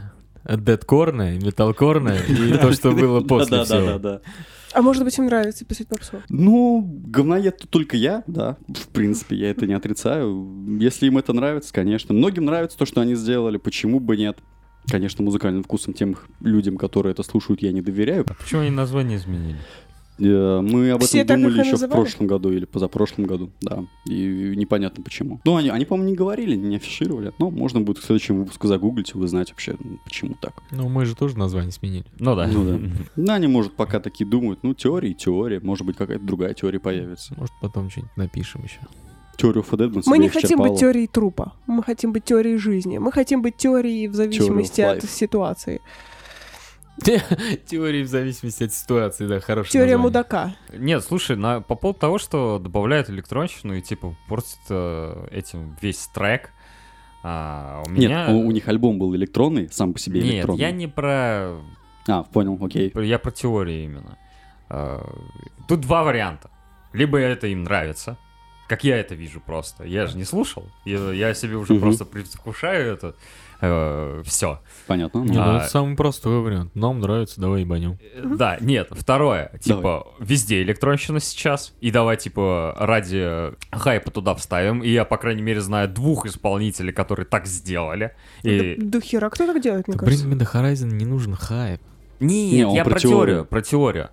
[0.44, 3.86] Дедкорная, металкорная и то, что было после всего.
[3.86, 4.20] Да-да-да.
[4.72, 6.22] А может быть, им нравится писать попсу?
[6.28, 8.56] Ну, говноед тут только я, да.
[8.68, 10.78] В принципе, я это не отрицаю.
[10.78, 12.14] Если им это нравится, конечно.
[12.14, 14.38] Многим нравится то, что они сделали, почему бы нет.
[14.90, 18.24] Конечно, музыкальным вкусом тем людям, которые это слушают, я не доверяю.
[18.28, 19.58] А почему они название изменили?
[20.18, 22.00] Э, Мы об Все этом думали еще в называли?
[22.00, 23.84] прошлом году или позапрошлом году, да.
[24.06, 25.40] И непонятно почему.
[25.44, 27.32] Ну, они, они по-моему, не говорили, не афишировали.
[27.38, 30.54] Но можно будет в следующем выпуске загуглить и узнать вообще, м, почему так.
[30.70, 32.06] Ну, мы же тоже название сменили.
[32.18, 32.46] Ну да.
[32.46, 32.78] Ну да.
[33.16, 37.34] Ну, они, может, пока такие думают, ну, теория, теория, может быть, какая-то другая теория появится.
[37.36, 38.80] Может, потом что-нибудь напишем еще.
[39.36, 41.52] Теорию Deadman Мы не хотим быть теорией трупа.
[41.68, 42.98] Мы хотим быть теорией жизни.
[42.98, 45.80] Мы хотим быть теорией в зависимости от ситуации.
[47.66, 49.72] Теории в зависимости от ситуации, да, хорошая.
[49.72, 50.54] Теория мудака.
[50.72, 56.06] Нет, слушай, на, по поводу того, что добавляют электронщину и типа портят э, этим весь
[56.08, 56.52] трек,
[57.22, 58.28] а, у Нет, меня...
[58.30, 60.60] у, у них альбом был электронный, сам по себе Нет, электронный.
[60.60, 61.56] я не про...
[62.08, 62.92] А, понял, окей.
[62.94, 64.18] Я про теорию именно.
[64.68, 65.04] А,
[65.66, 66.50] Тут два варианта.
[66.92, 68.16] Либо это им нравится,
[68.68, 69.84] как я это вижу просто.
[69.84, 70.68] Я же не слушал.
[70.84, 71.82] Я, я себе уже Мгм.
[71.82, 73.14] просто предвкушаю это.
[74.24, 74.60] все.
[74.86, 75.24] Понятно.
[75.24, 75.32] Ну.
[75.34, 76.76] ну А- это самый простой вариант.
[76.76, 77.98] Нам нравится, давай ебанем.
[78.22, 84.88] Да, нет, второе, типа, везде электронщина сейчас, и давай, типа, ради хайпа туда вставим, и
[84.90, 88.14] я, по крайней мере, знаю двух исполнителей, которые так сделали.
[88.44, 88.76] И...
[88.78, 90.28] Да, да хера, кто так делает, мне Да, кажется?
[90.28, 91.80] The Horizon не нужен хайп.
[92.20, 93.18] Нет, Не, я про про, теорию.
[93.18, 94.10] теорию, про теорию.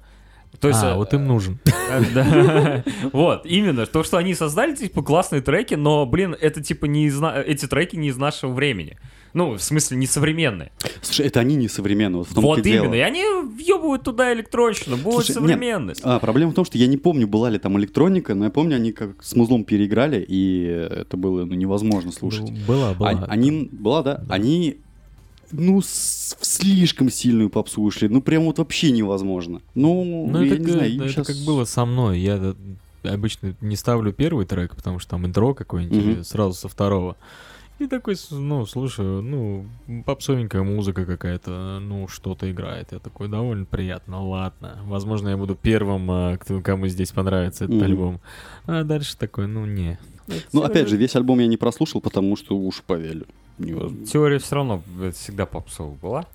[0.59, 1.59] То есть, а, э, вот им нужен.
[2.13, 2.83] да.
[3.11, 7.21] Вот, именно, то, что они создали, типа, классные треки, но, блин, это, типа, не из
[7.21, 8.97] эти треки не из нашего времени.
[9.33, 10.71] Ну, в смысле, не современные.
[11.01, 12.85] Слушай, это они не современные, вот в том Вот и дело.
[12.85, 16.01] именно, и они въебывают туда электронщину, будет Слушай, нет, современность.
[16.05, 18.77] А, проблема в том, что я не помню, была ли там электроника, но я помню,
[18.77, 22.49] они как с музлом переиграли, и это было ну, невозможно слушать.
[22.49, 23.09] Ну, Была, была.
[23.09, 24.23] А- Они, была, да?
[24.29, 24.77] Они,
[25.51, 28.08] ну, с- в слишком сильную попсу ушли.
[28.09, 29.62] Ну, прям вот вообще невозможно.
[29.76, 32.20] Ну, Ну, я это, не знаю, это щас- как было со мной.
[32.20, 32.36] Я
[33.04, 37.16] э, обычно не ставлю первый трек, потому что там интро какое-нибудь, или сразу со второго.
[37.78, 39.66] И такой, ну, слушаю, ну,
[40.05, 42.93] попсовенькая музыка какая-то, ну, что-то играет.
[42.93, 44.78] Я такой, довольно приятно, ладно.
[44.86, 47.84] Возможно, я буду первым, кто, кому здесь понравится этот Мгм.
[47.86, 48.22] альбом.
[48.66, 50.00] А дальше такой, ну, не.
[50.54, 53.26] Ну, опять же, весь альбом я не прослушал, потому что уж повели.
[53.57, 54.05] Невозможно.
[54.05, 56.25] Теория все равно э, всегда попсовая была.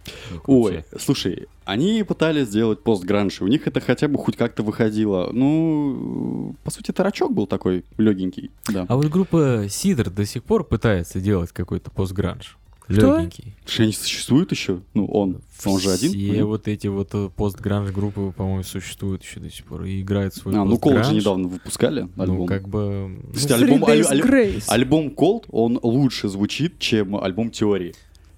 [0.47, 5.31] Ой, слушай, они пытались сделать пост-гранж, у них это хотя бы хоть как-то выходило.
[5.33, 8.87] Ну, по сути, тарачок был такой легенький, да.
[8.89, 12.57] А вот группа Сидор до сих пор пытается делать какой-то постгранж.
[12.91, 13.19] Кто?
[13.19, 13.55] Легенький.
[13.65, 14.81] Что они существуют еще?
[14.95, 16.11] Ну, он, он же один.
[16.13, 20.35] Все вот эти вот э, постгранж группы, по-моему, существуют еще до сих пор и играют
[20.35, 22.37] свой А, ну, Cold же недавно выпускали альбом.
[22.39, 23.09] Ну, как бы...
[23.23, 27.95] ну, Кстати, альбом, Three Days аль- аль- альбом Cold, он лучше звучит, чем альбом Теории.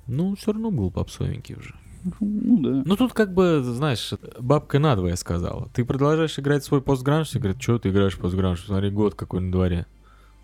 [0.06, 1.74] Ну, все равно был попсовенький уже.
[2.20, 2.82] Ну, да.
[2.84, 5.70] Ну, тут как бы, знаешь, бабка надвое сказала.
[5.72, 8.64] Ты продолжаешь играть свой постгранж, и говорят, что ты играешь постгранж?
[8.66, 9.86] Смотри, год какой на дворе.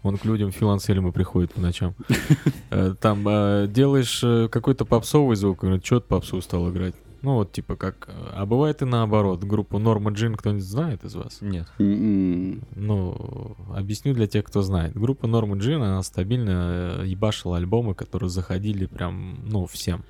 [0.03, 1.95] Он к людям Фил Ансельма приходит по ночам.
[2.71, 6.95] Э, Там э, делаешь э, какой-то попсовый звук, говорят, что ты попсу стал играть?
[7.23, 8.09] Ну, вот типа как...
[8.35, 9.43] А бывает и наоборот.
[9.43, 11.39] Группу Норма Джин кто-нибудь знает из вас?
[11.41, 11.67] Нет.
[11.79, 12.61] М-м.
[12.77, 14.93] Ну, объясню для тех, кто знает.
[14.95, 20.05] Группа Норма Джин, она стабильно ебашила альбомы, которые заходили прям, ну, всем.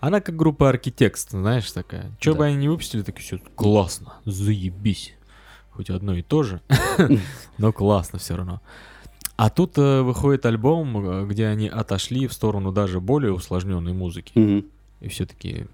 [0.00, 2.12] Она как группа Архитекст, знаешь, такая.
[2.20, 2.38] Че Да.
[2.38, 5.14] бы они не выпустили, так все классно, заебись.
[5.70, 6.60] Хоть одно и то же,
[7.58, 8.60] но классно все равно.
[9.36, 14.32] А тут э, выходит альбом, э, где они отошли в сторону даже более усложненной музыки.
[14.36, 14.66] Мгм.
[15.00, 15.66] И все-таки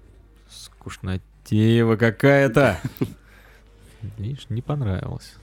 [0.49, 2.79] скучнотеева какая-то.
[4.17, 5.35] Видишь, не понравилось.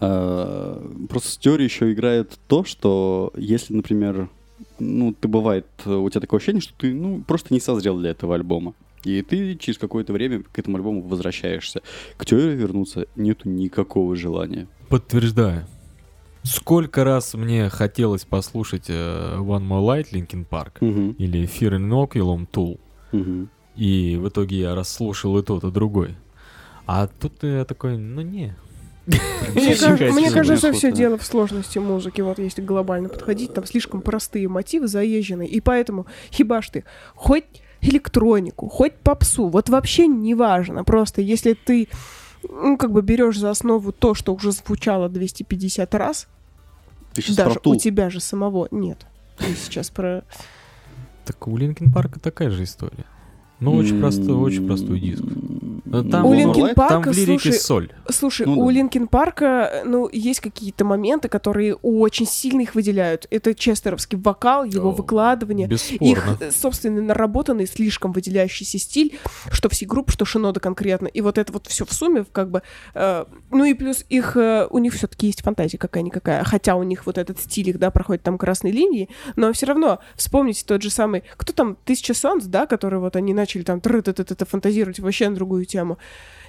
[0.00, 4.30] А, Просто с теорией еще играет то, что если, например,
[4.78, 8.10] ну, ты бывает, э, у тебя такое ощущение, что ты, ну, просто не созрел для
[8.10, 8.74] этого альбома.
[9.04, 11.82] И ты через какое-то время к этому альбому возвращаешься.
[12.16, 14.66] К теории вернуться нету никакого желания.
[14.88, 15.66] Подтверждаю.
[16.44, 21.12] Сколько раз мне хотелось послушать э, One More Light Linkin Park Мгм.
[21.12, 22.78] или Fear Inoculum Tool,
[23.12, 23.48] Мгм.
[23.76, 26.16] и в итоге я расслушал и тот, и другой.
[26.86, 28.54] А тут я такой, ну не.
[29.06, 29.74] Мне,
[30.12, 32.20] мне кажется, слушай, все дело в сложности музыки.
[32.22, 35.48] Вот если глобально подходить, там слишком простые мотивы заезженные.
[35.48, 36.84] И поэтому хибаш ты
[37.14, 37.44] хоть
[37.82, 40.84] электронику, хоть попсу, вот вообще не важно.
[40.84, 41.88] Просто если ты
[42.48, 46.28] ну, как бы берешь за основу то, что уже звучало 250 раз,
[47.12, 49.06] Ты сейчас даже у тебя же самого нет.
[49.38, 50.24] Ты сейчас про...
[51.24, 53.04] Так у Linkin Park такая же история.
[53.60, 55.22] Ну, очень простой, очень простой диск.
[56.02, 57.92] Но Там, У там в лирике слушай, соль.
[58.08, 58.72] Слушай, Ну у да.
[58.72, 63.26] Линкин Парка, ну, есть какие-то моменты, которые очень сильно их выделяют.
[63.30, 65.68] Это честеровский вокал, его О, выкладывание.
[65.68, 66.04] Бесспорно.
[66.04, 69.18] Их, э, собственно, наработанный, слишком выделяющийся стиль,
[69.50, 71.06] что все группы, что Шинода конкретно.
[71.06, 72.62] И вот это вот все в сумме, как бы...
[72.94, 76.44] э, ну и плюс их, э, у них все-таки есть фантазия какая-никакая.
[76.44, 80.00] Хотя у них вот этот стиль, их, да, проходит там красной линии, но все равно
[80.16, 81.22] вспомните тот же самый...
[81.36, 81.76] Кто там?
[81.84, 85.34] Тысяча солнц, да, который вот они начали там тры т т т фантазировать вообще на
[85.34, 85.83] другую тему.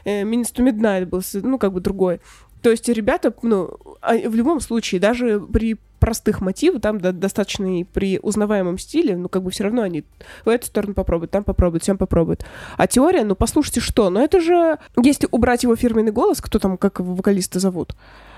[0.06, 2.20] Э, Minutes to был, ну, как бы другой.
[2.62, 7.80] То есть ребята, ну, а- в любом случае, даже при простых мотивах, там до- достаточно
[7.80, 10.04] и при узнаваемом стиле, ну, как бы все равно они
[10.46, 12.46] в эту сторону попробуют, там попробуют, там попробуют.
[12.78, 14.10] А теория, ну, послушайте, что?
[14.10, 17.96] Ну, это же, если убрать его фирменный голос, кто там, как вокалиста зовут,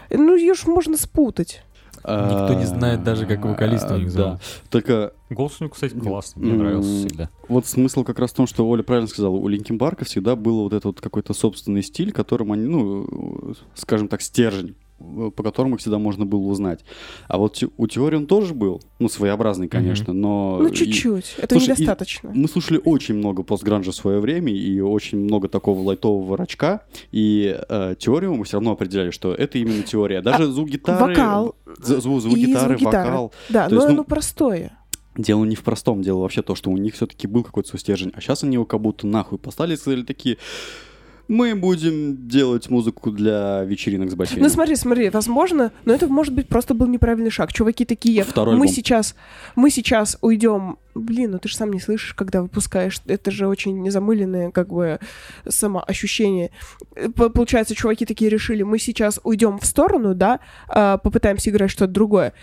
[0.10, 1.64] ну, ее ж можно спутать.
[2.04, 4.24] Никто не знает даже, как вокалиста у них Да.
[4.24, 4.40] зовут.
[4.70, 6.44] Только Голос у него, кстати, классный.
[6.44, 7.30] Мне нравился всегда.
[7.50, 10.64] Вот смысл как раз в том, что Оля правильно сказала, у Линкин Парка всегда был
[10.64, 15.82] вот этот вот какой-то собственный стиль, которым они, ну, скажем так, стержень, по которому их
[15.82, 16.84] всегда можно было узнать.
[17.28, 20.58] А вот те- у Теории он тоже был, ну, своеобразный, конечно, но...
[20.62, 21.36] Ну, и- чуть-чуть.
[21.38, 22.32] Это Слушай, и- недостаточно.
[22.34, 27.58] Мы слушали очень много постгранжа в свое время и очень много такого лайтового рачка, и
[27.70, 30.22] э, теорию мы все равно определяли, что это именно теория.
[30.22, 31.04] Даже звук гитары...
[31.04, 31.56] А, вокал.
[31.78, 33.10] звук, звук И гитары, звук гитары.
[33.12, 33.34] вокал.
[33.50, 34.78] Да, то но есть, ну, оно простое.
[35.16, 38.12] Дело не в простом, дело вообще то, что у них все-таки был какой-то свой стержень,
[38.16, 40.38] а сейчас они его как будто нахуй поставили и сказали такие,
[41.28, 44.44] мы будем делать музыку для вечеринок с бассейном.
[44.44, 47.52] Ну смотри, смотри, возможно, но это может быть просто был неправильный шаг.
[47.52, 48.76] Чуваки такие, Второй мы альбом.
[48.76, 49.16] сейчас,
[49.56, 50.78] мы сейчас уйдем.
[50.96, 53.00] Блин, ну ты же сам не слышишь, когда выпускаешь.
[53.06, 55.00] Это же очень незамыленное, как бы,
[55.48, 56.52] самоощущение.
[57.16, 60.40] Получается, чуваки такие решили, мы сейчас уйдем в сторону, да,
[60.70, 62.34] а, попытаемся играть что-то другое.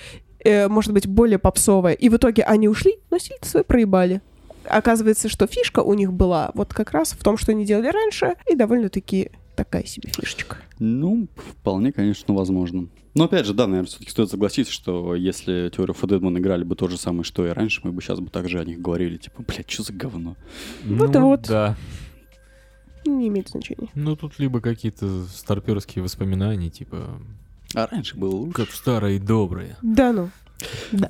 [0.44, 1.94] э, может быть, более попсовое.
[1.94, 4.20] И в итоге они ушли, но стиль свой проебали.
[4.66, 8.34] Оказывается, что фишка у них была вот как раз в том, что они делали раньше,
[8.50, 10.58] и довольно-таки такая себе фишечка.
[10.78, 12.88] Ну, вполне, конечно, возможно.
[13.14, 16.88] Но опять же, да, наверное, все-таки стоит согласиться, что если теорию Deadman играли бы то
[16.88, 19.70] же самое, что и раньше, мы бы сейчас бы также о них говорили, типа, блядь,
[19.70, 20.36] что за говно?
[20.84, 21.46] Вот Ну, вот.
[21.48, 21.76] Да.
[23.06, 23.88] Не имеет значения.
[23.94, 27.20] Ну, тут либо какие-то старперские воспоминания, типа,
[27.74, 28.54] А раньше было лучше.
[28.54, 29.76] как в старые добрые.
[29.82, 30.30] Да ну.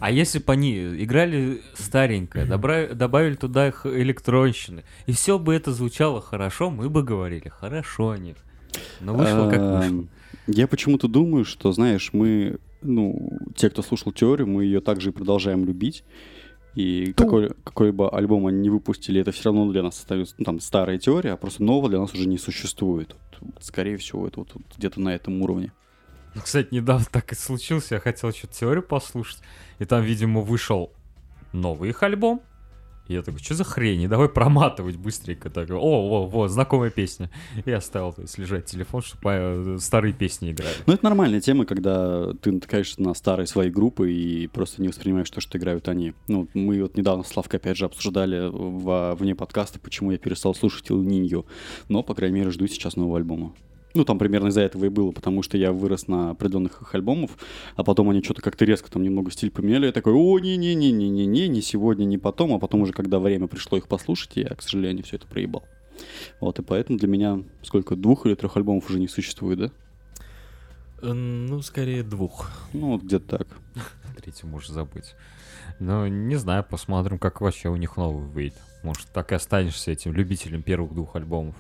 [0.01, 5.73] А если бы они играли старенькое, добра- добавили туда их электронщины, и все бы это
[5.73, 8.37] звучало хорошо, мы бы говорили, хорошо о них.
[9.01, 9.83] Но вышло как вышло.
[9.85, 10.09] Эм,
[10.47, 15.13] Я почему-то думаю, что, знаешь, мы, ну, те, кто слушал теорию, мы ее также и
[15.13, 16.05] продолжаем любить.
[16.75, 17.25] И Ту.
[17.25, 20.59] какой, какой бы альбом они не выпустили, это все равно для нас остается ну, там
[20.61, 23.15] старая теория, а просто нового для нас уже не существует.
[23.41, 25.73] Вот, скорее всего, это вот, вот где-то на этом уровне.
[26.35, 29.39] Ну, Кстати, недавно так и случилось, я хотел что-то теорию послушать,
[29.79, 30.93] и там, видимо, вышел
[31.53, 32.43] новый их альбом.
[33.07, 34.03] И я такой, что за хрень?
[34.03, 35.51] И давай проматывать быстренько.
[35.51, 37.31] Так, о, о, вот, знакомая песня.
[37.65, 40.75] И оставил, то есть, лежать телефон, чтобы старые песни играли.
[40.87, 45.31] Ну, это нормальная тема, когда ты натыкаешься на старые свои группы и просто не воспринимаешь
[45.31, 46.15] то, что играют они.
[46.29, 50.55] Ну, мы вот недавно с Славкой, опять же, обсуждали во, вне подкаста, почему я перестал
[50.55, 51.47] слушать Ил.
[51.89, 53.53] Но, по крайней мере, жду сейчас нового альбома.
[53.95, 57.39] Ну, там примерно из-за этого и было, потому что я вырос на определенных их альбомов,
[57.77, 59.87] а потом они что-то как-то резко там немного стиль поменяли.
[59.87, 63.87] Я такой, о, не-не-не-не-не-не, не сегодня, не потом, а потом уже, когда время пришло их
[63.87, 65.63] послушать, я, к сожалению, все это проебал.
[66.41, 69.71] Вот, и поэтому для меня сколько, двух или трех альбомов уже не существует, да?
[71.03, 72.51] Ну, скорее двух.
[72.73, 73.49] Ну, вот где-то так.
[74.23, 75.15] Третий можешь забыть.
[75.79, 78.59] Но не знаю, посмотрим, как вообще у них новый выйдет.
[78.83, 81.55] Может, так и останешься этим любителем первых двух альбомов.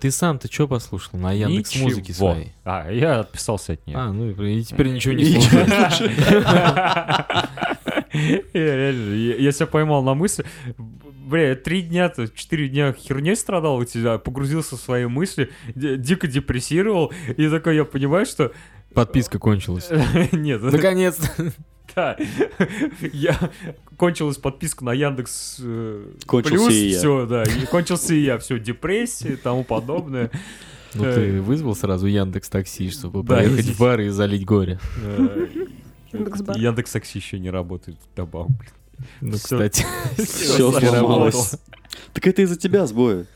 [0.00, 2.32] Ты сам-то что послушал на Яндекс Музыке Ничего.
[2.32, 2.52] своей?
[2.64, 3.96] А, я отписался от нее.
[3.98, 6.00] А, ну и теперь ничего не слушаешь.
[8.52, 10.44] Я себя поймал на мысли,
[10.78, 16.26] бля, три дня, четыре дня херней страдал у тебя, погрузился в свои мысли, ди- дико
[16.26, 18.52] депрессировал, и такой я понимаю, что...
[18.94, 19.90] Подписка кончилась.
[20.32, 21.52] Нет, Наконец-то.
[21.98, 22.16] Да,
[23.12, 23.36] я...
[23.96, 26.98] Кончилась подписка на Яндекс э, Кончился Плюс, и я.
[26.98, 30.30] все, да, и кончился и я, все, депрессия и тому подобное.
[30.94, 34.78] Ну ты вызвал сразу Яндекс Такси, чтобы Да, поехать в бар и залить горе.
[35.02, 35.48] Э.
[36.12, 38.52] Яндекс Такси еще не работает добавок.
[39.20, 39.84] Ну, кстати.
[40.16, 41.56] Все сломалось.
[42.12, 43.26] Так это из-за тебя сбоя.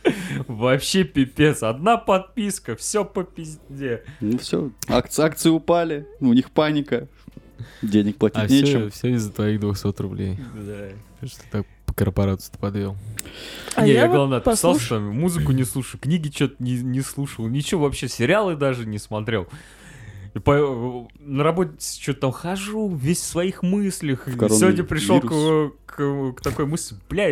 [0.46, 1.62] Вообще пипец.
[1.62, 4.04] Одна подписка, все по пизде.
[4.20, 7.08] Ну все, акции, акции упали, у них паника.
[7.82, 8.90] Денег А платить все, нечем.
[8.90, 10.38] все из-за твоих 200 рублей.
[10.54, 11.26] Да.
[11.26, 12.96] Что ты так по корпорацию подвел.
[13.74, 16.74] А не, я, я вот главное, отписался, послуш- что музыку не слушаю, книги что-то не,
[16.80, 19.46] не слушал, ничего вообще, сериалы даже не смотрел.
[20.34, 24.24] И по- на работе что-то там хожу, весь в своих мыслях.
[24.24, 24.58] Коронавирус.
[24.58, 27.28] Сегодня пришел к, к- к такой мысли, бля,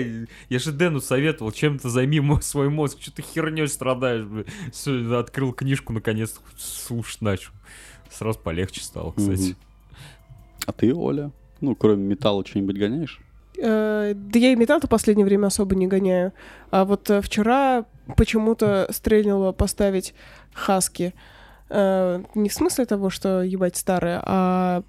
[0.51, 4.27] я же Дэну советовал, чем-то займи свой мозг, что ты херней страдаешь.
[4.27, 4.45] бля».
[4.71, 7.53] Всё, открыл книжку, наконец слушать начал.
[8.11, 9.41] Сразу полегче стало, кстати.
[9.51, 9.57] Мгм.
[10.67, 11.31] А ты, Оля?
[11.61, 13.21] Ну, кроме металла, что-нибудь гоняешь?
[13.59, 16.33] Э, Да я и металл-то в последнее время особо не гоняю.
[16.71, 17.85] А вот э, вчера
[18.17, 20.15] почему-то стрельнуло поставить
[20.55, 21.15] хаски.
[21.69, 24.83] Э, Не в смысле того, что ебать старое, а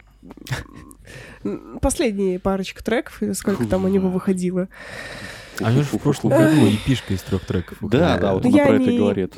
[1.82, 4.68] последние парочка треков, сколько там у него выходило.
[5.60, 7.78] А него же в прошлом году эпишка из трех треков.
[7.82, 9.34] Да, да, вот Я она про это и говорит.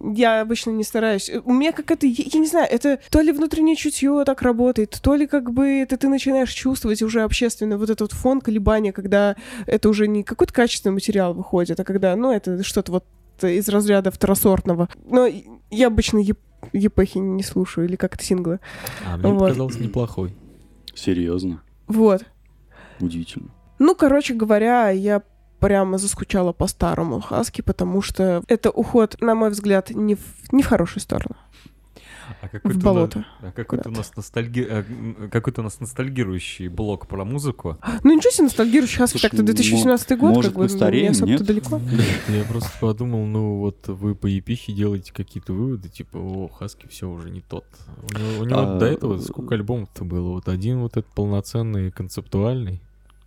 [0.00, 1.30] Я обычно не стараюсь.
[1.44, 5.14] У меня какая-то, я, я не знаю, это то ли внутреннее чутье так работает, то
[5.14, 9.36] ли как бы это ты начинаешь чувствовать уже общественно вот этот вот фон колебания, когда
[9.66, 13.04] это уже не какой-то качественный материал выходит, а когда, ну, это что-то вот
[13.42, 14.88] из разряда второсортного.
[15.06, 15.28] Но
[15.70, 16.38] я обычно еп-
[16.72, 18.60] епехи не слушаю, или как-то синглы.
[19.06, 19.40] А мне Вот.
[19.48, 20.34] показался неплохой.
[20.94, 21.62] Серьезно.
[21.86, 22.24] Вот.
[23.00, 23.50] Удивительно.
[23.78, 25.22] Ну, короче говоря, я
[25.60, 30.20] прямо заскучала по старому Хаски, потому что это уход, на мой взгляд, не в,
[30.52, 31.36] не в хорошую сторону,
[32.42, 33.24] А в какой-то нас- болото.
[33.40, 34.66] а какой-то у нас ностальги...
[34.68, 37.78] а, м, какой-то у нас ностальгирующий блок про музыку.
[38.04, 41.10] Ну ничего себе, ностальгирующий Хаски, Слушай, так-то 2017 год, может, как бы, мы стареем, не
[41.12, 41.46] особо-то нет?
[41.46, 41.80] далеко.
[42.28, 47.08] Я просто подумал, ну вот вы по епихе делаете какие-то выводы, типа, о, Хаски все
[47.08, 47.64] уже не тот.
[48.12, 50.32] У него, у него А, до этого сколько альбомов-то было?
[50.32, 52.82] Вот один вот этот полноценный, концептуальный.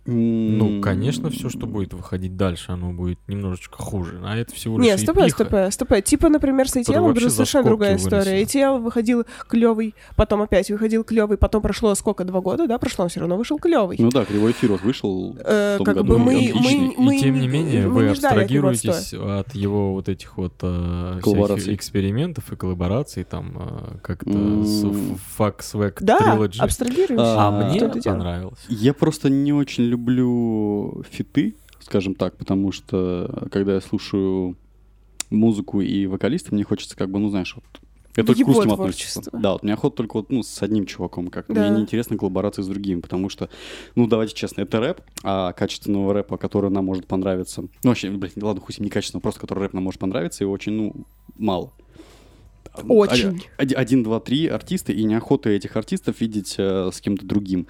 [0.06, 4.20] Ну, конечно, все, что будет выходить дальше, оно будет немножечко хуже.
[4.24, 5.34] А это всего лишь Не, стопэ, эпиха.
[5.44, 6.02] стопэ, стопэ.
[6.02, 8.42] Типа, например, с ATL была совершенно другая история.
[8.42, 13.08] ATL выходил клевый, потом опять выходил клевый, потом прошло сколько, два года, да, прошло, он
[13.10, 13.96] все равно вышел клевый.
[14.00, 15.36] Ну да, Кривой эфир вот вышел.
[15.44, 16.94] Э, в том как году, бы мы, и мы, отличный.
[16.96, 22.56] мы и тем не менее, вы абстрагируетесь от его вот этих вот э, экспериментов и
[22.56, 24.30] коллабораций, там э, как-то
[24.64, 24.84] с
[25.38, 26.58] Fuck Swag Да, Trilogy.
[26.58, 27.16] абстрагируешься.
[27.18, 28.58] А, А, мне понравилось.
[28.68, 34.56] Я просто не очень люблю фиты, скажем так, потому что когда я слушаю
[35.30, 37.64] музыку и вокалиста, мне хочется как бы, ну знаешь, вот
[38.12, 38.74] В только к творчество.
[38.74, 39.30] относится.
[39.32, 41.68] Да, вот мне охота только вот, ну, с одним чуваком как Да.
[41.68, 43.48] Мне неинтересна коллаборация с другими, потому что,
[43.94, 48.32] ну, давайте честно, это рэп, а качественного рэпа, который нам может понравиться, ну, вообще, блин,
[48.42, 50.94] ладно, хуй с ним, некачественного, просто который рэп нам может понравиться, его очень, ну,
[51.38, 51.72] мало.
[52.88, 53.42] Очень.
[53.56, 57.66] Один, два, три артиста, и неохота этих артистов видеть э, с кем-то другим.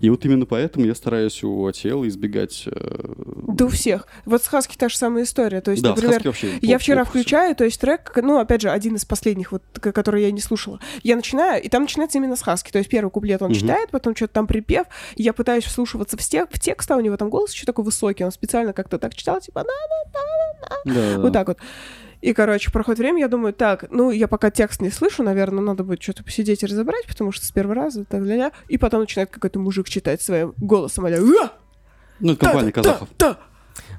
[0.00, 2.64] И вот именно поэтому я стараюсь у ATL избегать...
[2.66, 3.14] Э...
[3.48, 4.06] Да у всех.
[4.24, 5.60] Вот с Хаски та же самая история.
[5.60, 8.70] То есть, да, например, вообще я вчера плохо включаю, то есть трек, ну, опять же,
[8.70, 10.80] один из последних, вот, который я не слушала.
[11.02, 12.70] Я начинаю, и там начинается именно с Хаски.
[12.70, 13.58] То есть первый куплет он Мгм.
[13.58, 14.86] читает, потом что-то там припев.
[15.16, 18.24] Я пытаюсь вслушиваться в, стек, в текст, а у него там голос еще такой высокий.
[18.24, 20.12] Он специально как-то так читал, типа, да,
[20.84, 21.40] Да, да, вот да.
[21.40, 21.58] так вот.
[22.24, 25.84] И, короче, проходит время, я думаю, так, ну, я пока текст не слышу, наверное, надо
[25.84, 29.28] будет что-то посидеть и разобрать, потому что с первого раза, так ля И потом начинает
[29.28, 31.10] какой-то мужик читать своим голосом, а
[32.20, 33.10] Ну, это компания казахов.
[33.18, 33.36] Да,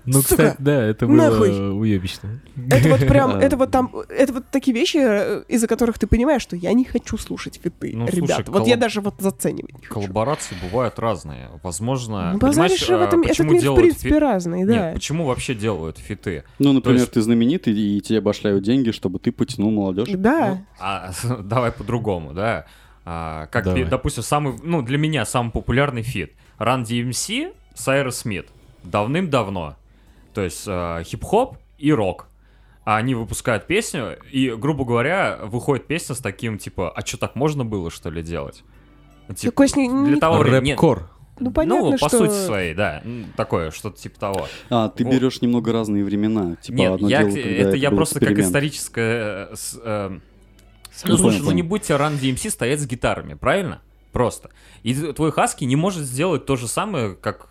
[0.06, 1.69] Ну, Сука, кстати, да, это было нахуй.
[1.72, 2.40] уебищно.
[2.69, 3.41] Это вот прям, Да.
[3.45, 6.86] это вот там, это вот такие вещи, э, из-за которых ты понимаешь, что я не
[6.86, 8.14] хочу слушать фиты, Ну, ребят.
[8.38, 9.94] слушай, Вот я коллаб- даже вот заценивать не хочу.
[9.94, 11.49] Коллаборации бывают разные.
[11.64, 14.68] Возможно, Ну, понимаешь, в а, этом, этот почему мир, в делают принципе, фи- разный, Нет,
[14.68, 14.91] да.
[14.94, 16.44] почему вообще делают фиты?
[16.60, 20.07] Ну, например, есть- ты знаменитый, и тебе башляют деньги, чтобы ты потянул молодежь.
[20.15, 20.49] Да.
[20.49, 21.11] Ну, а,
[21.44, 22.65] давай по-другому, да.
[23.07, 23.84] А, как, Давай.
[23.86, 26.32] допустим, самый, ну, для меня самый популярный фит.
[26.60, 28.48] Run DMC с Aerosmith.
[28.84, 29.76] Давным-давно.
[30.36, 32.28] То есть э, хип-хоп и рок.
[32.84, 37.36] А они выпускают песню, и, грубо говоря, выходит песня с таким, типа, а что, так
[37.36, 38.64] можно было, что ли, делать?
[39.28, 41.10] Ну, Ну, Кость, не- для не- того Рэп-кор.
[41.40, 42.20] ну, понятно, ну, по что...
[42.20, 43.02] сути своей, да.
[43.36, 44.48] Такое, что-то типа того.
[44.70, 45.14] А, ты Вот.
[45.14, 46.57] берешь немного разные времена.
[46.62, 49.48] Типа, Нет, одно я, дело, когда это я просто как историческое...
[49.52, 50.20] э, с, э, Ну,
[51.06, 53.82] Ну, слушай, ну не будьте Run DMC стоять с гитарами, правильно?
[54.12, 54.52] Просто.
[54.84, 57.49] И твой Хаски не может сделать то же самое, как,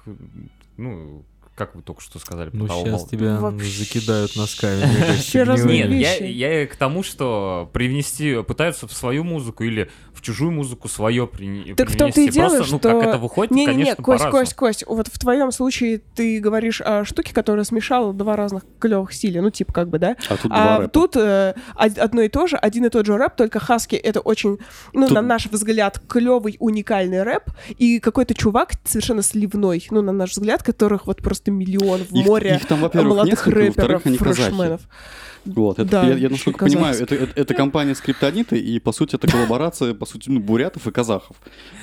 [0.76, 1.24] ну,
[1.54, 2.50] как вы только что сказали.
[2.52, 3.70] Ну, того сейчас мол- тебя Вообще.
[3.84, 4.82] закидают носками.
[5.72, 6.26] Нет, я,
[6.60, 11.74] я к тому, что привнести, пытаются в свою музыку или в чужую музыку свое при,
[11.74, 12.30] Так в том-то и привнести.
[12.40, 14.32] дело, Просто, ну, что- как это выходит, Не-не-не, конечно, Кость, по-разному.
[14.32, 19.12] Кость, Кость, вот в твоем случае ты говоришь о штуке, которая смешала два разных клевых
[19.12, 20.16] стиля, ну, типа, как бы, да?
[20.28, 20.88] А тут А рэпа.
[20.90, 24.20] тут э, од- одно и то же, один и тот же рэп, только Хаски это
[24.20, 24.58] очень,
[24.92, 30.12] ну, Тут- на наш взгляд, клевый, уникальный рэп, и какой-то чувак совершенно сливной, ну, на
[30.12, 33.76] наш взгляд, которых вот просто миллион в Их- море их там, во-первых, молодых несколько, рэперов,
[33.76, 34.42] во-вторых, они казахи.
[34.42, 34.80] фрешменов.
[35.44, 36.78] Вот, это, Да, я, я насколько казахские.
[36.82, 40.86] понимаю, это, это, это компания скриптониты, и, по сути, это коллаборация, по сути, ну, бурятов
[40.86, 41.36] и казахов.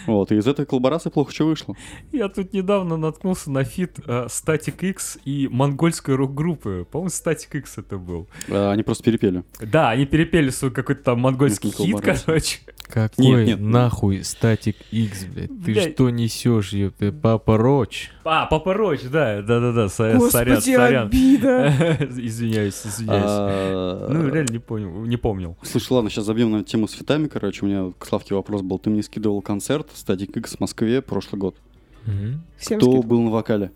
[0.07, 1.75] Вот, и из этой коллаборации плохо что вышло.
[2.11, 6.87] Я тут недавно наткнулся на фит э, Static X и монгольской рок-группы.
[6.91, 8.27] По-моему, Static X это был.
[8.49, 9.43] А, Они просто перепели.
[9.59, 12.25] Да, они перепели свой какой-то там монгольский Несколько хит, коллабораций.
[12.25, 12.57] короче.
[12.91, 13.59] Какой Нет, нет.
[13.61, 15.47] нахуй Static X, блядь?
[15.49, 15.93] Ты Блядь.
[15.93, 17.11] что несешь, ёпта?
[17.13, 18.09] Papa Roach.
[18.25, 21.07] А, Papa Roach, да, да-да-да, со- сорян, Господи, сорян.
[21.07, 21.97] обида.
[22.17, 23.23] Извиняюсь, извиняюсь.
[23.25, 25.57] А, Ну, реально не понял, не помнил.
[25.63, 27.65] Слушай, ладно, сейчас забьем на тему с фитами, короче.
[27.65, 28.79] У меня к Славке вопрос был.
[28.79, 31.55] Ты мне скидывал концерт Static X в Москве прошлый год.
[32.57, 33.71] Всем Кто был на вокале?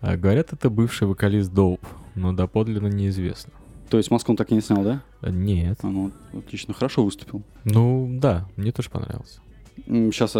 [0.00, 1.80] А говорят, это бывший вокалист Доуп,
[2.14, 3.52] но доподлинно неизвестно.
[3.88, 5.02] То есть Москву он так и не снял, да?
[5.22, 5.78] Нет.
[5.82, 7.42] А, ну, отлично, хорошо выступил.
[7.64, 9.40] Ну, да, мне тоже понравился.
[9.86, 10.32] Сейчас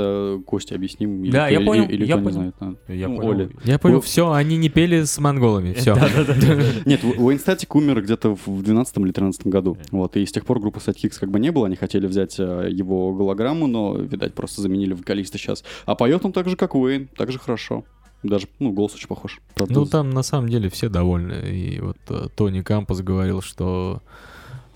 [0.46, 1.24] Косте объясним.
[1.24, 2.34] или Да, кто- я или- понял, Или я кто не понял.
[2.34, 2.54] знает.
[2.60, 2.92] а.
[2.92, 3.28] Я Ну, понял.
[3.30, 3.48] Оля.
[3.64, 5.94] Я понял, Ну- все, они не пели с монголами, все.
[6.86, 9.76] Нет, Уэйн Статик умер где-то в 12 или 13 году.
[9.90, 11.66] Вот, и с тех пор группы X как бы не было.
[11.66, 15.64] Они хотели взять э, его голограмму, но, видать, просто заменили вокалиста сейчас.
[15.86, 17.84] А поет он так же, как Уэйн, так же хорошо.
[18.22, 19.40] Даже, ну, голос очень похож.
[19.54, 21.34] Правда, Ну, там на самом деле все довольны.
[21.50, 24.00] И вот э, Тони Кампус говорил, что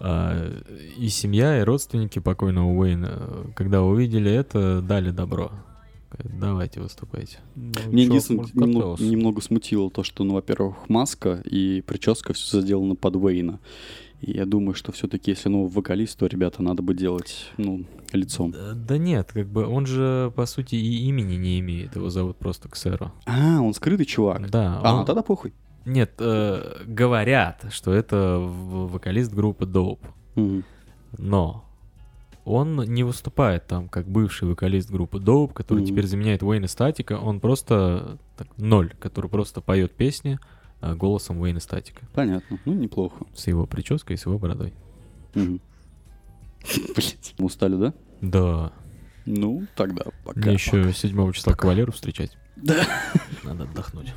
[0.00, 5.50] и семья, и родственники покойного Уэйна, э, когда увидели это, дали добро.
[6.10, 7.38] Говорят, Давайте выступайте.
[7.54, 12.94] Мне Чувак, единственное, немного, немного смутило то, что, ну, во-первых, маска и прическа все сделано
[12.94, 13.60] под Уэйна.
[14.20, 18.50] И я думаю, что все-таки, если новый вокалист, то, ребята, надо бы делать, ну, лицом.
[18.52, 21.94] Да, да нет, как бы он же, по сути, и имени не имеет.
[21.94, 23.12] Его зовут просто Ксеро.
[23.26, 24.50] А, он скрытый чувак.
[24.50, 25.52] Да, А, он- тогда похуй.
[25.84, 30.00] Нет, э, говорят, что это вокалист группы Доуп.
[30.34, 30.64] Мгм.
[31.16, 31.64] Но
[32.44, 35.86] он не выступает там как бывший вокалист группы Доуп, который Мгм.
[35.86, 37.18] теперь заменяет Уэйна Статика.
[37.18, 40.38] Он просто так, ноль, который просто поет песни
[40.80, 42.06] а, голосом Уэйна Статика.
[42.14, 42.58] Понятно.
[42.64, 43.26] Ну, неплохо.
[43.34, 44.74] С его прической и с его бородой.
[45.34, 45.60] Блять.
[47.38, 47.94] Устали, да?
[48.20, 48.72] Да.
[49.26, 50.40] Ну, тогда пока.
[50.40, 52.36] Мне еще 7 числа кавалеру встречать.
[52.56, 52.84] Да.
[53.44, 54.12] Надо отдохнуть.